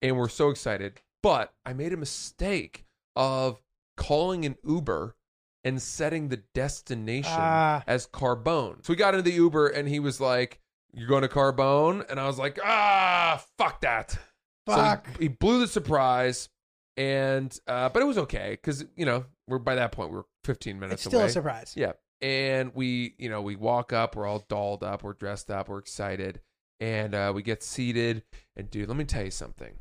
and 0.02 0.18
we're 0.18 0.30
so 0.30 0.50
excited. 0.50 1.02
But 1.22 1.54
I 1.66 1.74
made 1.74 1.92
a 1.92 1.98
mistake 1.98 2.86
of 3.16 3.62
calling 3.98 4.46
an 4.46 4.56
Uber 4.66 5.16
and 5.64 5.82
setting 5.82 6.28
the 6.30 6.38
destination 6.54 7.32
Ah. 7.36 7.84
as 7.88 8.06
Carbone. 8.08 8.86
So 8.86 8.94
we 8.94 8.96
got 8.98 9.14
into 9.16 9.24
the 9.30 9.36
Uber, 9.36 9.68
and 9.68 9.88
he 9.90 10.00
was 10.00 10.22
like, 10.22 10.60
"You're 10.96 11.08
going 11.08 11.22
to 11.22 11.28
Carbone," 11.28 12.10
and 12.10 12.20
I 12.20 12.26
was 12.28 12.38
like, 12.40 12.58
"Ah, 12.64 13.44
fuck 13.58 13.82
that." 13.82 14.18
Fuck. 14.66 15.06
So 15.08 15.14
he, 15.20 15.26
he 15.26 15.28
blew 15.28 15.60
the 15.60 15.68
surprise, 15.68 16.50
and 16.98 17.58
uh, 17.68 17.90
but 17.90 18.02
it 18.02 18.06
was 18.06 18.18
okay 18.20 18.52
because 18.52 18.84
you 18.96 19.06
know 19.06 19.26
we're 19.48 19.60
by 19.60 19.76
that 19.76 19.92
point 19.92 20.12
we're 20.12 20.24
15 20.46 20.80
minutes 20.80 20.94
it's 21.02 21.04
still 21.04 21.20
away. 21.20 21.30
a 21.30 21.32
surprise. 21.32 21.74
Yeah, 21.78 21.94
and 22.22 22.74
we 22.74 23.14
you 23.18 23.30
know 23.30 23.42
we 23.42 23.56
walk 23.56 23.94
up, 23.94 24.16
we're 24.16 24.26
all 24.26 24.44
dolled 24.48 24.84
up, 24.84 25.04
we're 25.04 25.14
dressed 25.14 25.52
up, 25.52 25.70
we're 25.70 25.80
excited, 25.80 26.42
and 26.80 27.14
uh, 27.14 27.32
we 27.36 27.44
get 27.44 27.62
seated. 27.62 28.24
And 28.56 28.72
dude, 28.72 28.88
let 28.88 28.98
me 28.98 29.04
tell 29.06 29.24
you 29.26 29.32
something. 29.32 29.80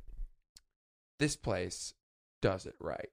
This 1.19 1.37
place 1.37 1.95
does 2.43 2.67
it 2.67 2.75
right. 2.81 3.09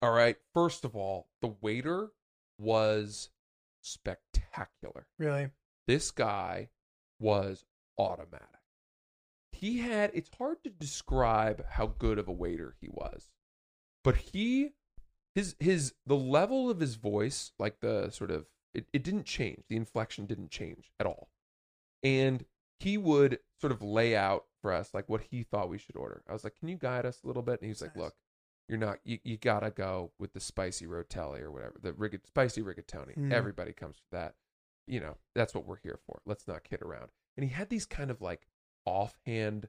All 0.00 0.12
right. 0.12 0.36
First 0.54 0.84
of 0.84 0.94
all, 0.94 1.26
the 1.42 1.54
waiter 1.60 2.10
was 2.58 3.30
spectacular 3.82 5.06
Really. 5.18 5.50
this 5.86 6.10
guy 6.10 6.68
was 7.18 7.64
automatic. 7.98 8.48
He 9.52 9.78
had, 9.78 10.10
it's 10.12 10.30
hard 10.36 10.62
to 10.64 10.70
describe 10.70 11.64
how 11.70 11.86
good 11.86 12.18
of 12.18 12.28
a 12.28 12.32
waiter 12.32 12.74
he 12.80 12.88
was, 12.90 13.30
but 14.04 14.16
he, 14.16 14.72
his, 15.34 15.56
his, 15.58 15.94
the 16.06 16.16
level 16.16 16.68
of 16.68 16.80
his 16.80 16.96
voice, 16.96 17.52
like 17.58 17.80
the 17.80 18.10
sort 18.10 18.30
of, 18.30 18.46
it, 18.74 18.86
it 18.92 19.02
didn't 19.02 19.24
change. 19.24 19.62
The 19.68 19.76
inflection 19.76 20.26
didn't 20.26 20.50
change 20.50 20.90
at 21.00 21.06
all. 21.06 21.30
And 22.02 22.44
he 22.78 22.98
would 22.98 23.38
sort 23.58 23.72
of 23.72 23.80
lay 23.80 24.14
out 24.14 24.44
for 24.60 24.72
us 24.72 24.92
like 24.92 25.08
what 25.08 25.22
he 25.30 25.42
thought 25.42 25.70
we 25.70 25.78
should 25.78 25.96
order. 25.96 26.22
I 26.28 26.34
was 26.34 26.44
like, 26.44 26.56
can 26.58 26.68
you 26.68 26.76
guide 26.76 27.06
us 27.06 27.20
a 27.24 27.26
little 27.26 27.42
bit? 27.42 27.60
And 27.60 27.62
he 27.62 27.70
was 27.70 27.80
like, 27.80 27.96
look, 27.96 28.14
you're 28.68 28.78
not, 28.78 28.98
you, 29.04 29.18
you 29.24 29.38
gotta 29.38 29.70
go 29.70 30.10
with 30.18 30.34
the 30.34 30.40
spicy 30.40 30.86
rotelli 30.86 31.40
or 31.40 31.50
whatever, 31.50 31.76
the 31.80 31.94
rig- 31.94 32.20
spicy 32.26 32.62
rigatoni. 32.62 33.16
Mm. 33.16 33.32
Everybody 33.32 33.72
comes 33.72 33.96
for 33.96 34.16
that 34.16 34.34
you 34.86 35.00
know, 35.00 35.16
that's 35.34 35.54
what 35.54 35.66
we're 35.66 35.76
here 35.82 35.98
for. 36.06 36.20
Let's 36.26 36.46
not 36.48 36.64
kid 36.64 36.82
around. 36.82 37.08
And 37.36 37.44
he 37.44 37.50
had 37.52 37.68
these 37.68 37.86
kind 37.86 38.10
of 38.10 38.20
like 38.22 38.46
offhand 38.84 39.68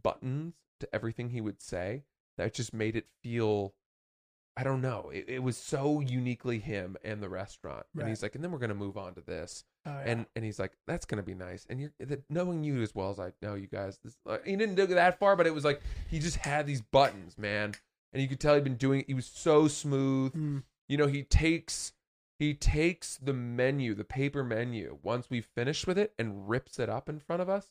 buttons 0.00 0.54
to 0.80 0.94
everything 0.94 1.30
he 1.30 1.40
would 1.40 1.60
say 1.60 2.04
that 2.36 2.54
just 2.54 2.72
made 2.72 2.94
it 2.94 3.06
feel, 3.22 3.74
I 4.56 4.62
don't 4.62 4.80
know, 4.80 5.10
it, 5.12 5.24
it 5.28 5.42
was 5.42 5.56
so 5.56 6.00
uniquely 6.00 6.58
him 6.60 6.96
and 7.02 7.22
the 7.22 7.28
restaurant. 7.28 7.86
And 7.98 8.08
he's 8.08 8.22
like, 8.22 8.34
and 8.34 8.44
then 8.44 8.52
we're 8.52 8.58
going 8.58 8.68
to 8.68 8.74
move 8.74 8.96
on 8.96 9.14
to 9.14 9.20
this. 9.20 9.64
Oh, 9.86 9.90
yeah. 9.90 10.02
And 10.04 10.26
and 10.36 10.44
he's 10.44 10.58
like, 10.58 10.72
that's 10.86 11.06
going 11.06 11.16
to 11.16 11.26
be 11.26 11.34
nice. 11.34 11.66
And 11.70 11.80
you're 11.80 11.92
that, 12.00 12.22
knowing 12.30 12.62
you 12.62 12.82
as 12.82 12.94
well 12.94 13.10
as 13.10 13.18
I 13.18 13.32
know 13.42 13.54
you 13.54 13.66
guys, 13.66 13.98
this, 14.04 14.16
uh, 14.26 14.38
he 14.44 14.54
didn't 14.54 14.74
do 14.74 14.86
that 14.86 15.18
far, 15.18 15.34
but 15.34 15.46
it 15.46 15.54
was 15.54 15.64
like, 15.64 15.80
he 16.08 16.18
just 16.18 16.36
had 16.36 16.66
these 16.66 16.82
buttons, 16.82 17.38
man. 17.38 17.74
And 18.12 18.22
you 18.22 18.28
could 18.28 18.40
tell 18.40 18.54
he'd 18.54 18.64
been 18.64 18.76
doing, 18.76 19.04
he 19.06 19.14
was 19.14 19.26
so 19.26 19.66
smooth 19.68 20.32
Mm. 20.34 20.62
you 20.88 20.96
know 20.96 21.06
he 21.06 21.22
takes 21.22 21.92
he 22.38 22.54
takes 22.54 23.16
the 23.18 23.32
menu 23.32 23.94
the 23.94 24.04
paper 24.04 24.44
menu 24.44 24.98
once 25.02 25.28
we've 25.30 25.48
finished 25.56 25.86
with 25.86 25.98
it 25.98 26.12
and 26.18 26.48
rips 26.48 26.78
it 26.78 26.88
up 26.88 27.08
in 27.08 27.18
front 27.20 27.42
of 27.42 27.48
us 27.48 27.66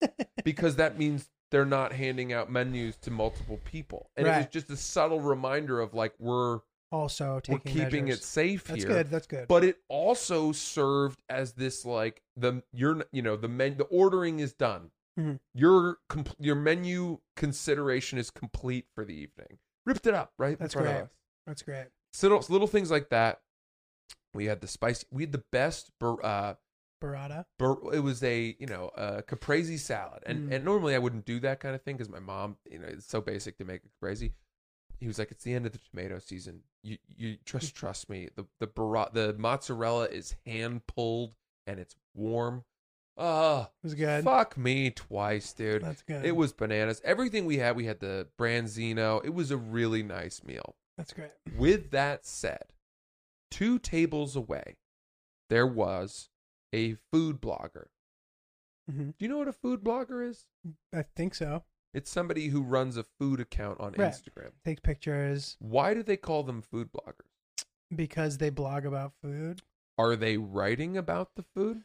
because 0.44 0.76
that 0.76 0.98
means 0.98 1.30
they're 1.50 1.64
not 1.64 1.92
handing 1.92 2.32
out 2.32 2.50
menus 2.50 2.96
to 2.96 3.10
multiple 3.10 3.58
people 3.64 4.10
and 4.16 4.26
it 4.26 4.30
was 4.30 4.46
just 4.50 4.70
a 4.70 4.76
subtle 4.76 5.20
reminder 5.20 5.80
of 5.80 5.94
like 5.94 6.12
we're 6.18 6.60
also 6.90 7.40
we're 7.48 7.58
keeping 7.60 8.04
measures. 8.06 8.20
it 8.20 8.24
safe 8.24 8.64
That's 8.64 8.82
here 8.84 8.92
good. 8.92 9.10
That's 9.10 9.26
good. 9.26 9.48
but 9.48 9.64
it 9.64 9.78
also 9.88 10.52
served 10.52 11.22
as 11.30 11.52
this 11.54 11.84
like 11.86 12.22
the 12.36 12.62
you're 12.72 13.04
you 13.12 13.22
know 13.22 13.36
the 13.36 13.48
men 13.48 13.76
the 13.76 13.84
ordering 13.84 14.40
is 14.40 14.52
done 14.52 14.90
Mhm. 15.18 15.40
your 15.54 15.98
com- 16.08 16.24
your 16.38 16.54
menu 16.54 17.18
consideration 17.36 18.18
is 18.18 18.30
complete 18.30 18.86
for 18.94 19.04
the 19.04 19.12
evening 19.12 19.58
ripped 19.84 20.06
it 20.06 20.14
up 20.14 20.32
right 20.38 20.58
That's 20.58 20.74
great. 20.74 21.04
That's 21.46 21.60
great. 21.62 21.88
So 22.14 22.28
little, 22.28 22.46
little 22.48 22.66
things 22.68 22.90
like 22.90 23.10
that. 23.10 23.40
We 24.34 24.46
had 24.46 24.60
the 24.60 24.68
spicy. 24.68 25.06
We 25.10 25.22
had 25.24 25.32
the 25.32 25.44
best. 25.52 25.90
bur- 25.98 26.22
Uh, 26.24 26.54
Burrata. 27.02 27.44
bur- 27.58 27.92
it 27.92 27.98
was 28.00 28.22
a 28.22 28.56
you 28.60 28.66
know 28.66 28.90
a 28.96 29.22
caprese 29.22 29.76
salad, 29.78 30.22
and 30.26 30.48
Mm. 30.48 30.54
and 30.54 30.64
normally 30.64 30.94
I 30.94 30.98
wouldn't 30.98 31.24
do 31.24 31.40
that 31.40 31.58
kind 31.60 31.74
of 31.74 31.82
thing 31.82 31.96
because 31.96 32.08
my 32.08 32.20
mom, 32.20 32.58
you 32.70 32.78
know, 32.78 32.86
it's 32.86 33.06
so 33.06 33.20
basic 33.20 33.58
to 33.58 33.64
make 33.64 33.82
a 33.84 33.88
caprese. 33.88 34.32
He 35.00 35.06
was 35.08 35.18
like, 35.18 35.32
"It's 35.32 35.42
the 35.42 35.52
end 35.54 35.66
of 35.66 35.72
the 35.72 35.78
tomato 35.78 36.18
season. 36.20 36.62
You 36.84 36.98
you 37.08 37.38
just 37.44 37.74
trust 37.74 38.08
me. 38.08 38.28
The 38.36 38.46
the 38.60 38.68
burra- 38.68 39.10
the 39.12 39.34
mozzarella 39.36 40.06
is 40.06 40.36
hand 40.46 40.86
pulled 40.86 41.34
and 41.66 41.80
it's 41.80 41.96
warm. 42.14 42.64
Oh, 43.16 43.68
It 43.82 43.86
was 43.86 43.94
good. 43.94 44.24
fuck 44.24 44.56
me 44.56 44.90
twice, 44.90 45.52
dude. 45.52 45.82
That's 45.82 46.02
good. 46.02 46.24
It 46.24 46.34
was 46.36 46.52
bananas. 46.54 47.00
Everything 47.04 47.44
we 47.44 47.58
had, 47.58 47.76
we 47.76 47.84
had 47.84 48.00
the 48.00 48.28
branzino. 48.38 49.22
It 49.24 49.34
was 49.34 49.50
a 49.50 49.56
really 49.58 50.02
nice 50.02 50.42
meal. 50.42 50.76
That's 50.96 51.12
great. 51.12 51.30
With 51.56 51.90
that 51.90 52.24
said, 52.24 52.72
two 53.52 53.78
tables 53.78 54.34
away, 54.34 54.76
there 55.50 55.66
was 55.66 56.30
a 56.72 56.94
food 57.12 57.40
blogger. 57.40 57.86
hmm 58.90 59.10
Do 59.10 59.14
you 59.18 59.28
know 59.28 59.38
what 59.38 59.48
a 59.48 59.52
food 59.52 59.84
blogger 59.84 60.26
is? 60.28 60.46
I 60.92 61.02
think 61.14 61.34
so. 61.34 61.64
It's 61.94 62.10
somebody 62.10 62.48
who 62.48 62.62
runs 62.62 62.96
a 62.96 63.04
food 63.04 63.38
account 63.38 63.78
on 63.78 63.92
Right. 63.92 64.10
Instagram. 64.12 64.52
Takes 64.64 64.80
pictures 64.80 65.56
Why 65.60 65.92
do 65.94 66.02
they 66.02 66.16
call 66.16 66.42
them 66.42 66.62
food 66.62 66.88
bloggers? 66.92 67.26
because 67.94 68.38
they 68.38 68.48
blog 68.48 68.86
about 68.86 69.12
food. 69.22 69.60
Are 69.98 70.16
they 70.16 70.38
writing 70.38 70.96
about 70.96 71.34
the 71.36 71.44
food? 71.54 71.82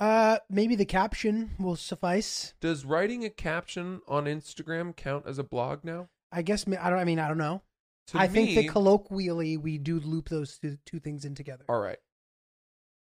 Uh, 0.00 0.38
maybe 0.48 0.74
the 0.74 0.86
caption 0.86 1.50
will 1.58 1.76
suffice. 1.76 2.54
Does 2.62 2.86
writing 2.86 3.22
a 3.26 3.28
caption 3.28 4.00
on 4.08 4.24
Instagram 4.24 4.96
count 4.96 5.26
as 5.26 5.38
a 5.38 5.44
blog 5.44 5.84
now? 5.84 6.08
I 6.32 6.40
guess. 6.40 6.64
I 6.66 6.88
don't. 6.88 6.98
I 6.98 7.04
mean, 7.04 7.18
I 7.18 7.28
don't 7.28 7.36
know. 7.36 7.60
To 8.08 8.18
I 8.18 8.26
think 8.28 8.54
that 8.56 8.68
colloquially 8.68 9.56
we 9.56 9.78
do 9.78 10.00
loop 10.00 10.28
those 10.28 10.58
two, 10.58 10.78
two 10.84 10.98
things 11.00 11.24
in 11.24 11.34
together. 11.34 11.64
All 11.68 11.80
right. 11.80 11.98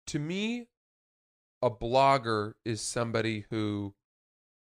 To 0.07 0.19
me, 0.19 0.67
a 1.61 1.69
blogger 1.69 2.53
is 2.65 2.81
somebody 2.81 3.45
who 3.49 3.93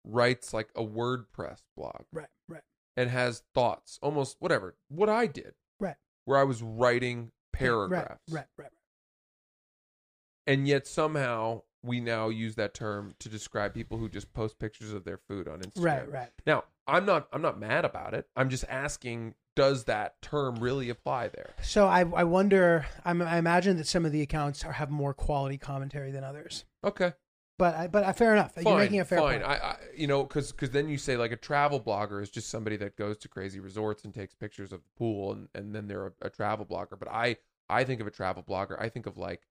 writes 0.05 0.53
like 0.53 0.71
a 0.75 0.83
WordPress 0.85 1.63
blog 1.77 2.03
Right. 2.13 2.29
Right. 2.49 2.63
and 2.97 3.11
has 3.11 3.43
thoughts, 3.55 3.99
almost 4.03 4.37
whatever. 4.41 4.77
What 4.89 5.09
I 5.09 5.27
did, 5.27 5.55
Right. 5.79 5.97
where 6.25 6.39
I 6.39 6.45
was 6.45 6.63
writing 6.63 7.31
paragraphs. 7.53 8.21
Right. 8.29 8.47
Right. 8.59 8.65
Right. 8.65 8.73
And 10.47 10.67
yet 10.67 10.87
somehow 10.87 11.63
we 11.85 12.01
now 12.01 12.29
use 12.29 12.55
that 12.57 12.75
term 12.75 13.15
to 13.21 13.29
describe 13.29 13.75
people 13.75 13.99
who 13.99 14.09
just 14.09 14.33
post 14.33 14.59
pictures 14.59 14.93
of 14.93 15.05
their 15.05 15.19
food 15.19 15.49
on 15.49 15.61
Instagram. 15.61 15.85
Right. 15.85 16.11
Right. 16.11 16.31
Now, 16.47 16.65
I'm 16.87 17.07
not 17.07 17.29
I'm 17.33 17.43
not 17.43 17.59
mad 17.61 17.85
about 17.85 18.15
it. 18.15 18.29
I'm 18.37 18.49
just 18.49 18.65
asking 18.69 19.35
does 19.55 19.85
that 19.85 20.21
term 20.23 20.57
really 20.57 20.89
apply 20.89 21.29
there? 21.29 21.51
So 21.63 21.87
I 21.87 22.01
I 22.01 22.25
wonder. 22.25 22.87
I'm, 23.05 23.23
I 23.23 23.39
imagine 23.39 23.77
that 23.77 23.87
some 23.87 24.05
of 24.05 24.13
the 24.13 24.23
accounts 24.23 24.65
are, 24.65 24.73
have 24.73 24.91
more 24.91 25.15
quality 25.15 25.59
commentary 25.59 26.11
than 26.11 26.25
others. 26.25 26.65
Okay. 26.85 27.13
But 27.59 27.75
I, 27.77 27.87
but 27.87 28.05
uh, 28.05 28.13
fair 28.13 28.33
enough. 28.33 28.55
Fine, 28.55 28.65
You're 28.65 28.77
making 28.79 29.01
a 29.01 29.05
fair 29.05 29.19
fine. 29.19 29.41
point. 29.41 29.45
I, 29.45 29.55
I, 29.55 29.77
you 29.95 30.07
know, 30.07 30.25
because 30.25 30.53
because 30.53 30.71
then 30.71 30.89
you 30.89 30.99
say 30.99 31.17
like 31.17 31.33
a 31.33 31.37
travel 31.37 31.81
blogger 31.81 32.23
is 32.23 32.31
just 32.31 32.49
somebody 32.49 32.77
that 32.79 32.97
goes 32.97 33.19
to 33.19 33.29
crazy 33.29 33.61
resorts 33.61 34.05
and 34.05 34.13
takes 34.13 34.35
pictures 34.35 34.73
of 34.73 34.81
the 34.83 34.89
pool, 34.97 35.33
and, 35.33 35.49
and 35.55 35.75
then 35.75 35.87
they're 35.87 36.07
a, 36.09 36.13
a 36.23 36.31
travel 36.31 36.65
blogger. 36.67 36.99
But 36.99 37.09
I, 37.09 37.37
I 37.69 37.85
think 37.85 38.01
of 38.01 38.07
a 38.07 38.11
travel 38.11 38.43
blogger. 38.43 38.81
I 38.81 38.89
think 38.89 39.07
of 39.07 39.17
like 39.19 39.43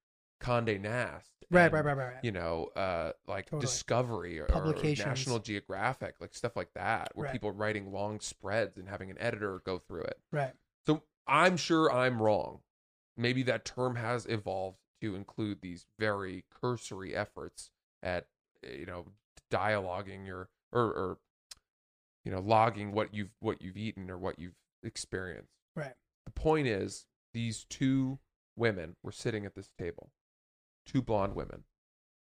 Condé 0.42 0.82
Nast, 0.82 1.41
Right, 1.52 1.66
and, 1.66 1.74
right, 1.74 1.86
right, 1.86 1.98
right, 1.98 2.14
right. 2.14 2.24
You 2.24 2.32
know, 2.32 2.70
uh, 2.76 3.12
like 3.28 3.46
Totally. 3.46 3.62
Discovery 3.62 4.40
or, 4.40 4.46
or 4.46 4.74
National 4.84 5.40
Geographic, 5.40 6.16
like 6.20 6.34
stuff 6.34 6.56
like 6.56 6.74
that, 6.76 7.12
where 7.14 7.26
Right. 7.26 7.34
people 7.34 7.50
are 7.50 7.54
writing 7.54 7.92
long 7.92 8.20
spreads 8.20 8.78
and 8.78 8.88
having 8.88 9.12
an 9.12 9.18
editor 9.20 9.62
go 9.66 9.78
through 9.80 10.04
it. 10.04 10.20
right. 10.32 10.54
So 10.88 11.04
I'm 11.28 11.58
sure 11.58 11.92
I'm 11.92 12.22
wrong. 12.22 12.62
Maybe 13.18 13.44
that 13.44 13.66
term 13.66 13.96
has 13.98 14.26
evolved 14.26 14.80
to 15.02 15.16
include 15.16 15.62
these 15.62 15.86
very 16.00 16.46
cursory 16.50 17.16
efforts 17.16 17.70
at 18.02 18.28
eh, 18.64 18.78
you 18.80 18.86
know 18.86 19.06
dialoguing 19.52 20.26
your 20.26 20.50
or, 20.72 20.82
or 20.82 21.18
you 22.24 22.32
know 22.32 22.40
logging 22.40 22.92
what 22.94 23.14
you've 23.14 23.32
what 23.40 23.62
you've 23.62 23.78
eaten 23.78 24.10
or 24.10 24.18
what 24.18 24.40
you've 24.40 24.56
experienced. 24.84 25.54
Right. 25.76 25.94
The 26.26 26.32
point 26.32 26.68
is 26.68 27.06
these 27.34 27.66
two 27.70 28.20
women 28.56 28.96
were 29.04 29.12
sitting 29.12 29.46
at 29.46 29.56
this 29.56 29.70
table, 29.78 30.12
two 30.86 31.02
blonde 31.02 31.36
women, 31.36 31.64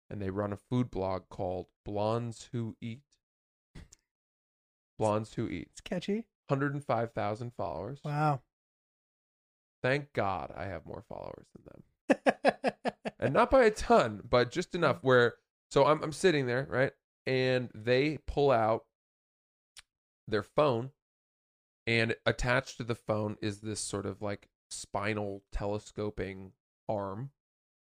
and 0.09 0.21
they 0.21 0.29
run 0.29 0.53
a 0.53 0.57
food 0.57 0.91
blog 0.91 1.23
called 1.29 1.67
Blondes 1.85 2.49
Who 2.51 2.75
Eat. 2.81 3.01
Blondes 4.99 5.33
Who 5.33 5.47
Eat. 5.47 5.69
It's 5.71 5.81
catchy. 5.81 6.25
105,000 6.47 7.53
followers. 7.55 7.99
Wow. 8.03 8.41
Thank 9.81 10.13
God 10.13 10.53
I 10.55 10.65
have 10.65 10.85
more 10.85 11.03
followers 11.07 11.47
than 11.53 11.63
them. 11.65 11.83
And 13.23 13.33
not 13.33 13.49
by 13.49 13.63
a 13.63 13.71
ton, 13.71 14.21
but 14.29 14.51
just 14.51 14.75
enough 14.75 14.97
mm. 14.97 15.03
where 15.03 15.35
so 15.71 15.85
I'm 15.85 16.03
I'm 16.03 16.11
sitting 16.11 16.45
there, 16.45 16.67
right? 16.69 16.91
And 17.25 17.69
they 17.73 18.19
pull 18.27 18.51
out 18.51 18.83
their 20.27 20.43
phone 20.43 20.91
and 21.87 22.15
attached 22.25 22.77
to 22.77 22.83
the 22.83 22.95
phone 22.95 23.37
is 23.41 23.61
this 23.61 23.79
sort 23.79 24.05
of 24.05 24.21
like 24.21 24.49
spinal 24.69 25.43
telescoping 25.53 26.51
arm 26.89 27.31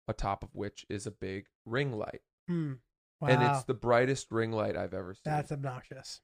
atop 0.09 0.43
of 0.43 0.55
which 0.55 0.85
is 0.89 1.07
a 1.07 1.11
big 1.11 1.47
ring 1.65 1.93
light. 1.93 2.23
Hmm. 2.49 2.75
Wow. 3.21 3.29
And 3.29 3.43
it's 3.43 3.65
the 3.65 3.75
brightest 3.75 4.31
ring 4.33 4.51
light 4.53 4.77
I've 4.77 4.95
ever 4.95 5.15
seen. 5.15 5.23
That's 5.25 5.53
obnoxious. 5.53 6.21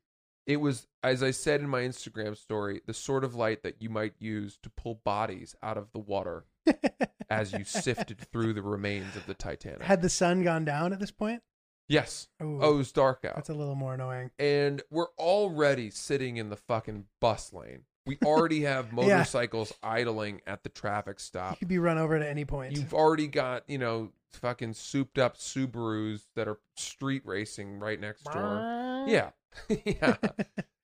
it 0.47 0.57
was 0.57 0.89
as 1.05 1.22
i 1.22 1.31
said 1.31 1.61
in 1.61 1.68
my 1.68 1.83
instagram 1.83 2.35
story 2.37 2.81
the 2.87 2.95
sort 2.95 3.22
of 3.22 3.35
light 3.35 3.62
that 3.62 3.81
you 3.83 3.89
might 3.91 4.14
use 4.18 4.59
to 4.62 4.70
pull 4.70 5.01
bodies 5.05 5.55
out 5.62 5.76
of 5.76 5.93
the 5.93 5.99
water 5.99 6.47
as 7.31 7.53
you 7.53 7.62
sifted 7.64 8.18
through 8.33 8.53
the 8.55 8.62
remains 8.62 9.14
of 9.14 9.26
the 9.26 9.35
titanic 9.35 9.83
Had 9.83 10.01
the 10.03 10.09
sun 10.09 10.43
gone 10.43 10.64
down 10.64 10.93
at 10.95 10.99
this 11.01 11.11
point? 11.11 11.43
yes 11.89 12.29
Ooh, 12.43 12.59
oh 12.62 12.74
it 12.74 12.76
was 12.79 12.93
dark 12.93 13.24
out 13.26 13.35
that's 13.37 13.51
a 13.51 13.55
little 13.55 13.74
more 13.76 13.95
annoying. 13.95 14.31
and 14.39 14.83
we're 14.91 15.12
already 15.18 15.91
sitting 15.91 16.37
in 16.39 16.49
the 16.51 16.57
fucking 16.57 17.05
bus 17.20 17.53
lane 17.53 17.83
we 18.09 18.19
already 18.25 18.63
have 18.63 18.93
motorcycles 18.93 19.73
idling 19.83 20.41
at 20.47 20.65
the 20.65 20.69
traffic 20.71 21.21
stop. 21.21 21.53
You 21.53 21.57
could 21.59 21.69
be 21.69 21.79
run 21.79 21.99
over 21.99 22.17
at 22.17 22.23
any 22.23 22.45
point. 22.45 22.75
you've 22.75 22.93
already 22.95 23.29
got 23.29 23.63
you 23.69 23.79
know 23.79 24.11
fucking 24.33 24.73
souped 24.75 25.19
up 25.19 25.37
subarus 25.39 26.23
that 26.35 26.49
are 26.49 26.59
street 26.77 27.23
racing 27.25 27.79
right 27.79 28.01
next 28.01 28.25
door. 28.25 29.05
Yeah. 29.07 29.31
Yeah. 29.85 30.17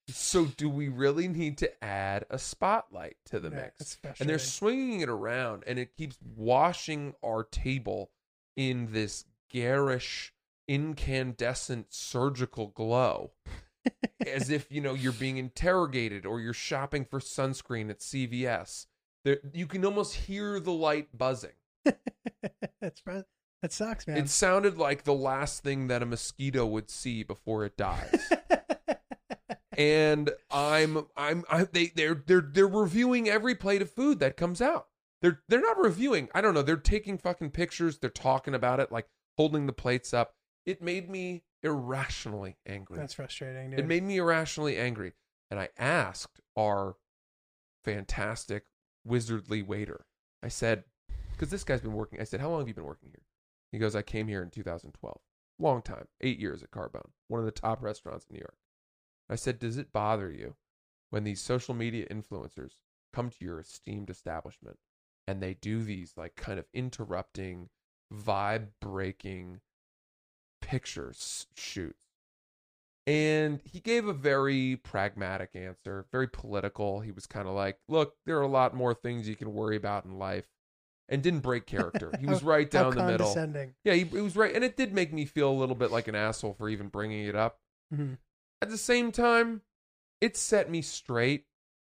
So 0.09 0.45
do 0.45 0.69
we 0.69 0.89
really 0.89 1.29
need 1.29 1.57
to 1.59 1.85
add 1.85 2.27
a 2.29 2.39
spotlight 2.39 3.17
to 3.27 3.41
the 3.41 3.49
Yeah, 3.49 3.57
mix? 3.57 3.97
That's 4.03 4.21
and 4.21 4.29
they're 4.29 4.39
swinging 4.39 5.01
it 5.01 5.09
around 5.09 5.65
and 5.67 5.79
it 5.79 5.97
keeps 5.97 6.19
washing 6.37 7.15
our 7.25 7.43
table 7.43 8.11
in 8.55 8.93
this 8.93 9.25
garish 9.51 10.35
incandescent 10.69 11.87
surgical 11.91 12.69
glow 12.69 13.33
as 14.27 14.51
if 14.51 14.71
you 14.71 14.81
know 14.81 14.95
you're 14.95 15.13
being 15.13 15.37
interrogated 15.37 16.25
or 16.27 16.41
you're 16.41 16.53
shopping 16.53 17.05
for 17.05 17.21
sunscreen 17.21 17.91
at 17.91 18.01
cvs 18.01 18.87
there, 19.25 19.39
you 19.53 19.67
can 19.67 19.85
almost 19.85 20.15
hear 20.15 20.61
the 20.61 20.73
light 20.73 21.17
buzzing 21.17 21.53
that's 22.81 23.01
fr- 23.01 23.21
that 23.63 23.73
sucks, 23.73 24.07
man. 24.07 24.19
it 24.19 24.29
sounded 24.29 24.77
like 24.77 25.05
the 25.05 25.15
last 25.15 25.63
thing 25.63 25.89
that 25.89 26.03
a 26.03 26.07
mosquito 26.07 26.67
would 26.67 26.91
see 26.91 27.23
before 27.23 27.65
it 27.65 27.77
dies 27.77 28.33
and 29.77 30.31
I'm 30.51 31.07
I'm 31.17 31.45
I, 31.51 31.65
they 31.65 31.87
they're 31.95 32.23
they're 32.27 32.41
they're 32.41 32.67
reviewing 32.67 33.29
every 33.29 33.55
plate 33.55 33.83
of 33.83 33.91
food 33.91 34.21
that 34.21 34.37
comes 34.37 34.61
out. 34.61 34.87
They're 35.23 35.41
they're 35.49 35.61
not 35.61 35.79
reviewing. 35.79 36.29
I 36.35 36.41
don't 36.41 36.55
know. 36.55 36.63
They're 36.63 36.77
taking 36.77 37.19
fucking 37.19 37.51
pictures. 37.51 37.99
They're 37.99 38.11
talking 38.11 38.55
about 38.55 38.81
it, 38.81 38.93
like 38.93 39.09
holding 39.37 39.67
the 39.67 39.73
plates 39.73 40.15
up. 40.15 40.35
It 40.67 40.83
made 40.83 41.11
me 41.11 41.43
irrationally 41.65 42.57
angry. 42.67 42.99
That's 42.99 43.15
frustrating, 43.15 43.71
dude. 43.71 43.81
it 43.81 43.87
made 43.87 44.03
me 44.03 44.19
irrationally 44.19 44.77
angry, 44.77 45.15
and 45.51 45.59
I 45.59 45.71
asked 45.79 46.41
our 46.57 46.97
fantastic 47.83 48.65
wizardly 49.07 49.67
waiter. 49.67 50.07
I 50.43 50.49
said, 50.49 50.85
because 51.33 51.51
this 51.51 51.65
guy's 51.65 51.81
been 51.81 51.95
working. 51.95 52.21
I 52.21 52.25
said, 52.25 52.41
how 52.41 52.51
long 52.51 52.61
have 52.61 52.69
you 52.69 52.75
been 52.75 52.85
working 52.85 53.11
here? 53.11 53.23
He 53.73 53.79
goes, 53.79 53.97
I 53.97 54.03
came 54.03 54.29
here 54.29 54.43
in 54.43 54.51
2012. 54.51 55.19
Long 55.59 55.83
time, 55.83 56.07
eight 56.21 56.39
years 56.39 56.63
at 56.63 56.71
Carbone, 56.71 57.11
one 57.29 57.41
of 57.41 57.47
the 57.47 57.53
top 57.53 57.83
restaurants 57.83 58.27
in 58.29 58.35
New 58.35 58.41
York. 58.41 58.57
I 59.29 59.37
said, 59.37 59.59
Does 59.59 59.79
it 59.79 59.93
bother 59.93 60.31
you 60.31 60.57
when 61.11 61.25
these 61.25 61.41
social 61.41 61.75
media 61.75 62.07
influencers 62.09 62.73
come 63.13 63.31
to 63.31 63.45
your 63.45 63.61
esteemed 63.61 64.11
establishment 64.11 64.79
and 65.27 65.41
they 65.41 65.55
do 65.55 65.83
these 65.83 66.13
like 66.17 66.35
kind 66.37 66.59
of 66.59 66.67
interrupting, 66.75 67.69
vibe 68.13 68.69
breaking 68.81 69.61
pictures 70.69 71.47
shoots? 71.55 72.05
And 73.07 73.61
he 73.71 73.81
gave 73.81 74.09
a 74.09 74.15
very 74.15 74.77
pragmatic 74.77 75.51
answer, 75.55 76.07
very 76.11 76.27
political. 76.27 77.01
He 77.01 77.13
was 77.13 77.27
kind 77.27 77.47
of 77.47 77.55
like, 77.55 77.79
Look, 77.89 78.15
there 78.25 78.39
are 78.39 78.43
a 78.43 78.49
lot 78.49 78.75
more 78.75 78.95
things 78.95 79.29
you 79.29 79.37
can 79.37 79.53
worry 79.53 79.77
about 79.77 80.05
in 80.05 80.19
life. 80.19 80.47
And 81.11 81.23
didn't 81.23 81.41
break 81.41 81.67
character. 81.67 82.13
He 82.19 82.27
was 82.27 82.43
right 82.43 82.71
down 82.71 82.95
the 82.95 83.05
middle. 83.05 83.31
Yeah, 83.85 83.93
he, 83.93 84.05
he 84.05 84.23
was 84.23 84.37
right. 84.37 84.55
And 84.55 84.65
it 84.65 84.75
did 84.75 84.95
make 84.95 85.13
me 85.13 85.27
feel 85.27 85.51
a 85.51 85.53
little 85.53 85.75
bit 85.75 85.91
like 85.91 86.09
an 86.09 86.15
asshole 86.15 86.55
for 86.55 86.71
even 86.71 86.89
bringing 86.89 87.27
it 87.27 87.37
up. 87.37 87.61
Mhm. 87.95 88.17
At 88.63 88.71
the 88.71 88.79
same 88.79 89.13
time, 89.13 89.61
it 90.23 90.35
set 90.35 90.71
me 90.71 90.81
straight 90.81 91.45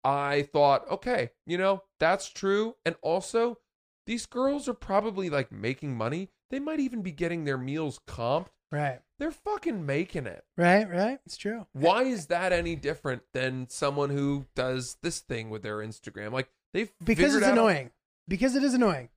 I 0.05 0.43
thought, 0.53 0.89
okay, 0.91 1.31
you 1.47 1.57
know, 1.57 1.83
that's 1.99 2.29
true. 2.29 2.77
And 2.85 2.95
also, 3.01 3.59
these 4.07 4.27
girls 4.27 4.69
are 4.69 4.75
probably 4.75 5.31
like 5.31 5.51
making 5.51 5.97
money. 5.97 6.29
They 6.51 6.59
might 6.61 6.81
even 6.81 7.03
be 7.03 7.11
getting 7.13 7.45
their 7.45 7.59
meals 7.59 8.01
comped. 8.07 8.49
Right. 8.71 9.01
They're 9.19 9.31
fucking 9.31 9.87
making 9.87 10.27
it. 10.27 10.45
Right. 10.57 10.89
Right. 10.89 11.19
It's 11.27 11.37
true. 11.37 11.67
Why 11.73 12.03
is 12.05 12.27
that 12.27 12.53
any 12.53 12.75
different 12.77 13.23
than 13.33 13.69
someone 13.69 14.11
who 14.11 14.47
does 14.57 14.97
this 15.03 15.21
thing 15.21 15.51
with 15.51 15.63
their 15.63 15.79
Instagram? 15.79 16.33
Like 16.33 16.49
they've 16.73 16.91
Because 17.05 17.35
it's 17.35 17.45
out- 17.47 17.53
annoying. 17.53 17.91
Because 18.27 18.57
it 18.57 18.63
is 18.65 18.75
annoying. 18.75 19.11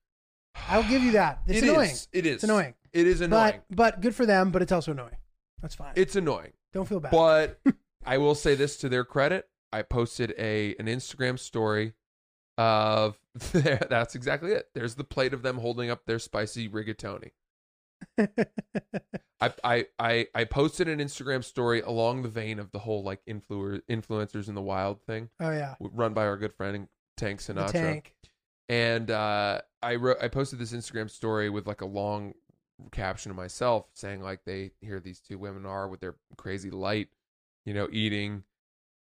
I'll 0.69 0.83
give 0.87 1.01
you 1.03 1.11
that. 1.13 1.41
It's 1.47 1.59
It 1.59 1.69
annoying. 1.69 1.89
is. 1.91 2.07
It 2.11 2.25
is. 2.25 2.33
It's 2.35 2.43
annoying. 2.43 2.73
It 2.93 3.07
is 3.07 3.21
annoying. 3.21 3.61
But 3.69 3.75
but 3.75 4.01
good 4.01 4.15
for 4.15 4.25
them. 4.25 4.51
But 4.51 4.61
it's 4.61 4.71
also 4.71 4.91
annoying. 4.91 5.17
That's 5.61 5.75
fine. 5.75 5.93
it's 5.95 6.15
annoying. 6.15 6.53
Don't 6.73 6.87
feel 6.87 6.99
bad. 6.99 7.11
But 7.11 7.59
I 8.05 8.17
will 8.17 8.35
say 8.35 8.53
this 8.55 8.77
to 8.77 8.89
their 8.89 9.03
credit: 9.05 9.47
I 9.71 9.81
posted 9.81 10.33
a 10.37 10.75
an 10.79 10.85
Instagram 10.87 11.37
story 11.39 11.93
of 12.57 13.17
that's 13.53 14.15
exactly 14.15 14.51
it. 14.51 14.67
There's 14.73 14.95
the 14.95 15.03
plate 15.03 15.33
of 15.33 15.41
them 15.41 15.57
holding 15.57 15.89
up 15.89 16.05
their 16.05 16.19
spicy 16.19 16.67
rigatoni. 16.67 17.31
I, 19.39 19.53
I 19.63 19.85
I 19.99 20.27
I 20.33 20.43
posted 20.45 20.87
an 20.87 20.99
Instagram 20.99 21.43
story 21.43 21.81
along 21.81 22.23
the 22.23 22.29
vein 22.29 22.59
of 22.59 22.71
the 22.71 22.79
whole 22.79 23.03
like 23.03 23.21
influer, 23.25 23.79
influencers 23.89 24.47
in 24.47 24.55
the 24.55 24.61
wild 24.61 25.01
thing, 25.03 25.29
oh 25.39 25.51
yeah. 25.51 25.75
run 25.79 26.13
by 26.13 26.25
our 26.25 26.37
good 26.37 26.53
friend 26.53 26.87
Tank 27.15 27.39
Sinatra. 27.39 27.71
tank. 27.71 28.15
and 28.69 29.09
uh, 29.09 29.61
I 29.81 29.95
wrote, 29.95 30.17
I 30.21 30.27
posted 30.27 30.59
this 30.59 30.73
Instagram 30.73 31.09
story 31.09 31.49
with 31.49 31.67
like 31.67 31.81
a 31.81 31.85
long 31.85 32.33
caption 32.91 33.31
of 33.31 33.37
myself 33.37 33.87
saying 33.93 34.21
like 34.21 34.41
they 34.45 34.71
here 34.81 34.99
these 34.99 35.19
two 35.19 35.37
women 35.39 35.65
are 35.65 35.87
with 35.87 35.99
their 35.99 36.15
crazy 36.37 36.69
light, 36.69 37.09
you 37.65 37.73
know, 37.73 37.87
eating. 37.91 38.43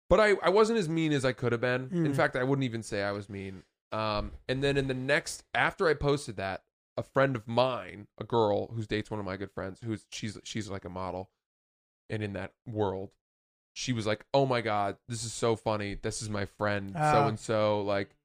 But 0.08 0.20
I, 0.20 0.34
I 0.42 0.48
wasn't 0.50 0.78
as 0.78 0.88
mean 0.88 1.12
as 1.12 1.24
I 1.24 1.32
could 1.32 1.52
have 1.52 1.60
been. 1.60 1.90
In 2.04 2.12
Mm. 2.12 2.16
fact, 2.16 2.36
I 2.36 2.44
wouldn't 2.44 2.64
even 2.64 2.82
say 2.82 3.02
I 3.02 3.12
was 3.12 3.28
mean. 3.28 3.62
Um, 3.92 4.32
and 4.48 4.62
then 4.62 4.76
in 4.76 4.88
the 4.88 4.94
next 4.94 5.42
after 5.54 5.88
I 5.88 5.94
posted 5.94 6.36
that, 6.36 6.62
a 6.96 7.02
friend 7.02 7.34
of 7.36 7.46
mine, 7.46 8.06
a 8.18 8.24
girl 8.24 8.68
who 8.68 8.82
dates 8.84 9.10
one 9.10 9.20
of 9.20 9.26
my 9.26 9.36
good 9.36 9.50
friends, 9.52 9.80
who's 9.84 10.06
she's 10.10 10.38
she's 10.44 10.68
like 10.70 10.84
a 10.84 10.88
model, 10.88 11.30
and 12.08 12.22
in 12.22 12.32
that 12.34 12.52
world, 12.66 13.10
she 13.74 13.92
was 13.92 14.06
like, 14.06 14.24
"Oh 14.32 14.46
my 14.46 14.60
god, 14.60 14.96
this 15.08 15.24
is 15.24 15.32
so 15.32 15.56
funny. 15.56 15.94
This 15.94 16.22
is 16.22 16.28
my 16.30 16.46
friend 16.46 16.92
so 16.94 17.26
and 17.28 17.38
so." 17.38 17.82
Like, 17.82 18.16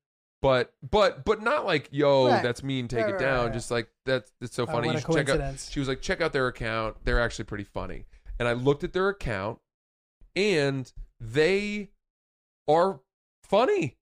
but 0.42 0.74
but 0.90 1.26
but 1.26 1.42
not 1.42 1.66
like, 1.66 1.90
"Yo, 1.92 2.30
Right. 2.32 2.44
that's 2.44 2.64
mean. 2.64 2.88
Take 2.88 3.06
Right, 3.08 3.16
it 3.16 3.20
down." 3.20 3.46
right, 3.48 3.54
Just 3.54 3.72
like 3.72 3.90
that's 4.06 4.32
that's 4.40 4.56
so 4.56 4.64
Oh, 4.64 4.68
funny. 4.68 4.88
what 4.88 4.94
you 4.96 5.00
should 5.02 5.28
check 5.28 5.30
out. 5.30 5.60
She 5.70 5.80
was 5.80 5.88
like, 5.90 6.02
"Check 6.02 6.22
out 6.22 6.32
their 6.34 6.48
account. 6.48 6.98
They're 7.04 7.20
actually 7.20 7.46
pretty 7.46 7.66
funny." 7.66 8.06
And 8.40 8.48
I 8.48 8.54
looked 8.54 8.84
at 8.84 8.94
their 8.94 9.10
account, 9.10 9.60
and 10.36 10.92
they 11.20 11.90
are 12.68 13.00
funny. 13.44 13.98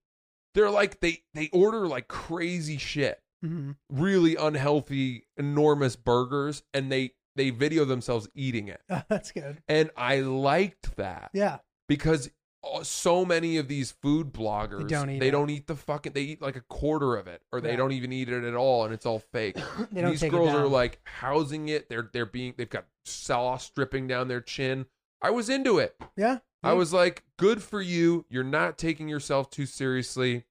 They're 0.54 0.70
like 0.70 1.00
they 1.00 1.22
they 1.34 1.48
order 1.52 1.86
like 1.86 2.08
crazy 2.08 2.76
shit 2.78 3.20
Mhm. 3.44 3.76
really 3.90 4.36
unhealthy, 4.36 5.26
enormous 5.36 5.96
burgers, 5.96 6.62
and 6.74 6.90
they 6.92 7.12
they 7.36 7.50
video 7.50 7.84
themselves 7.84 8.28
eating 8.34 8.68
it. 8.68 8.80
That's 9.08 9.32
good. 9.32 9.62
And 9.68 9.90
I 9.96 10.20
liked 10.20 10.96
that 10.96 11.30
Yeah. 11.32 11.58
because 11.88 12.30
uh, 12.62 12.82
so 12.82 13.24
many 13.24 13.56
of 13.56 13.68
these 13.68 13.92
food 13.92 14.34
bloggers 14.34 14.86
don't 14.88 15.08
eat 15.08 15.20
they 15.20 15.28
it. 15.28 15.30
don't 15.30 15.48
eat 15.48 15.66
the 15.66 15.76
fucking 15.76 16.12
they 16.12 16.22
eat 16.22 16.42
like 16.42 16.56
a 16.56 16.60
quarter 16.62 17.16
of 17.16 17.26
it 17.28 17.40
or 17.52 17.60
they 17.62 17.70
Right. 17.70 17.76
don't 17.78 17.92
even 17.92 18.12
eat 18.12 18.28
it 18.28 18.44
at 18.44 18.54
all 18.54 18.84
and 18.84 18.92
it's 18.92 19.06
all 19.06 19.20
fake. 19.20 19.56
They 19.92 20.02
don't 20.02 20.10
these 20.10 20.22
girls 20.24 20.52
are 20.52 20.66
like 20.66 21.00
housing 21.04 21.68
it. 21.70 21.88
They're 21.88 22.10
they're 22.12 22.26
being 22.26 22.54
they've 22.58 22.68
got 22.68 22.84
sauce 23.06 23.70
dripping 23.70 24.08
down 24.08 24.28
their 24.28 24.42
chin. 24.42 24.84
I 25.22 25.30
was 25.30 25.48
into 25.48 25.78
it. 25.78 25.96
Yeah. 26.16 26.38
I 26.62 26.74
was 26.74 26.92
like, 26.92 27.24
good 27.38 27.62
for 27.62 27.80
you. 27.80 28.26
You're 28.28 28.44
not 28.44 28.78
taking 28.78 29.08
yourself 29.08 29.50
too 29.50 29.66
seriously. 29.66 30.44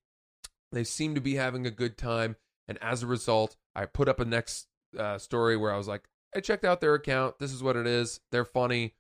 They 0.72 0.84
seem 0.84 1.16
to 1.16 1.22
be 1.22 1.36
having 1.36 1.66
a 1.66 1.72
good 1.72 1.98
time. 1.98 2.36
And 2.68 2.78
as 2.82 3.04
a 3.04 3.08
result, 3.08 3.56
I 3.76 3.86
put 3.86 4.10
up 4.10 4.20
a 4.20 4.26
next 4.26 4.68
uh, 4.98 5.18
story 5.18 5.56
where 5.58 5.74
I 5.74 5.78
was 5.78 5.88
like, 5.88 6.04
I 6.36 6.40
checked 6.40 6.66
out 6.66 6.82
their 6.82 6.96
account. 6.96 7.40
This 7.40 7.54
is 7.54 7.64
what 7.64 7.76
it 7.76 7.88
is. 7.88 8.20
They're 8.32 8.46
funny. 8.46 8.96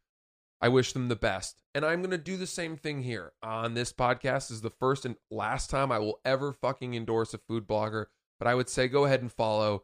I 0.61 0.69
wish 0.69 0.93
them 0.93 1.07
the 1.07 1.15
best. 1.15 1.61
And 1.73 1.85
I'm 1.85 2.01
going 2.01 2.11
to 2.11 2.17
do 2.17 2.37
the 2.37 2.47
same 2.47 2.75
thing 2.75 3.03
here 3.03 3.33
on 3.41 3.73
this 3.73 3.93
podcast. 3.93 4.49
This 4.49 4.51
is 4.51 4.61
the 4.61 4.69
first 4.69 5.05
and 5.05 5.15
last 5.31 5.69
time 5.69 5.91
I 5.91 5.99
will 5.99 6.19
ever 6.25 6.51
fucking 6.51 6.95
endorse 6.95 7.33
a 7.33 7.37
food 7.37 7.67
blogger. 7.67 8.05
But 8.39 8.47
I 8.47 8.55
would 8.55 8.69
say 8.69 8.87
go 8.87 9.05
ahead 9.05 9.21
and 9.21 9.31
follow 9.31 9.83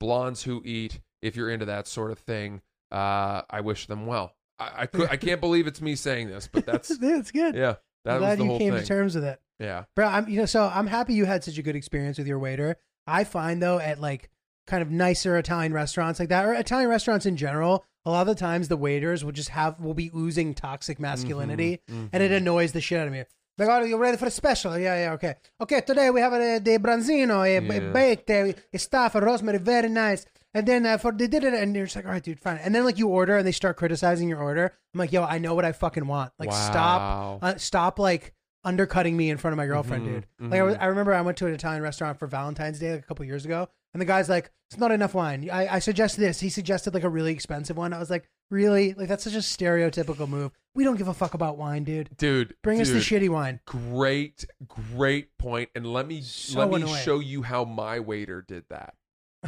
Blondes 0.00 0.44
Who 0.44 0.62
Eat 0.64 1.00
if 1.22 1.36
you're 1.36 1.50
into 1.50 1.66
that 1.66 1.86
sort 1.86 2.10
of 2.10 2.18
thing. 2.18 2.62
Uh, 2.90 3.42
I 3.50 3.60
wish 3.60 3.86
them 3.86 4.06
well. 4.06 4.35
I, 4.58 4.70
I, 4.82 4.86
could, 4.86 5.08
I 5.10 5.16
can't 5.16 5.40
believe 5.40 5.66
it's 5.66 5.80
me 5.80 5.94
saying 5.96 6.28
this, 6.28 6.48
but 6.50 6.64
that's 6.66 6.88
that's 6.98 7.30
good. 7.30 7.54
yeah, 7.54 7.76
that 8.04 8.14
I'm 8.16 8.20
was 8.20 8.20
glad 8.20 8.38
the 8.38 8.42
you 8.44 8.48
whole 8.50 8.58
came 8.58 8.72
thing. 8.72 8.82
to 8.82 8.86
terms 8.86 9.14
with 9.14 9.24
it. 9.24 9.40
Yeah, 9.58 9.84
Bro, 9.94 10.06
I'm 10.08 10.28
you 10.28 10.38
know, 10.40 10.46
so 10.46 10.70
I'm 10.72 10.86
happy 10.86 11.14
you 11.14 11.24
had 11.24 11.42
such 11.44 11.58
a 11.58 11.62
good 11.62 11.76
experience 11.76 12.18
with 12.18 12.26
your 12.26 12.38
waiter. 12.38 12.76
I 13.06 13.24
find 13.24 13.62
though 13.62 13.78
at 13.78 14.00
like 14.00 14.30
kind 14.66 14.82
of 14.82 14.90
nicer 14.90 15.36
Italian 15.38 15.72
restaurants 15.72 16.18
like 16.20 16.28
that, 16.30 16.44
or 16.44 16.52
Italian 16.54 16.90
restaurants 16.90 17.24
in 17.26 17.36
general, 17.36 17.84
a 18.04 18.10
lot 18.10 18.22
of 18.22 18.26
the 18.26 18.34
times 18.34 18.68
the 18.68 18.76
waiters 18.76 19.24
will 19.24 19.32
just 19.32 19.50
have 19.50 19.78
will 19.80 19.94
be 19.94 20.10
oozing 20.14 20.54
toxic 20.54 20.98
masculinity, 21.00 21.80
Mm-hmm, 21.90 22.06
and 22.12 22.22
it 22.22 22.32
annoys 22.32 22.72
the 22.72 22.80
shit 22.80 22.98
out 23.00 23.06
of 23.06 23.12
me. 23.12 23.24
Like, 23.58 23.68
oh, 23.70 23.84
you 23.84 23.96
ready 23.96 24.18
for 24.18 24.26
a 24.26 24.30
special? 24.30 24.76
Yeah, 24.78 24.98
yeah, 25.04 25.12
okay. 25.12 25.36
Okay, 25.62 25.80
today 25.80 26.10
we 26.10 26.20
have 26.20 26.34
a, 26.34 26.58
the 26.58 26.76
branzino, 26.78 27.42
a, 27.48 27.56
a 27.56 27.92
baked, 27.92 28.28
a, 28.28 28.54
a 28.70 28.78
stuff, 28.78 29.14
a 29.14 29.20
rosemary, 29.22 29.56
very 29.56 29.88
nice. 29.88 30.26
And 30.56 30.66
then 30.66 30.86
uh, 30.86 30.96
for 30.96 31.12
they 31.12 31.26
did 31.26 31.44
it, 31.44 31.52
and 31.52 31.76
you're 31.76 31.84
just 31.84 31.96
like, 31.96 32.06
all 32.06 32.12
right, 32.12 32.22
dude, 32.22 32.40
fine. 32.40 32.56
And 32.62 32.74
then 32.74 32.84
like 32.86 32.96
you 32.96 33.08
order, 33.08 33.36
and 33.36 33.46
they 33.46 33.52
start 33.52 33.76
criticizing 33.76 34.28
your 34.28 34.40
order. 34.40 34.72
I'm 34.94 34.98
like, 34.98 35.12
yo, 35.12 35.22
I 35.22 35.36
know 35.36 35.54
what 35.54 35.66
I 35.66 35.72
fucking 35.72 36.06
want. 36.06 36.32
Like, 36.38 36.50
stop, 36.50 37.40
uh, 37.42 37.56
stop, 37.58 37.98
like 37.98 38.32
undercutting 38.64 39.14
me 39.16 39.28
in 39.30 39.36
front 39.36 39.52
of 39.52 39.58
my 39.58 39.66
girlfriend, 39.66 40.04
Mhm, 40.06 40.12
dude. 40.40 40.50
Like 40.50 40.60
I, 40.60 40.62
was, 40.62 40.74
mhm. 40.76 40.82
I 40.82 40.86
remember 40.86 41.12
I 41.14 41.20
went 41.20 41.36
to 41.38 41.46
an 41.46 41.52
Italian 41.52 41.82
restaurant 41.82 42.18
for 42.18 42.26
Valentine's 42.26 42.78
Day 42.78 42.92
like 42.92 43.00
a 43.00 43.06
couple 43.06 43.24
years 43.26 43.44
ago, 43.44 43.68
and 43.92 44.00
the 44.00 44.06
guy's 44.06 44.28
like, 44.30 44.50
"It's 44.70 44.80
not 44.80 44.90
enough 44.92 45.12
wine. 45.14 45.48
I, 45.50 45.74
I 45.74 45.78
suggest 45.78 46.16
this." 46.16 46.40
He 46.40 46.48
suggested 46.48 46.94
like 46.94 47.04
a 47.04 47.08
really 47.10 47.32
expensive 47.32 47.76
one. 47.76 47.92
I 47.92 47.98
was 47.98 48.08
like, 48.08 48.26
"Really? 48.50 48.94
Like 48.94 49.08
that's 49.08 49.24
such 49.24 49.34
a 49.34 49.38
stereotypical 49.38 50.26
move. 50.26 50.52
We 50.74 50.84
don't 50.84 50.96
give 50.96 51.08
a 51.08 51.14
fuck 51.14 51.34
about 51.34 51.58
wine, 51.58 51.84
dude. 51.84 52.16
dude. 52.16 52.54
Bring 52.62 52.80
us 52.80 52.88
the 52.88 52.94
dude, 52.94 53.02
shitty 53.02 53.28
wine." 53.28 53.60
Great, 53.66 54.46
great 54.66 55.36
point. 55.38 55.68
And 55.74 55.86
let 55.92 56.06
me 56.08 56.22
So 56.22 56.58
let 56.60 56.70
me 56.70 56.76
annoying. 56.76 57.02
show 57.04 57.20
you 57.20 57.42
how 57.42 57.64
my 57.64 58.00
waiter 58.00 58.40
did 58.46 58.64
that. 58.70 58.94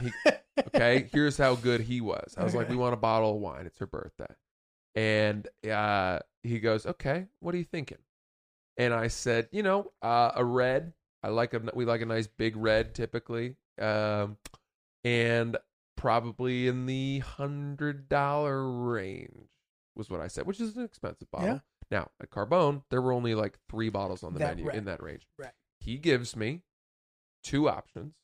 He, 0.01 0.13
okay, 0.75 1.09
here's 1.13 1.37
how 1.37 1.55
good 1.55 1.81
he 1.81 2.01
was. 2.01 2.35
I 2.37 2.45
was 2.45 2.55
like, 2.55 2.69
we 2.69 2.77
want 2.77 2.95
a 2.95 2.99
bottle 2.99 3.35
of 3.35 3.41
wine. 3.41 3.67
It's 3.67 3.79
her 3.79 3.87
birthday, 3.87 4.33
and 4.95 5.47
uh, 5.71 6.21
he 6.43 6.61
goes, 6.61 6.87
okay, 6.87 7.27
what 7.41 7.55
are 7.55 7.59
you 7.59 7.65
thinking? 7.65 7.99
And 8.77 8.95
I 8.95 9.09
said, 9.09 9.49
you 9.53 9.63
know, 9.63 9.93
uh, 10.03 10.33
a 10.35 10.45
red. 10.45 10.93
I 11.23 11.29
like 11.29 11.53
a 11.55 11.61
we 11.75 11.85
like 11.85 12.01
a 12.01 12.07
nice 12.07 12.29
big 12.29 12.57
red 12.57 12.95
typically, 12.95 13.57
um, 13.81 14.37
and 15.05 15.57
probably 15.97 16.69
in 16.69 16.87
the 16.87 17.19
hundred 17.21 18.09
dollar 18.09 18.71
range 18.71 19.49
was 19.97 20.09
what 20.09 20.21
I 20.21 20.29
said, 20.29 20.47
which 20.47 20.61
is 20.61 20.77
an 20.77 20.85
expensive 20.85 21.29
bottle. 21.33 21.49
Yeah. 21.49 21.59
Now 21.91 22.11
at 22.23 22.31
Carbone, 22.31 22.83
there 22.91 23.03
were 23.03 23.13
only 23.13 23.35
like 23.35 23.59
three 23.69 23.89
bottles 23.89 24.23
on 24.23 24.33
the 24.33 24.39
That- 24.39 24.57
menu 24.57 24.69
right. 24.69 24.77
in 24.77 24.85
that 24.85 25.03
range. 25.03 25.27
Right. 25.37 25.51
He 25.81 25.99
gives 25.99 26.37
me 26.37 26.63
two 27.43 27.69
options. 27.69 28.15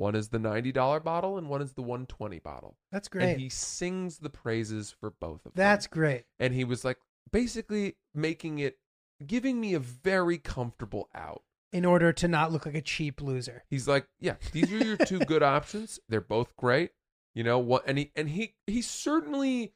One 0.00 0.14
is 0.14 0.30
the 0.30 0.38
ninety 0.38 0.72
dollar 0.72 0.98
bottle, 0.98 1.36
and 1.36 1.50
one 1.50 1.60
is 1.60 1.74
the 1.74 1.82
one 1.82 2.06
twenty 2.06 2.38
bottle. 2.38 2.78
That's 2.90 3.06
great. 3.06 3.32
And 3.32 3.40
he 3.40 3.50
sings 3.50 4.16
the 4.18 4.30
praises 4.30 4.94
for 4.98 5.10
both 5.10 5.44
of 5.44 5.52
them. 5.52 5.52
That's 5.56 5.86
great. 5.86 6.24
and 6.38 6.54
he 6.54 6.64
was 6.64 6.86
like 6.86 6.96
basically 7.30 7.96
making 8.14 8.60
it, 8.60 8.78
giving 9.26 9.60
me 9.60 9.74
a 9.74 9.78
very 9.78 10.38
comfortable 10.38 11.10
out. 11.14 11.42
In 11.70 11.84
order 11.84 12.12
to 12.14 12.26
not 12.26 12.50
look 12.50 12.64
like 12.64 12.74
a 12.74 12.80
cheap 12.80 13.20
loser. 13.20 13.62
He's 13.68 13.86
like, 13.86 14.06
yeah, 14.18 14.36
these 14.52 14.72
are 14.72 14.82
your 14.82 14.96
two 14.96 15.18
good 15.26 15.42
options. 15.42 16.00
They're 16.08 16.22
both 16.22 16.56
great. 16.56 16.92
You 17.34 17.44
know 17.44 17.58
what? 17.58 17.84
And 17.86 17.98
he 17.98 18.10
and 18.16 18.30
he 18.30 18.54
he 18.66 18.80
certainly 18.80 19.74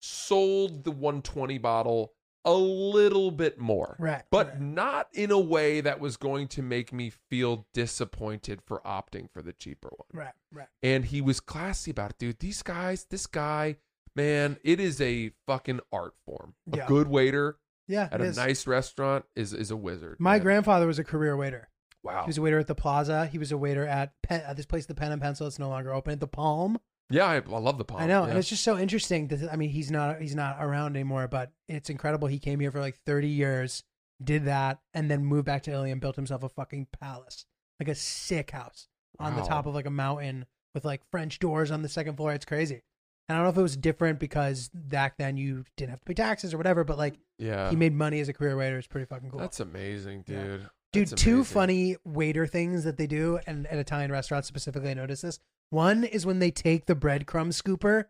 sold 0.00 0.82
the 0.84 0.90
120 0.90 1.58
bottle 1.58 2.12
a 2.44 2.54
little 2.54 3.30
bit 3.30 3.58
more, 3.58 3.96
Right. 3.98 4.22
but 4.30 4.48
right. 4.48 4.60
not 4.60 5.08
in 5.12 5.30
a 5.30 5.38
way 5.38 5.80
that 5.82 6.00
was 6.00 6.16
going 6.16 6.48
to 6.48 6.62
make 6.62 6.92
me 6.92 7.10
feel 7.10 7.66
disappointed 7.74 8.62
for 8.64 8.80
opting 8.80 9.30
for 9.30 9.42
the 9.42 9.52
cheaper 9.52 9.90
one. 9.90 10.08
right. 10.24 10.32
Right. 10.52 10.68
And 10.82 11.04
he 11.04 11.20
was 11.20 11.38
classy 11.40 11.90
about 11.90 12.12
it, 12.12 12.18
dude. 12.18 12.38
These 12.38 12.62
guys, 12.62 13.04
this 13.10 13.26
guy, 13.26 13.76
man, 14.16 14.56
it 14.64 14.80
is 14.80 15.00
a 15.00 15.32
fucking 15.46 15.80
art 15.92 16.14
form. 16.24 16.54
A 16.72 16.78
Yeah. 16.78 16.86
good 16.86 17.08
waiter 17.08 17.58
Yeah. 17.86 18.08
at 18.10 18.20
a 18.20 18.24
is. 18.24 18.36
nice 18.36 18.66
restaurant 18.66 19.26
is 19.36 19.52
is 19.52 19.70
a 19.70 19.76
wizard. 19.76 20.16
My 20.18 20.34
man. 20.36 20.42
grandfather 20.42 20.86
was 20.86 20.98
a 20.98 21.04
career 21.04 21.36
waiter. 21.36 21.68
wow. 22.02 22.22
He 22.22 22.28
was 22.28 22.38
a 22.38 22.42
waiter 22.42 22.58
at 22.58 22.66
the 22.66 22.74
Plaza. 22.74 23.26
He 23.26 23.36
was 23.36 23.52
a 23.52 23.58
waiter 23.58 23.86
at, 23.86 24.14
Pen, 24.22 24.40
at 24.40 24.46
uh, 24.46 24.54
this 24.54 24.64
place, 24.64 24.86
the 24.86 24.94
Pen 24.94 25.12
and 25.12 25.20
Pencil. 25.20 25.46
It's 25.46 25.58
no 25.58 25.68
longer 25.68 25.92
open. 25.92 26.14
At 26.14 26.20
the 26.20 26.26
Palm. 26.26 26.78
Yeah, 27.10 27.26
I, 27.26 27.36
I 27.36 27.58
love 27.58 27.78
the 27.78 27.84
palm. 27.84 28.00
I 28.00 28.06
know, 28.06 28.24
yeah. 28.24 28.30
and 28.30 28.38
it's 28.38 28.48
just 28.48 28.64
so 28.64 28.78
interesting. 28.78 29.28
That, 29.28 29.52
I 29.52 29.56
mean, 29.56 29.70
he's 29.70 29.90
not 29.90 30.20
he's 30.20 30.34
not 30.34 30.56
around 30.60 30.96
anymore, 30.96 31.28
but 31.28 31.52
it's 31.68 31.90
incredible. 31.90 32.28
He 32.28 32.38
came 32.38 32.60
here 32.60 32.70
for 32.70 32.80
like 32.80 32.98
thirty 33.04 33.28
years, 33.28 33.82
did 34.22 34.44
that, 34.46 34.78
and 34.94 35.10
then 35.10 35.24
moved 35.24 35.46
back 35.46 35.62
to 35.64 35.70
Italy 35.70 35.90
and 35.90 36.00
built 36.00 36.16
himself 36.16 36.42
a 36.42 36.48
fucking 36.48 36.88
palace, 37.00 37.46
like 37.78 37.88
a 37.88 37.94
sick 37.94 38.52
house 38.52 38.88
on 39.18 39.36
the 39.36 39.42
top 39.42 39.66
of 39.66 39.74
like 39.74 39.86
a 39.86 39.90
mountain 39.90 40.46
with 40.74 40.84
like 40.84 41.02
French 41.10 41.38
doors 41.38 41.70
on 41.70 41.82
the 41.82 41.88
second 41.88 42.16
floor. 42.16 42.32
It's 42.32 42.44
crazy. 42.44 42.82
And 43.28 43.36
I 43.36 43.38
don't 43.38 43.44
know 43.44 43.50
if 43.50 43.58
it 43.58 43.62
was 43.62 43.76
different 43.76 44.18
because 44.18 44.70
back 44.74 45.16
then 45.16 45.36
you 45.36 45.64
didn't 45.76 45.90
have 45.90 46.00
to 46.00 46.04
pay 46.04 46.14
taxes 46.14 46.52
or 46.52 46.56
whatever, 46.56 46.82
but 46.82 46.98
like 46.98 47.16
yeah. 47.38 47.70
he 47.70 47.76
made 47.76 47.94
money 47.94 48.18
as 48.18 48.28
a 48.28 48.32
career 48.32 48.56
waiter. 48.56 48.76
It's 48.76 48.88
pretty 48.88 49.06
fucking 49.06 49.30
cool. 49.30 49.38
That's 49.38 49.60
amazing, 49.60 50.24
Yeah. 50.26 50.42
dude. 50.42 50.70
Dude, 50.92 51.08
That's 51.08 51.22
two 51.22 51.34
amazing. 51.34 51.44
funny 51.44 51.96
waiter 52.04 52.48
things 52.48 52.82
that 52.82 52.96
they 52.96 53.06
do, 53.06 53.38
and 53.46 53.68
at 53.68 53.78
Italian 53.78 54.10
restaurants 54.10 54.48
specifically, 54.48 54.90
I 54.90 54.94
noticed 54.94 55.22
this. 55.22 55.38
One 55.70 56.04
is 56.04 56.26
when 56.26 56.38
they 56.40 56.50
take 56.50 56.86
the 56.86 56.94
breadcrumb 56.94 57.48
scooper, 57.52 58.04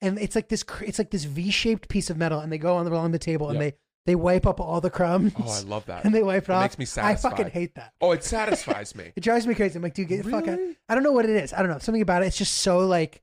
and 0.00 0.18
it's 0.18 0.34
like 0.36 0.48
this 0.48 0.64
it's 0.82 0.98
like 0.98 1.10
this 1.10 1.24
V-shaped 1.24 1.88
piece 1.88 2.10
of 2.10 2.16
metal, 2.16 2.40
and 2.40 2.52
they 2.52 2.58
go 2.58 2.76
on 2.76 2.84
the, 2.84 2.92
along 2.92 3.12
the 3.12 3.18
table, 3.18 3.48
and 3.48 3.58
Yep. 3.60 3.72
they 3.74 3.78
they 4.12 4.14
wipe 4.14 4.46
up 4.46 4.60
all 4.60 4.80
the 4.80 4.90
crumbs. 4.90 5.32
Oh, 5.36 5.50
I 5.50 5.62
love 5.62 5.86
that. 5.86 6.04
and 6.04 6.14
they 6.14 6.22
wipe 6.22 6.44
it 6.44 6.50
It 6.50 6.54
off. 6.54 6.62
makes 6.62 6.78
me 6.78 6.84
satisfied. 6.84 7.26
I 7.28 7.30
fucking 7.36 7.50
hate 7.50 7.74
that. 7.74 7.92
Oh, 8.00 8.12
it 8.12 8.22
satisfies 8.22 8.94
me. 8.94 9.12
It 9.16 9.22
drives 9.22 9.46
me 9.48 9.54
crazy. 9.56 9.76
I'm 9.76 9.82
like, 9.82 9.94
dude, 9.94 10.06
get 10.08 10.22
the 10.22 10.30
fuck 10.30 10.46
out. 10.46 10.58
I 10.88 10.94
don't 10.94 11.02
know 11.02 11.10
what 11.12 11.24
it 11.24 11.30
is. 11.32 11.52
I 11.52 11.58
don't 11.58 11.70
know. 11.70 11.78
Something 11.78 12.02
about 12.02 12.22
it. 12.22 12.26
It's 12.26 12.36
just 12.38 12.54
so 12.58 12.80
like. 12.86 13.22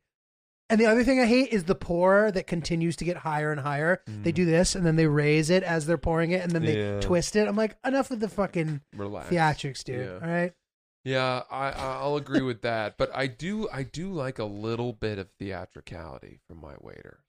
And 0.69 0.79
the 0.81 0.85
other 0.87 1.03
thing 1.03 1.19
I 1.19 1.25
hate 1.25 1.49
is 1.53 1.65
the 1.65 1.75
pour 1.75 2.31
that 2.31 2.47
continues 2.47 2.95
to 2.95 3.05
get 3.05 3.17
higher 3.17 3.51
and 3.51 3.61
higher. 3.61 4.01
They 4.07 4.31
do 4.31 4.43
this 4.45 4.75
and 4.75 4.85
then 4.85 4.95
they 4.95 5.05
raise 5.07 5.49
it 5.49 5.61
as 5.61 5.85
they're 5.85 5.97
pouring 5.97 6.31
it 6.31 6.41
and 6.41 6.51
then 6.51 6.63
they 6.65 6.75
Mm. 6.75 6.93
Yeah. 6.95 6.99
twist 7.01 7.35
it. 7.35 7.47
I'm 7.47 7.55
like, 7.55 7.77
enough 7.85 8.09
of 8.11 8.19
the 8.21 8.29
fucking 8.29 8.81
Relax. 8.95 9.29
theatrics, 9.29 9.83
dude. 9.83 9.99
Yeah. 10.05 10.13
All 10.13 10.33
right. 10.33 10.53
Yeah, 11.05 11.43
I 11.51 11.71
I'll 11.71 12.15
agree 12.15 12.41
with 12.41 12.61
that, 12.61 12.97
but 12.97 13.11
I 13.13 13.27
do 13.27 13.67
I 13.71 13.83
do 13.83 14.11
like 14.13 14.39
a 14.39 14.45
little 14.45 14.93
bit 14.93 15.19
of 15.19 15.27
theatricality 15.37 16.39
from 16.47 16.61
my 16.61 16.75
waiter. 16.79 17.19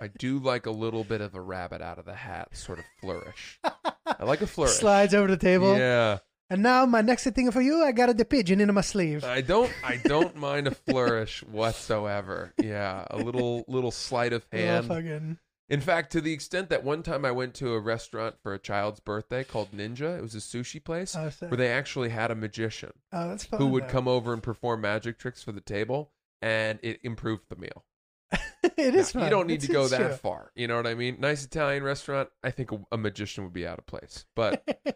I 0.00 0.08
do 0.18 0.38
like 0.38 0.66
a 0.66 0.70
little 0.70 1.02
bit 1.04 1.20
of 1.20 1.34
a 1.34 1.40
rabbit 1.40 1.82
out 1.82 1.98
of 1.98 2.04
the 2.04 2.14
hat 2.14 2.56
sort 2.56 2.78
of 2.78 2.84
flourish. 3.00 3.58
I 4.06 4.24
like 4.24 4.40
a 4.42 4.46
flourish. 4.46 4.74
Slides 4.74 5.14
over 5.14 5.26
the 5.28 5.36
table. 5.36 5.76
Yeah, 5.76 6.18
And 6.50 6.62
now 6.62 6.86
my 6.86 7.00
next 7.00 7.24
thing 7.24 7.50
for 7.50 7.60
you, 7.62 7.82
I 7.82 7.90
got 7.92 8.16
the 8.16 8.24
pigeon 8.24 8.60
in 8.60 8.72
my 8.72 8.82
sleeve. 8.82 9.24
I 9.24 9.40
don't 9.40 9.72
I 9.82 9.96
don't 9.96 10.36
mind 10.36 10.68
a 10.68 10.70
flourish 10.72 11.42
whatsoever. 11.42 12.52
Yeah, 12.62 13.04
a 13.10 13.16
little 13.18 13.64
little 13.66 13.90
sleight 13.90 14.32
of 14.32 14.44
hand. 14.52 14.86
fucking- 14.86 15.38
In 15.72 15.80
fact, 15.80 16.12
to 16.12 16.20
the 16.20 16.32
extent 16.32 16.68
that 16.68 16.84
one 16.84 17.02
time 17.02 17.24
I 17.24 17.30
went 17.30 17.54
to 17.54 17.72
a 17.72 17.80
restaurant 17.80 18.34
for 18.42 18.52
a 18.52 18.58
child's 18.58 19.00
birthday 19.00 19.42
called 19.42 19.72
Ninja. 19.72 20.18
It 20.18 20.22
was 20.22 20.34
a 20.34 20.38
sushi 20.38 20.82
place 20.84 21.16
Oh, 21.16 21.30
where 21.48 21.56
they 21.56 21.70
actually 21.72 22.10
had 22.10 22.30
a 22.30 22.34
magician 22.34 22.92
oh, 23.12 23.28
that's 23.30 23.44
fun. 23.44 23.58
who 23.58 23.66
would 23.68 23.84
though. 23.84 23.88
come 23.88 24.06
over 24.06 24.32
and 24.34 24.42
perform 24.42 24.82
magic 24.82 25.18
tricks 25.18 25.42
for 25.42 25.52
the 25.52 25.62
table, 25.62 26.12
and 26.42 26.78
it 26.82 27.00
improved 27.02 27.44
the 27.48 27.56
meal. 27.56 27.84
it 28.62 28.94
is 28.94 29.14
Now, 29.14 29.20
fun. 29.22 29.24
You 29.24 29.30
don't 29.30 29.46
need 29.46 29.54
It's- 29.64 29.66
to 29.68 29.72
go 29.72 29.88
that 29.88 29.96
true. 29.98 30.16
far. 30.16 30.52
You 30.54 30.68
know 30.68 30.76
what 30.76 30.86
I 30.86 30.94
mean? 30.94 31.16
Nice 31.20 31.44
Italian 31.44 31.82
restaurant. 31.82 32.28
I 32.44 32.50
think 32.50 32.70
a, 32.72 32.78
a 32.92 32.98
magician 32.98 33.44
would 33.44 33.52
be 33.54 33.66
out 33.66 33.78
of 33.78 33.86
place, 33.86 34.26
but 34.36 34.62
I 34.68 34.72
need 34.84 34.94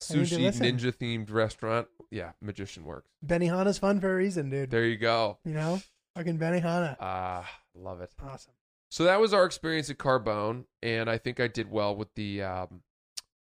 to 0.00 0.14
sushi 0.14 0.52
ninja 0.60 0.92
themed 0.94 1.30
restaurant, 1.32 1.88
yeah, 2.10 2.32
magician 2.42 2.84
works. 2.84 3.08
Benihana's 3.26 3.78
fun 3.78 4.00
for 4.00 4.12
a 4.12 4.16
reason, 4.16 4.50
dude. 4.50 4.70
There 4.70 4.84
you 4.84 4.98
go. 4.98 5.38
You 5.46 5.54
know, 5.54 5.80
fucking 6.14 6.38
Benihana. 6.38 6.96
Ah, 7.00 7.48
love 7.74 8.02
it. 8.02 8.10
Awesome. 8.22 8.52
So 8.94 9.02
that 9.02 9.20
was 9.20 9.34
our 9.34 9.44
experience 9.44 9.90
at 9.90 9.98
Carbone, 9.98 10.66
and 10.80 11.10
I 11.10 11.18
think 11.18 11.40
I 11.40 11.48
did 11.48 11.68
well 11.68 11.96
with 11.96 12.14
the. 12.14 12.44
Um, 12.44 12.82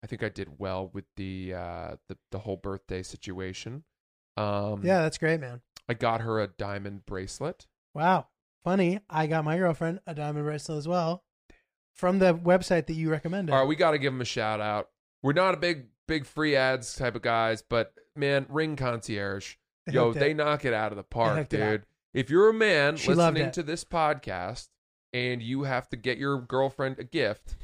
I 0.04 0.06
think 0.06 0.22
I 0.22 0.30
did 0.30 0.60
well 0.60 0.92
with 0.94 1.06
the 1.16 1.56
uh, 1.56 1.96
the 2.08 2.18
the 2.30 2.38
whole 2.38 2.56
birthday 2.56 3.02
situation. 3.02 3.84
Um, 4.38 4.82
Yeah, 4.84 5.02
that's 5.02 5.18
great, 5.18 5.40
man. 5.40 5.62
I 5.88 5.96
got 5.96 6.22
her 6.22 6.40
a 6.40 6.46
diamond 6.46 7.08
bracelet. 7.08 7.66
Wow. 7.96 8.28
Funny. 8.64 9.00
I 9.10 9.26
got 9.26 9.44
my 9.44 9.58
girlfriend 9.58 10.02
a 10.06 10.14
diamond 10.14 10.46
bracelet 10.46 10.78
as 10.78 10.88
well 10.88 11.24
from 11.96 12.20
the 12.20 12.36
website 12.36 12.86
that 12.86 12.94
you 12.94 13.10
recommended. 13.10 13.52
All 13.52 13.62
right, 13.62 13.68
we 13.68 13.76
got 13.76 13.92
to 13.92 13.98
give 13.98 14.14
them 14.14 14.22
a 14.22 14.26
shout 14.26 14.62
out. 14.62 14.90
We're 15.24 15.34
not 15.34 15.56
a 15.56 15.58
big 15.58 15.88
big 16.08 16.28
free 16.28 16.56
ads 16.56 16.94
type 16.94 17.16
of 17.16 17.24
guys, 17.24 17.64
but 17.68 17.96
man, 18.16 18.46
Ring 18.50 18.76
Concierge, 18.76 19.56
yo, 19.90 20.14
they 20.14 20.36
knock 20.36 20.64
it 20.64 20.76
out 20.76 20.92
of 20.92 20.98
the 20.98 21.04
park, 21.04 21.38
hooked 21.40 21.54
it 21.56 21.62
up. 21.62 21.72
dude. 21.72 21.86
If 22.14 22.30
you're 22.30 22.50
a 22.50 22.54
man 22.54 22.98
She 22.98 23.12
listening 23.16 23.50
to 23.50 23.64
this 23.64 23.84
podcast 23.84 24.68
and 25.14 25.42
you 25.42 25.64
have 25.64 25.90
to 25.90 25.98
get 25.98 26.18
your 26.18 26.40
girlfriend 26.42 27.00
a 27.00 27.04
gift, 27.04 27.56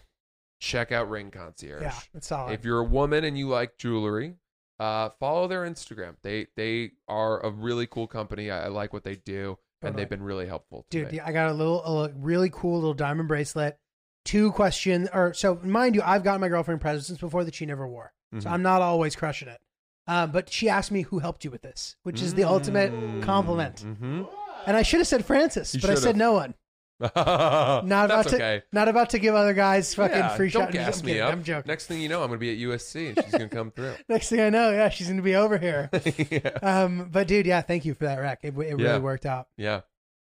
check 0.59 0.91
out 0.91 1.09
Ring 1.09 1.31
Concierge. 1.31 1.81
Yeah, 1.81 1.93
it's 2.13 2.27
solid. 2.27 2.53
If 2.53 2.65
you're 2.65 2.79
a 2.79 2.83
woman 2.85 3.23
and 3.23 3.37
you 3.37 3.47
like 3.49 3.77
jewelry, 3.77 4.35
uh, 4.79 5.09
follow 5.19 5.47
their 5.47 5.63
Instagram. 5.63 6.15
They 6.21 6.47
they 6.55 6.91
are 7.07 7.39
a 7.45 7.49
really 7.49 7.87
cool 7.87 8.07
company. 8.07 8.51
I, 8.51 8.65
I 8.65 8.67
like 8.67 8.93
what 8.93 9.03
they 9.03 9.15
do, 9.15 9.57
and 9.81 9.95
they've 9.95 10.09
been 10.09 10.23
really 10.23 10.47
helpful. 10.47 10.85
To 10.89 10.99
Dude, 11.03 11.11
me. 11.13 11.19
I 11.19 11.31
got 11.31 11.49
a 11.49 11.53
little, 11.53 11.83
a 11.83 12.09
really 12.13 12.49
cool 12.51 12.75
little 12.75 12.93
diamond 12.93 13.27
bracelet. 13.27 13.77
Two 14.25 14.51
questions, 14.53 15.07
or 15.13 15.33
so 15.33 15.59
mind 15.63 15.93
you, 15.93 16.01
I've 16.03 16.23
gotten 16.23 16.41
my 16.41 16.47
girlfriend 16.49 16.81
presents 16.81 17.21
before 17.21 17.43
that 17.43 17.53
she 17.53 17.67
never 17.67 17.87
wore, 17.87 18.11
so 18.39 18.49
Mhm. 18.49 18.51
I'm 18.51 18.63
not 18.63 18.81
always 18.81 19.15
crushing 19.15 19.47
it. 19.47 19.61
Um, 20.07 20.31
but 20.31 20.51
she 20.51 20.67
asked 20.67 20.91
me 20.91 21.03
who 21.03 21.19
helped 21.19 21.45
you 21.45 21.51
with 21.51 21.61
this, 21.61 21.95
which 22.03 22.21
is 22.21 22.33
the 22.33 22.43
ultimate 22.43 22.91
compliment. 23.23 23.83
Mm-hmm. 23.85 24.23
And 24.67 24.75
I 24.77 24.81
should 24.81 24.99
have 24.99 25.07
said 25.07 25.25
Francis, 25.25 25.73
You 25.75 25.81
but 25.81 25.89
I 25.91 25.95
said 25.95 26.15
no 26.17 26.33
one. 26.33 26.55
Not 26.99 27.11
about 28.05 28.27
to, 28.29 28.35
okay. 28.35 28.61
not 28.71 28.87
about 28.87 29.09
to 29.11 29.19
give 29.19 29.35
other 29.35 29.53
guys 29.53 29.93
fucking 29.95 30.17
Yeah, 30.17 30.35
free 30.35 30.49
don't 30.49 30.65
shot. 30.67 30.71
gas 30.71 30.99
I'm 30.99 31.05
me 31.05 31.11
kidding, 31.13 31.27
up. 31.27 31.33
I'm 31.33 31.43
joking. 31.43 31.67
Next 31.69 31.87
thing 31.87 32.01
you 32.01 32.09
know, 32.09 32.21
I'm 32.21 32.27
going 32.29 32.39
to 32.39 32.45
be 32.45 32.51
at 32.51 32.69
USC 32.69 33.09
and 33.09 33.23
she's 33.23 33.31
going 33.31 33.49
to 33.49 33.55
come 33.55 33.71
through. 33.71 33.95
Next 34.09 34.29
thing 34.29 34.39
I 34.39 34.49
know, 34.49 34.71
yeah, 34.71 34.89
she's 34.89 35.07
gonna 35.07 35.21
be 35.21 35.35
over 35.35 35.57
here. 35.57 35.89
yeah. 36.31 36.49
Um, 36.61 37.09
but 37.11 37.27
dude, 37.27 37.45
yeah, 37.45 37.61
thank 37.61 37.85
you 37.85 37.93
for 37.93 38.05
that 38.05 38.19
rec. 38.19 38.39
It, 38.43 38.47
it 38.49 38.53
really 38.55 38.83
Yeah. 38.83 38.97
worked 38.99 39.25
out. 39.25 39.47
Yeah. 39.57 39.81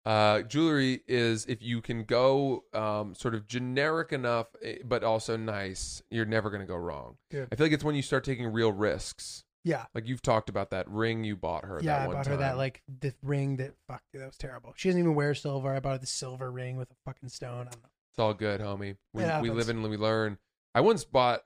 Uh, 0.06 0.42
jewelry 0.42 1.02
is 1.08 1.46
if 1.46 1.62
you 1.62 1.82
can 1.82 2.04
go 2.04 2.66
um, 2.74 3.16
sort 3.16 3.34
of 3.36 3.48
generic 3.48 4.12
enough, 4.12 4.48
eh, 4.62 4.76
but 4.84 5.02
also 5.04 5.38
nice, 5.38 6.02
you're 6.12 6.26
never 6.26 6.50
going 6.50 6.60
to 6.62 6.68
go 6.68 6.76
wrong. 6.76 7.16
I 7.32 7.36
feel 7.56 7.66
like 7.66 7.72
it's 7.72 7.86
when 7.86 7.96
you 7.96 8.02
start 8.02 8.24
taking 8.26 8.48
real 8.48 8.72
risks. 8.74 9.46
Yeah, 9.66 9.86
Like 9.96 10.08
you've 10.08 10.22
talked 10.22 10.50
about 10.50 10.72
that 10.72 10.90
ring 10.90 11.24
you 11.24 11.38
bought 11.38 11.64
her. 11.64 11.80
yeah. 11.82 12.00
that 12.00 12.10
I 12.10 12.14
bought 12.14 12.26
her 12.28 12.38
that 12.38 12.58
like 12.58 12.84
the 13.00 13.14
ring 13.22 13.58
that 13.58 13.74
fuck, 13.88 14.02
dude, 14.12 14.22
that 14.22 14.28
was 14.28 14.38
terrible. 14.38 14.74
She 14.76 14.90
doesn't 14.90 15.00
even 15.00 15.16
wear 15.16 15.34
silver. 15.34 15.74
I 15.74 15.80
bought 15.80 15.94
her 15.94 15.98
the 16.00 16.06
silver 16.06 16.52
ring 16.52 16.76
with 16.76 16.92
a 16.92 16.96
fucking 17.06 17.30
stone. 17.30 17.68
I 17.68 17.72
don't 17.72 17.84
know. 17.84 17.90
It's 18.12 18.20
all 18.20 18.34
good, 18.34 18.60
homie. 18.60 18.98
We 19.14 19.24
we 19.42 19.50
live 19.50 19.70
and 19.70 19.82
we 19.84 19.98
learn. 19.98 20.38
I 20.76 20.82
once 20.82 21.06
bought. 21.06 21.42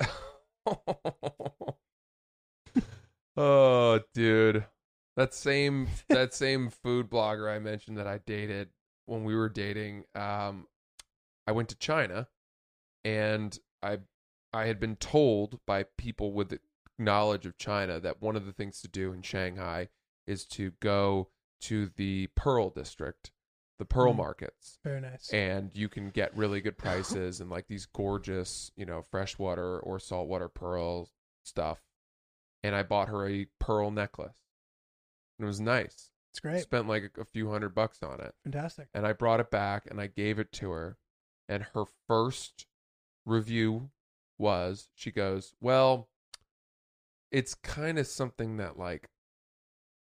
oh, 3.38 4.00
dude, 4.14 4.66
that 5.16 5.34
same 5.34 5.88
that 6.10 6.34
same 6.34 6.70
food 6.70 7.10
blogger 7.10 7.50
I 7.54 7.60
mentioned 7.60 7.98
that 7.98 8.08
I 8.08 8.20
dated 8.26 8.70
when 9.06 9.24
we 9.24 9.36
were 9.36 9.50
dating. 9.50 10.06
Um, 10.16 10.68
I 11.46 11.52
went 11.52 11.70
to 11.70 11.78
China, 11.78 12.28
and 13.06 13.58
I 13.84 14.00
I 14.54 14.66
had 14.66 14.80
been 14.80 14.96
told 14.96 15.60
by 15.66 15.84
people 15.98 16.34
with 16.34 16.58
knowledge 16.98 17.46
of 17.46 17.58
China 17.58 18.00
that 18.00 18.22
one 18.22 18.36
of 18.36 18.46
the 18.46 18.54
things 18.54 18.82
to 18.82 18.88
do 18.88 19.14
in 19.14 19.22
Shanghai 19.22 19.90
is 20.26 20.46
to 20.46 20.72
go 20.82 21.30
to 21.62 21.88
the 21.96 22.28
Pearl 22.36 22.70
District, 22.70 23.32
the 23.80 23.86
Pearl 23.86 24.14
Mm. 24.14 24.18
markets 24.18 24.80
Very 24.84 25.00
nice. 25.02 25.30
and 25.32 25.72
you 25.76 25.90
can 25.90 26.10
get 26.10 26.36
really 26.36 26.62
good 26.62 26.78
prices 26.78 27.40
and 27.42 27.50
like 27.50 27.68
these 27.68 27.86
gorgeous, 27.86 28.72
you 28.76 28.86
know, 28.86 29.02
freshwater 29.02 29.80
or 29.80 30.00
saltwater 30.00 30.50
pearl 30.50 31.10
stuff. 31.44 31.80
And 32.64 32.76
I 32.76 32.84
bought 32.84 33.08
her 33.10 33.28
a 33.30 33.46
pearl 33.60 33.92
necklace. 33.92 34.36
And 35.38 35.46
it 35.46 35.48
was 35.48 35.60
nice. 35.62 36.10
it's 36.32 36.40
great. 36.40 36.62
Spent 36.64 36.88
like 36.88 37.12
a 37.20 37.26
few 37.26 37.52
hundred 37.52 37.76
bucks 37.76 38.02
on 38.04 38.20
it. 38.20 38.34
Fantastic. 38.44 38.88
And 38.94 39.06
I 39.06 39.14
brought 39.14 39.40
it 39.40 39.52
back 39.52 39.84
and 39.90 40.02
I 40.02 40.08
gave 40.08 40.40
it 40.40 40.52
to 40.54 40.72
her. 40.72 40.98
And 41.48 41.64
her 41.74 41.86
first 42.08 42.66
review 43.26 43.92
was 44.38 44.90
she 44.96 45.12
goes, 45.12 45.54
Well, 45.62 46.10
it's 47.32 47.54
kind 47.56 47.98
of 48.00 48.08
something 48.08 48.58
that 48.58 48.78
like 48.78 49.10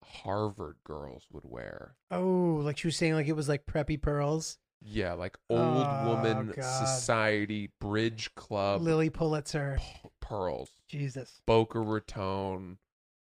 Harvard 0.05 0.77
girls 0.85 1.27
would 1.31 1.45
wear. 1.45 1.95
Oh, 2.11 2.61
like 2.63 2.79
she 2.79 2.89
was 2.89 2.97
saying, 2.97 3.15
like 3.15 3.29
it 3.29 3.37
was 3.37 3.49
like 3.49 3.67
preppy 3.67 4.01
pearls. 4.01 4.59
Yeah, 4.85 5.13
like 5.13 5.39
old 5.49 5.61
Oh, 5.87 6.09
woman 6.09 6.53
God. 6.57 6.63
society 6.65 7.71
bridge 7.81 8.35
club 8.35 8.83
Lilly 8.83 9.11
Pulitzer. 9.11 9.79
p- 9.81 10.09
pearls, 10.21 10.71
Jesus. 10.89 11.41
Boca 11.47 11.79
Raton. 11.81 12.79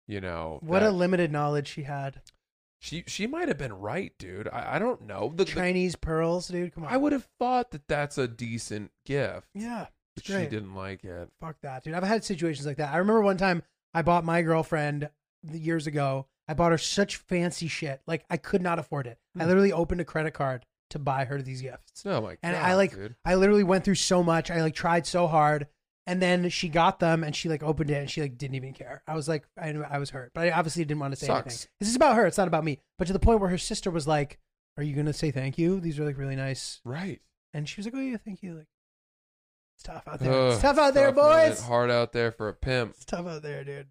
You 0.07 0.21
know 0.21 0.59
What 0.63 0.79
that- 0.81 0.89
a 0.89 0.91
limited 0.91 1.31
knowledge 1.31 1.67
she 1.67 1.83
had. 1.83 2.21
she 2.79 3.03
she 3.07 3.25
might 3.27 3.47
have 3.47 3.57
been 3.57 3.73
right, 3.73 4.13
dude. 4.19 4.47
I, 4.47 4.75
I 4.75 4.79
don't 4.79 5.01
know. 5.01 5.29
The, 5.35 5.43
the- 5.43 5.51
Chinese 5.51 5.95
pearls, 5.95 6.47
dude. 6.47 6.73
Come 6.73 6.85
on. 6.85 6.93
I 6.93 6.97
would 6.97 7.13
have 7.13 7.27
thought 7.39 7.71
that 7.71 7.87
that's 7.87 8.17
a 8.17 8.27
decent 8.27 8.91
gift. 9.05 9.47
Yeah. 9.55 9.87
It's 10.19 10.27
she 10.27 10.33
great. 10.33 10.49
didn't 10.49 10.75
like 10.75 11.03
it. 11.03 11.29
Fuck 11.39 11.57
that, 11.61 11.83
dude. 11.83 11.93
I've 11.93 12.03
had 12.03 12.23
situations 12.23 12.65
like 12.67 12.77
that. 12.77 12.93
I 12.93 12.97
remember 12.97 13.21
one 13.21 13.37
time 13.37 13.63
I 13.93 14.01
bought 14.01 14.23
my 14.23 14.41
girlfriend 14.41 15.09
the- 15.43 15.59
years 15.59 15.87
ago. 15.87 16.27
I 16.47 16.53
bought 16.53 16.71
her 16.71 16.77
such 16.77 17.17
fancy 17.17 17.67
shit. 17.67 18.01
Like 18.07 18.25
I 18.29 18.37
could 18.37 18.61
not 18.61 18.79
afford 18.79 19.07
it. 19.07 19.17
I 19.37 19.43
Hmm. 19.43 19.47
literally 19.49 19.71
opened 19.73 20.01
a 20.01 20.05
credit 20.05 20.33
card 20.33 20.65
to 20.91 20.99
buy 20.99 21.25
her 21.25 21.41
these 21.41 21.61
gifts. 21.61 22.03
Oh 22.05 22.21
my 22.21 22.29
god! 22.31 22.37
And 22.43 22.55
I 22.55 22.75
like 22.75 22.95
dude. 22.95 23.15
I 23.23 23.35
literally 23.35 23.63
went 23.63 23.83
through 23.85 23.95
so 23.95 24.23
much. 24.23 24.49
I 24.49 24.61
like 24.61 24.73
tried 24.75 25.05
so 25.05 25.27
hard. 25.27 25.67
And 26.07 26.19
then 26.19 26.49
she 26.49 26.69
got 26.69 26.99
them 26.99 27.23
and 27.23 27.35
she 27.35 27.49
like 27.49 27.61
opened 27.61 27.91
it 27.91 27.95
and 27.95 28.09
she 28.09 28.19
like 28.21 28.35
didn't 28.35 28.55
even 28.55 28.73
care. 28.73 29.03
I 29.07 29.13
was 29.13 29.27
like 29.27 29.45
I 29.61 29.69
I 29.69 29.99
was 29.99 30.09
hurt. 30.09 30.31
But 30.33 30.47
I 30.47 30.51
obviously 30.51 30.83
didn't 30.83 30.99
want 31.01 31.13
to 31.13 31.19
say 31.19 31.27
Sucks. 31.27 31.45
anything. 31.53 31.67
This 31.79 31.89
is 31.89 31.95
about 31.95 32.15
her, 32.15 32.25
it's 32.25 32.37
not 32.39 32.47
about 32.47 32.63
me. 32.63 32.79
But 32.97 33.05
to 33.05 33.13
the 33.13 33.19
point 33.19 33.39
where 33.41 33.49
her 33.51 33.59
sister 33.59 33.91
was 33.91 34.07
like, 34.07 34.39
Are 34.75 34.81
you 34.83 34.95
gonna 34.95 35.13
say 35.13 35.29
thank 35.29 35.59
you? 35.59 35.79
These 35.79 35.99
are 35.99 36.05
like 36.05 36.17
really 36.17 36.35
nice 36.35 36.81
right. 36.83 37.21
and 37.53 37.69
she 37.69 37.77
was 37.79 37.85
like, 37.85 37.93
Oh 37.95 37.99
yeah, 37.99 38.17
thank 38.17 38.41
you. 38.41 38.55
Like 38.55 38.67
it's 39.79 39.85
tough 39.85 40.03
out 40.07 40.19
there. 40.19 40.33
Ugh, 40.33 40.51
it's 40.51 40.61
tough 40.61 40.77
out 40.77 40.93
there, 40.93 41.13
tough, 41.13 41.15
man. 41.15 41.49
boys. 41.49 41.61
Hard 41.61 41.89
out 41.89 42.11
there 42.11 42.33
for 42.33 42.49
a 42.49 42.53
pimp. 42.53 42.95
It's 42.95 43.05
tough 43.05 43.25
out 43.25 43.41
there, 43.41 43.63
dude. 43.63 43.87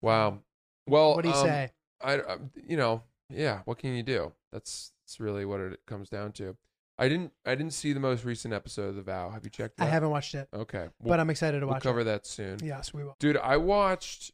Wow. 0.00 0.38
Well, 0.86 1.16
what 1.16 1.22
do 1.22 1.30
you 1.30 1.34
um, 1.34 1.44
say? 1.44 1.70
I, 2.00 2.14
I, 2.14 2.36
you 2.64 2.76
know, 2.76 3.02
yeah. 3.28 3.62
What 3.64 3.78
can 3.78 3.96
you 3.96 4.04
do? 4.04 4.32
That's 4.52 4.92
that's 5.04 5.18
really 5.18 5.44
what 5.44 5.58
it 5.58 5.80
comes 5.84 6.08
down 6.08 6.30
to. 6.32 6.56
I 6.96 7.08
didn't. 7.08 7.32
I 7.44 7.56
didn't 7.56 7.72
see 7.72 7.92
the 7.92 7.98
most 7.98 8.24
recent 8.24 8.54
episode 8.54 8.90
of 8.90 8.96
The 8.96 9.02
Vow. 9.02 9.30
Have 9.30 9.42
you 9.42 9.50
checked? 9.50 9.80
I 9.80 9.86
haven't 9.86 10.10
watched 10.10 10.36
it, 10.36 10.48
Okay, 10.54 10.86
but 11.04 11.18
I'm 11.18 11.28
excited 11.28 11.58
to 11.58 11.66
watch. 11.66 11.84
It. 11.84 11.84
We'll 11.84 11.92
cover 11.92 12.00
it. 12.02 12.04
that 12.04 12.24
soon. 12.24 12.60
Yes, 12.62 12.94
we 12.94 13.02
will. 13.02 13.16
Dude, 13.18 13.36
I 13.36 13.56
watched 13.56 14.30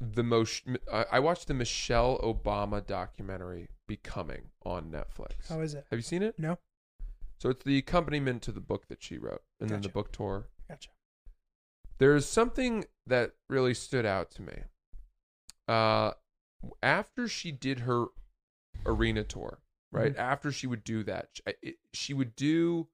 the 0.00 0.22
most. 0.22 0.62
I 1.10 1.18
watched 1.18 1.48
the 1.48 1.54
Michelle 1.54 2.20
Obama 2.20 2.86
documentary 2.86 3.66
"Becoming" 3.88 4.50
on 4.64 4.84
Netflix. 4.84 5.48
How 5.48 5.58
is 5.60 5.74
it? 5.74 5.84
Have 5.90 5.98
you 5.98 6.04
seen 6.04 6.22
it? 6.22 6.38
No. 6.38 6.58
So 7.42 7.50
it's 7.50 7.64
the 7.64 7.76
accompaniment 7.76 8.40
to 8.42 8.52
the 8.52 8.60
book 8.60 8.86
that 8.86 9.02
she 9.02 9.18
wrote, 9.18 9.42
and 9.58 9.68
then 9.68 9.80
the 9.80 9.88
book 9.88 10.12
tour. 10.12 10.46
Gotcha. 10.68 10.90
There's 11.98 12.24
something 12.24 12.84
that 13.08 13.32
really 13.50 13.74
stood 13.74 14.06
out 14.06 14.30
to 14.36 14.42
me. 14.42 14.62
Uh, 15.66 16.12
after 16.84 17.26
she 17.26 17.50
did 17.50 17.80
her 17.80 18.06
arena 18.86 19.24
tour, 19.24 19.60
right? 19.90 20.12
Mhm. 20.14 20.18
After 20.18 20.52
she 20.52 20.68
would 20.68 20.84
do 20.84 21.02
that, 21.02 21.30
sh- 21.32 21.40
I- 21.44 21.56
it, 21.62 21.78
she 21.92 22.14
would 22.14 22.36
do 22.36 22.88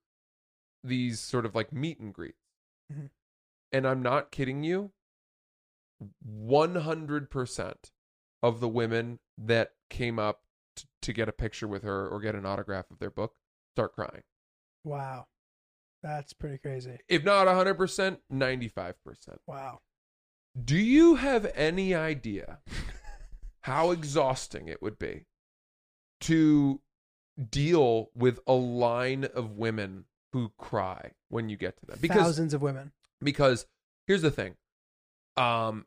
these 0.83 1.21
sort 1.21 1.45
of 1.45 1.55
like 1.55 1.71
meet 1.71 2.01
and 2.01 2.15
greets. 2.15 2.41
Mhm. 2.91 3.11
And 3.71 3.87
I'm 3.87 4.01
not 4.01 4.31
kidding 4.31 4.65
you. 4.65 4.95
100% 6.25 7.93
of 8.43 8.61
the 8.61 8.69
women 8.69 9.19
that 9.37 9.75
came 9.91 10.19
up 10.19 10.43
t- 10.75 10.89
to 11.03 11.13
get 11.13 11.29
a 11.29 11.33
picture 11.33 11.69
with 11.69 11.83
her 11.83 12.09
or 12.09 12.19
get 12.19 12.35
an 12.35 12.47
autograph 12.47 12.91
of 12.91 12.99
their 12.99 13.11
book 13.11 13.37
start 13.75 13.93
crying. 13.93 14.23
Wow, 14.85 15.27
that's 16.03 16.33
pretty 16.33 16.59
crazy. 16.59 16.99
If 17.09 17.25
not 17.25 17.47
100%, 17.47 18.19
95%. 18.33 18.95
Wow. 19.47 19.81
Do 20.65 20.77
you 20.77 21.17
have 21.17 21.51
any 21.55 21.95
idea 21.95 22.59
how 23.63 23.91
exhausting 23.91 24.69
it 24.69 24.83
would 24.83 24.99
be 24.99 25.27
to 26.23 26.81
deal 27.51 28.11
with 28.15 28.41
a 28.47 28.55
line 28.55 29.25
of 29.35 29.53
women 29.53 30.05
who 30.33 30.53
cry 30.59 31.13
when 31.29 31.49
you 31.49 31.57
get 31.57 31.77
to 31.79 31.87
them? 31.87 31.99
Because 32.01 32.23
Thousands 32.23 32.55
of 32.55 32.63
women. 32.63 32.93
because 33.23 33.67
here's 34.07 34.23
the 34.23 34.31
thing. 34.31 34.57
Um 35.37 35.87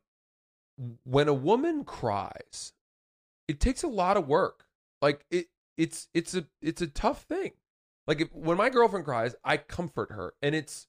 when 1.03 1.27
a 1.27 1.33
woman 1.33 1.83
cries, 1.83 2.73
it 3.47 3.59
takes 3.59 3.83
a 3.83 3.87
lot 3.87 4.15
of 4.17 4.27
work. 4.27 4.65
Like 5.01 5.25
it 5.29 5.47
it's 5.77 6.07
it's 6.13 6.33
a 6.33 6.45
it's 6.61 6.81
a 6.81 6.87
tough 6.87 7.23
thing. 7.23 7.51
Like 8.07 8.21
if 8.21 8.33
when 8.33 8.57
my 8.57 8.69
girlfriend 8.69 9.05
cries, 9.05 9.35
I 9.43 9.57
comfort 9.57 10.11
her 10.11 10.33
and 10.41 10.55
it's 10.55 10.87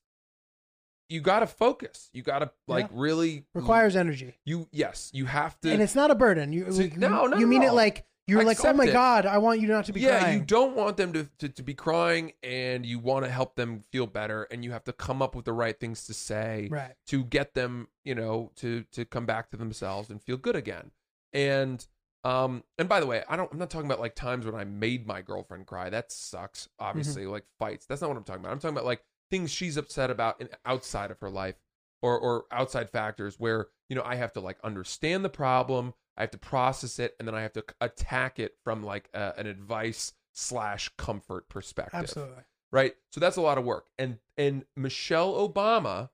you 1.08 1.20
got 1.20 1.40
to 1.40 1.46
focus. 1.46 2.08
You 2.12 2.22
got 2.22 2.38
to 2.40 2.50
like 2.66 2.86
Yeah. 2.90 2.96
really 3.00 3.44
Requires 3.54 3.96
energy, 3.96 4.38
you 4.44 4.68
yes, 4.72 5.10
you 5.12 5.26
have 5.26 5.60
to 5.60 5.70
and 5.70 5.82
it's 5.82 5.94
not 5.94 6.10
a 6.10 6.14
burden. 6.14 6.52
You 6.52 6.64
no, 6.96 7.26
not 7.26 7.38
you 7.38 7.46
mean 7.46 7.62
it 7.62 7.72
like 7.72 8.06
you're 8.28 8.44
like, 8.44 8.64
oh 8.64 8.72
my 8.72 8.84
it. 8.84 8.92
god, 8.92 9.26
I 9.26 9.38
want 9.38 9.60
you 9.60 9.66
not 9.66 9.84
to 9.86 9.92
be 9.92 10.00
yeah, 10.00 10.20
crying. 10.20 10.38
you 10.38 10.44
don't 10.44 10.76
want 10.76 10.96
them 10.96 11.12
to, 11.12 11.28
to, 11.38 11.48
to 11.48 11.62
be 11.62 11.74
crying 11.74 12.32
and 12.42 12.86
you 12.86 13.00
want 13.00 13.24
to 13.24 13.30
help 13.30 13.56
them 13.56 13.82
feel 13.90 14.06
better 14.06 14.44
and 14.44 14.64
you 14.64 14.70
have 14.70 14.84
to 14.84 14.92
come 14.92 15.20
up 15.20 15.34
with 15.34 15.44
the 15.44 15.52
right 15.52 15.78
things 15.78 16.06
to 16.06 16.14
say 16.14 16.68
Right. 16.70 16.94
to 17.08 17.24
get 17.24 17.54
them, 17.54 17.88
you 18.04 18.14
know, 18.14 18.52
to 18.56 18.84
to 18.92 19.04
come 19.04 19.26
back 19.26 19.50
to 19.50 19.56
themselves 19.56 20.08
and 20.08 20.22
feel 20.22 20.36
good 20.36 20.56
again. 20.56 20.92
And 21.32 21.84
um 22.24 22.62
and 22.78 22.88
by 22.88 23.00
the 23.00 23.06
way, 23.06 23.22
I 23.28 23.36
don't 23.36 23.52
I'm 23.52 23.58
not 23.58 23.70
talking 23.70 23.86
about 23.86 24.00
like 24.00 24.14
times 24.14 24.46
when 24.46 24.54
I 24.54 24.64
made 24.64 25.06
my 25.06 25.22
girlfriend 25.22 25.66
cry. 25.66 25.90
That 25.90 26.12
sucks, 26.12 26.68
obviously, 26.78 27.26
like 27.26 27.44
fights. 27.58 27.86
That's 27.86 28.00
not 28.00 28.10
what 28.10 28.16
I'm 28.16 28.24
talking 28.24 28.42
about. 28.42 28.52
I'm 28.52 28.58
talking 28.58 28.76
about 28.76 28.86
like 28.86 29.02
things 29.30 29.50
she's 29.50 29.76
upset 29.76 30.10
about 30.10 30.40
in, 30.40 30.48
outside 30.64 31.10
of 31.10 31.20
her 31.20 31.30
life 31.30 31.56
or 32.00 32.18
or 32.18 32.44
outside 32.50 32.90
factors 32.90 33.38
where, 33.38 33.68
you 33.88 33.96
know, 33.96 34.02
I 34.04 34.16
have 34.16 34.32
to 34.34 34.40
like 34.40 34.58
understand 34.62 35.24
the 35.24 35.30
problem, 35.30 35.94
I 36.16 36.22
have 36.22 36.30
to 36.32 36.38
process 36.38 36.98
it 36.98 37.14
and 37.18 37.26
then 37.26 37.34
I 37.34 37.42
have 37.42 37.52
to 37.54 37.64
attack 37.80 38.38
it 38.38 38.56
from 38.64 38.82
like 38.84 39.08
a, 39.14 39.34
an 39.36 39.46
advice 39.46 40.12
slash 40.32 40.90
comfort 40.96 41.48
perspective 41.48 42.00
Absolutely. 42.00 42.42
right 42.70 42.94
so 43.10 43.20
that's 43.20 43.36
a 43.36 43.40
lot 43.40 43.58
of 43.58 43.64
work 43.64 43.88
and 43.98 44.18
and 44.38 44.64
michelle 44.76 45.46
obama 45.46 46.08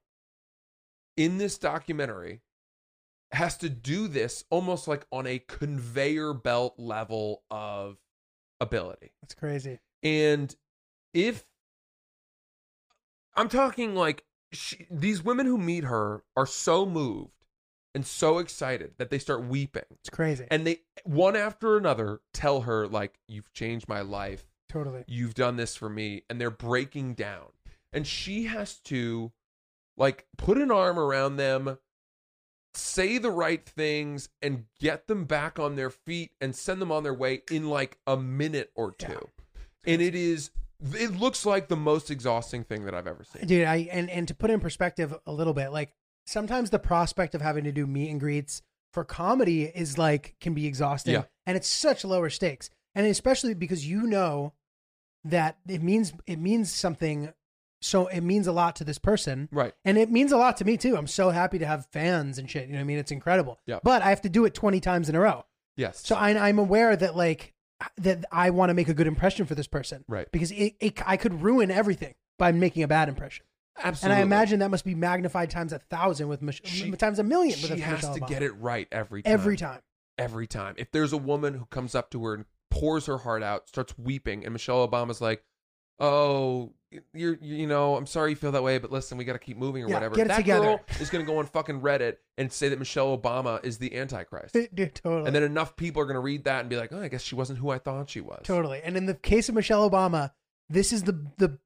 in 1.16 1.38
this 1.38 1.56
documentary 1.56 2.42
has 3.32 3.56
to 3.58 3.68
do 3.68 4.08
this 4.08 4.44
almost 4.50 4.88
like 4.88 5.06
on 5.12 5.26
a 5.26 5.38
conveyor 5.38 6.32
belt 6.34 6.74
level 6.78 7.42
of 7.50 7.96
ability 8.60 9.12
That's 9.22 9.34
crazy. 9.34 9.78
and 10.02 10.54
if 11.14 11.44
i'm 13.34 13.48
talking 13.48 13.94
like 13.94 14.24
she, 14.52 14.86
these 14.90 15.22
women 15.22 15.46
who 15.46 15.58
meet 15.58 15.84
her 15.84 16.22
are 16.36 16.46
so 16.46 16.86
moved 16.86 17.32
and 17.94 18.06
so 18.06 18.38
excited 18.38 18.92
that 18.98 19.10
they 19.10 19.18
start 19.18 19.44
weeping 19.46 19.82
It's 20.00 20.10
crazy. 20.10 20.46
and 20.50 20.66
they 20.66 20.78
one 21.04 21.36
after 21.36 21.76
another 21.76 22.20
tell 22.32 22.62
her 22.62 22.86
like 22.88 23.18
you've 23.28 23.52
changed 23.52 23.88
my 23.88 24.00
life 24.00 24.44
totally. 24.68 25.04
you've 25.06 25.34
done 25.34 25.56
this 25.56 25.76
for 25.76 25.88
me 25.88 26.22
and 26.30 26.40
they're 26.40 26.50
breaking 26.50 27.14
down 27.14 27.46
and 27.92 28.06
she 28.06 28.44
has 28.44 28.78
to 28.80 29.32
like 29.96 30.26
put 30.36 30.58
an 30.58 30.70
arm 30.70 30.98
around 30.98 31.36
them 31.36 31.78
say 32.78 33.18
the 33.18 33.30
right 33.30 33.64
things 33.66 34.28
and 34.40 34.64
get 34.80 35.06
them 35.08 35.24
back 35.24 35.58
on 35.58 35.76
their 35.76 35.90
feet 35.90 36.30
and 36.40 36.54
send 36.54 36.80
them 36.80 36.90
on 36.92 37.02
their 37.02 37.14
way 37.14 37.42
in 37.50 37.68
like 37.68 37.98
a 38.06 38.16
minute 38.16 38.70
or 38.74 38.92
two. 38.92 39.28
Yeah. 39.84 39.92
and 39.94 40.02
it 40.02 40.14
is 40.14 40.50
it 40.94 41.18
looks 41.18 41.44
like 41.44 41.66
the 41.68 41.76
most 41.76 42.08
exhausting 42.10 42.62
thing 42.62 42.84
that 42.84 42.94
i've 42.94 43.06
ever 43.08 43.24
seen. 43.24 43.46
Dude, 43.46 43.66
I 43.66 43.88
and 43.90 44.08
and 44.10 44.28
to 44.28 44.34
put 44.34 44.50
in 44.50 44.60
perspective 44.60 45.14
a 45.26 45.32
little 45.32 45.54
bit, 45.54 45.70
like 45.72 45.92
sometimes 46.26 46.70
the 46.70 46.78
prospect 46.78 47.34
of 47.34 47.40
having 47.40 47.64
to 47.64 47.72
do 47.72 47.86
meet 47.86 48.10
and 48.10 48.20
greets 48.20 48.62
for 48.92 49.04
comedy 49.04 49.64
is 49.64 49.98
like 49.98 50.36
can 50.40 50.54
be 50.54 50.66
exhausting, 50.66 51.14
Yeah. 51.14 51.24
and 51.46 51.56
it's 51.56 51.68
such 51.68 52.04
lower 52.04 52.30
stakes, 52.30 52.70
and 52.94 53.06
especially 53.06 53.54
because 53.54 53.86
you 53.86 54.02
know 54.02 54.52
that 55.24 55.58
it 55.68 55.82
means 55.82 56.12
it 56.26 56.38
means 56.38 56.72
something, 56.72 57.32
so 57.80 58.06
it 58.08 58.20
means 58.22 58.46
a 58.46 58.52
lot 58.52 58.76
to 58.76 58.84
this 58.84 58.98
person, 58.98 59.48
right 59.52 59.72
and 59.84 59.96
it 59.98 60.10
means 60.10 60.32
a 60.32 60.36
lot 60.36 60.56
to 60.58 60.64
me 60.64 60.76
too. 60.76 60.96
I'm 60.96 61.06
so 61.06 61.30
happy 61.30 61.58
to 61.58 61.66
have 61.66 61.86
fans 61.92 62.38
and 62.38 62.50
shit. 62.50 62.66
You 62.66 62.72
know 62.72 62.78
what 62.78 62.82
I 62.82 62.84
mean? 62.86 62.98
It's 62.98 63.10
incredible. 63.12 63.58
Yeah. 63.66 63.78
But 63.82 64.02
I 64.02 64.10
have 64.10 64.20
to 64.22 64.28
do 64.28 64.44
it 64.44 64.54
20 64.54 64.80
times 64.80 65.08
in 65.08 65.14
a 65.14 65.20
row. 65.20 65.44
yes 65.76 66.00
So 66.04 66.14
I, 66.16 66.30
I'm 66.48 66.58
aware 66.58 66.96
that 66.96 67.16
like 67.16 67.54
that 67.98 68.24
I 68.32 68.50
want 68.50 68.70
to 68.70 68.74
make 68.74 68.88
a 68.88 68.94
good 68.94 69.06
impression 69.06 69.46
for 69.46 69.54
this 69.54 69.68
person, 69.68 70.04
Right. 70.08 70.26
Because 70.32 70.50
it, 70.50 70.74
it 70.80 71.00
I 71.08 71.16
could 71.16 71.42
ruin 71.42 71.70
everything 71.70 72.14
by 72.38 72.50
making 72.52 72.82
a 72.82 72.88
bad 72.88 73.08
impression. 73.08 73.46
absolutely 73.78 74.14
And 74.14 74.18
I 74.20 74.22
imagine 74.22 74.58
that 74.58 74.70
must 74.70 74.84
be 74.84 74.96
magnified 74.96 75.50
times 75.50 75.72
a 75.72 75.78
thousand 75.78 76.26
with 76.26 76.42
Mich- 76.42 76.62
She- 76.64 76.90
times 76.92 77.20
a 77.20 77.22
million. 77.24 77.56
she 77.56 77.70
with 77.70 77.80
has 77.80 77.98
Michelle 77.98 78.14
to 78.14 78.20
Obama. 78.22 78.28
get 78.28 78.42
it 78.42 78.52
right 78.58 78.88
every 78.90 79.22
time 79.22 79.32
every 79.32 79.56
time. 79.56 79.80
every 80.18 80.46
time. 80.48 80.74
If 80.78 80.90
there's 80.90 81.12
a 81.12 81.16
woman 81.16 81.54
who 81.54 81.66
comes 81.66 81.94
up 81.94 82.10
to 82.10 82.24
her 82.24 82.34
and 82.34 82.44
pours 82.72 83.06
her 83.06 83.18
heart 83.18 83.44
out, 83.44 83.68
starts 83.68 83.96
weeping, 83.96 84.44
and 84.44 84.52
Michelle 84.52 84.86
Obama's 84.86 85.20
like, 85.20 85.42
"Oh, 86.00 86.72
you're 87.12 87.36
you 87.40 87.66
know, 87.66 87.96
I'm 87.96 88.06
sorry 88.06 88.30
you 88.30 88.36
feel 88.36 88.52
that 88.52 88.62
way, 88.62 88.78
but 88.78 88.90
listen, 88.90 89.18
we 89.18 89.24
got 89.24 89.34
to 89.34 89.38
keep 89.38 89.56
moving 89.56 89.84
or 89.84 89.88
Yeah, 89.88 89.94
whatever." 89.94 90.14
get 90.14 90.26
it 90.26 90.28
that 90.28 90.36
together. 90.38 90.64
girl 90.66 90.80
is 91.00 91.10
going 91.10 91.24
to 91.24 91.30
go 91.30 91.38
on 91.38 91.46
fucking 91.46 91.80
Reddit 91.80 92.16
and 92.38 92.50
say 92.52 92.68
that 92.70 92.78
Michelle 92.78 93.16
Obama 93.16 93.62
is 93.64 93.78
the 93.78 93.94
Antichrist, 93.96 94.54
Dude, 94.74 94.94
totally. 94.94 95.26
and 95.26 95.34
then 95.36 95.42
enough 95.42 95.76
people 95.76 96.00
are 96.02 96.06
going 96.06 96.14
to 96.14 96.20
read 96.20 96.44
that 96.44 96.60
and 96.60 96.68
be 96.68 96.76
like, 96.76 96.92
"Oh, 96.92 97.00
I 97.00 97.08
guess 97.08 97.22
she 97.22 97.34
wasn't 97.34 97.58
who 97.58 97.70
I 97.70 97.78
thought 97.78 98.10
she 98.10 98.20
was." 98.20 98.40
Totally. 98.44 98.80
And 98.82 98.96
in 98.96 99.06
the 99.06 99.14
case 99.14 99.48
of 99.48 99.54
Michelle 99.54 99.88
Obama, 99.88 100.32
this 100.68 100.92
is 100.92 101.02
the 101.02 101.26
the 101.36 101.58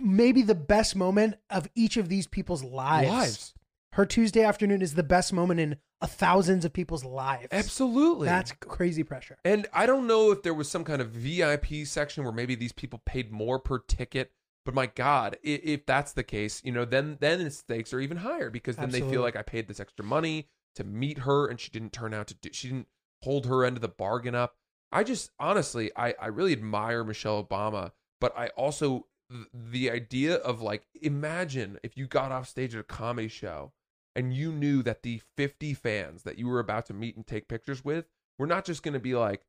maybe 0.00 0.42
the 0.42 0.54
best 0.54 0.94
moment 0.94 1.34
of 1.50 1.68
each 1.74 1.96
of 1.96 2.08
these 2.08 2.26
people's 2.26 2.62
lives. 2.62 3.08
Lives. 3.08 3.54
Her 3.94 4.06
Tuesday 4.06 4.42
afternoon 4.44 4.82
is 4.82 4.94
the 4.94 5.02
best 5.02 5.32
moment 5.32 5.58
in 5.58 5.76
a 6.00 6.06
thousands 6.06 6.64
of 6.64 6.72
people's 6.72 7.04
lives. 7.04 7.48
Absolutely. 7.50 8.26
That's 8.26 8.52
crazy 8.60 9.02
pressure. 9.02 9.38
And 9.44 9.66
I 9.72 9.86
don't 9.86 10.06
know 10.06 10.30
if 10.30 10.42
there 10.44 10.54
was 10.54 10.70
some 10.70 10.84
kind 10.84 11.02
of 11.02 11.08
VIP 11.10 11.84
section 11.84 12.22
where 12.22 12.32
maybe 12.32 12.54
these 12.54 12.70
people 12.70 13.00
paid 13.04 13.32
more 13.32 13.58
per 13.58 13.78
ticket. 13.80 14.30
But 14.68 14.74
my 14.74 14.84
God, 14.84 15.38
if 15.42 15.86
that's 15.86 16.12
the 16.12 16.22
case, 16.22 16.60
you 16.62 16.72
know, 16.72 16.84
then 16.84 17.16
then 17.20 17.42
the 17.42 17.50
stakes 17.50 17.94
are 17.94 18.00
even 18.00 18.18
higher 18.18 18.50
because 18.50 18.76
then 18.76 18.90
they 18.90 19.00
feel 19.00 19.22
like 19.22 19.34
I 19.34 19.40
paid 19.40 19.66
this 19.66 19.80
extra 19.80 20.04
money 20.04 20.50
to 20.74 20.84
meet 20.84 21.20
her, 21.20 21.46
and 21.46 21.58
she 21.58 21.70
didn't 21.70 21.94
turn 21.94 22.12
out 22.12 22.26
to 22.26 22.34
do. 22.34 22.50
She 22.52 22.68
didn't 22.68 22.88
hold 23.22 23.46
her 23.46 23.64
end 23.64 23.78
of 23.78 23.80
the 23.80 23.88
bargain 23.88 24.34
up. 24.34 24.56
I 24.92 25.04
just 25.04 25.30
honestly, 25.40 25.90
I 25.96 26.14
I 26.20 26.26
really 26.26 26.52
admire 26.52 27.02
Michelle 27.02 27.42
Obama, 27.42 27.92
but 28.20 28.36
I 28.36 28.48
also 28.58 29.06
the 29.54 29.90
idea 29.90 30.34
of 30.34 30.60
like 30.60 30.86
imagine 31.00 31.78
if 31.82 31.96
you 31.96 32.06
got 32.06 32.30
off 32.30 32.46
stage 32.46 32.74
at 32.74 32.80
a 32.82 32.84
comedy 32.84 33.28
show 33.28 33.72
and 34.14 34.34
you 34.34 34.52
knew 34.52 34.82
that 34.82 35.02
the 35.02 35.22
50 35.38 35.72
fans 35.72 36.24
that 36.24 36.38
you 36.38 36.46
were 36.46 36.60
about 36.60 36.84
to 36.88 36.92
meet 36.92 37.16
and 37.16 37.26
take 37.26 37.48
pictures 37.48 37.86
with 37.86 38.04
were 38.38 38.46
not 38.46 38.66
just 38.66 38.82
going 38.82 38.92
to 38.92 39.00
be 39.00 39.14
like, 39.14 39.46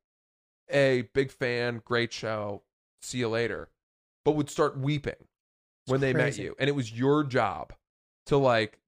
"Hey, 0.66 1.02
big 1.02 1.30
fan, 1.30 1.82
great 1.84 2.10
show, 2.10 2.62
see 3.02 3.18
you 3.18 3.28
later," 3.28 3.68
but 4.30 4.36
would 4.36 4.50
start 4.50 4.78
weeping 4.78 5.14
when 5.86 6.00
they 6.00 6.12
met 6.12 6.22
crazy. 6.22 6.42
you, 6.44 6.54
and 6.58 6.68
it 6.68 6.72
was 6.74 6.92
your 6.92 7.24
job 7.24 7.72
to 8.26 8.36
like 8.36 8.78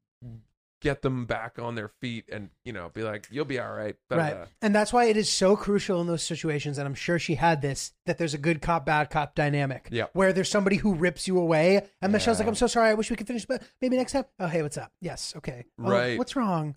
get 0.80 1.01
them 1.03 1.26
back 1.26 1.61
on 1.61 1.76
their 1.76 1.86
feet 2.01 2.24
and 2.32 2.51
you 2.64 2.72
know 2.72 2.90
be 2.93 3.03
like, 3.03 3.28
"You'll 3.30 3.45
be 3.45 3.59
all 3.61 3.72
right." 3.72 3.95
da, 4.11 4.16
da, 4.16 4.22
Right. 4.22 4.34
da. 4.34 4.45
And 4.61 4.74
that's 4.74 4.93
why 4.93 5.05
it 5.05 5.16
is 5.16 5.28
so 5.30 5.57
crucial 5.57 6.01
in 6.01 6.07
those 6.09 6.22
situations. 6.24 6.76
And 6.78 6.86
I'm 6.88 6.95
sure 6.95 7.18
she 7.18 7.36
had 7.36 7.62
this 7.62 7.93
that 8.07 8.18
there's 8.18 8.34
a 8.34 8.38
good 8.38 8.61
cop, 8.61 8.84
bad 8.86 9.09
cop 9.11 9.34
dynamic. 9.34 9.88
Yeah. 9.93 10.07
Where 10.12 10.32
there's 10.32 10.51
somebody 10.51 10.76
who 10.76 10.95
rips 10.95 11.28
you 11.28 11.38
away. 11.38 11.86
And 12.01 12.12
Michelle's 12.12 12.38
like, 12.40 12.49
I'm 12.49 12.55
so 12.57 12.66
sorry. 12.66 12.90
I 12.90 12.95
wish 12.95 13.11
we 13.11 13.16
could 13.16 13.26
finish, 13.28 13.47
but 13.47 13.62
maybe 13.80 13.97
next 13.97 14.12
time. 14.12 14.24
Oh, 14.40 14.49
hey, 14.49 14.62
what's 14.62 14.76
up? 14.78 14.93
Yes. 15.01 15.34
Okay. 15.36 15.66
Oh, 15.78 15.90
Right. 15.90 16.18
What's 16.18 16.34
wrong? 16.36 16.74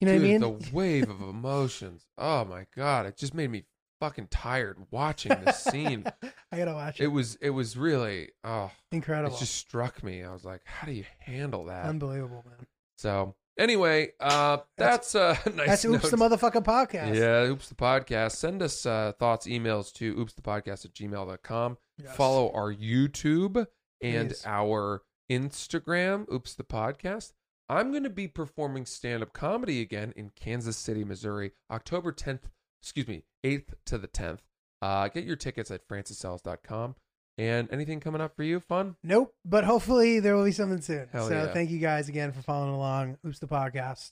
You 0.00 0.06
know 0.06 0.14
Dude, 0.18 0.22
what 0.22 0.28
I 0.28 0.32
mean? 0.32 0.40
the 0.62 0.70
wave 0.74 1.10
of 1.10 1.20
emotions. 1.20 2.06
Oh 2.18 2.44
my 2.44 2.66
god, 2.74 3.06
it 3.06 3.16
just 3.16 3.34
made 3.34 3.50
me 3.50 3.64
fucking 4.02 4.26
tired 4.32 4.78
watching 4.90 5.32
this 5.44 5.62
scene. 5.62 6.04
I 6.52 6.58
gotta 6.58 6.72
watch 6.72 6.98
it. 6.98 7.04
It 7.04 7.06
was 7.06 7.36
it 7.36 7.50
was 7.50 7.76
really 7.76 8.30
oh 8.42 8.72
Incredible. 8.90 9.36
it 9.36 9.38
just 9.38 9.54
struck 9.54 10.02
me. 10.02 10.24
I 10.24 10.32
was 10.32 10.44
like, 10.44 10.62
how 10.64 10.88
do 10.88 10.92
you 10.92 11.04
handle 11.20 11.66
that? 11.66 11.86
Unbelievable, 11.86 12.44
man. 12.44 12.66
So 12.98 13.36
anyway, 13.56 14.10
uh 14.18 14.58
that's, 14.76 15.14
uh 15.14 15.36
nice. 15.54 15.68
That's 15.68 15.84
Oops 15.84 16.10
the 16.10 16.16
note. 16.16 16.32
Motherfucking 16.32 16.64
Podcast. 16.64 17.14
Yeah, 17.14 17.44
oops 17.44 17.68
the 17.68 17.76
podcast. 17.76 18.32
Send 18.32 18.60
us 18.60 18.84
uh 18.84 19.12
thoughts, 19.20 19.46
emails 19.46 19.92
to 19.94 20.18
oops 20.18 20.32
the 20.32 20.42
podcast 20.42 20.84
at 20.84 20.94
gmail.com. 20.94 21.78
Yes. 22.02 22.16
Follow 22.16 22.50
our 22.52 22.74
YouTube 22.74 23.66
and 24.02 24.30
Please. 24.30 24.42
our 24.44 25.02
Instagram, 25.30 26.28
oops 26.32 26.54
the 26.54 26.64
podcast. 26.64 27.34
I'm 27.68 27.92
going 27.92 28.02
to 28.02 28.10
be 28.10 28.26
performing 28.26 28.84
stand 28.84 29.22
up 29.22 29.32
comedy 29.32 29.80
again 29.80 30.12
in 30.16 30.30
Kansas 30.38 30.76
City, 30.76 31.04
Missouri, 31.04 31.52
October 31.70 32.12
10th, 32.12 32.40
excuse 32.82 33.08
me, 33.08 33.24
8th 33.44 33.74
to 33.86 33.98
the 33.98 34.08
10th. 34.08 34.40
Uh, 34.80 35.08
get 35.08 35.24
your 35.24 35.36
tickets 35.36 35.70
at 35.70 35.86
francisellis.com. 35.86 36.96
And 37.38 37.68
anything 37.72 38.00
coming 38.00 38.20
up 38.20 38.36
for 38.36 38.42
you? 38.42 38.60
Fun? 38.60 38.96
Nope, 39.02 39.34
but 39.44 39.64
hopefully 39.64 40.20
there 40.20 40.36
will 40.36 40.44
be 40.44 40.52
something 40.52 40.82
soon. 40.82 41.08
Hell 41.12 41.28
so 41.28 41.34
yeah. 41.34 41.52
thank 41.52 41.70
you 41.70 41.78
guys 41.78 42.08
again 42.08 42.32
for 42.32 42.42
following 42.42 42.74
along. 42.74 43.16
Oops 43.26 43.38
the 43.38 43.46
Podcast. 43.46 44.10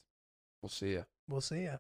We'll 0.63 0.71
see 0.71 0.93
you. 0.93 1.05
We'll 1.29 1.43
see 1.43 1.65
ya. 1.65 1.77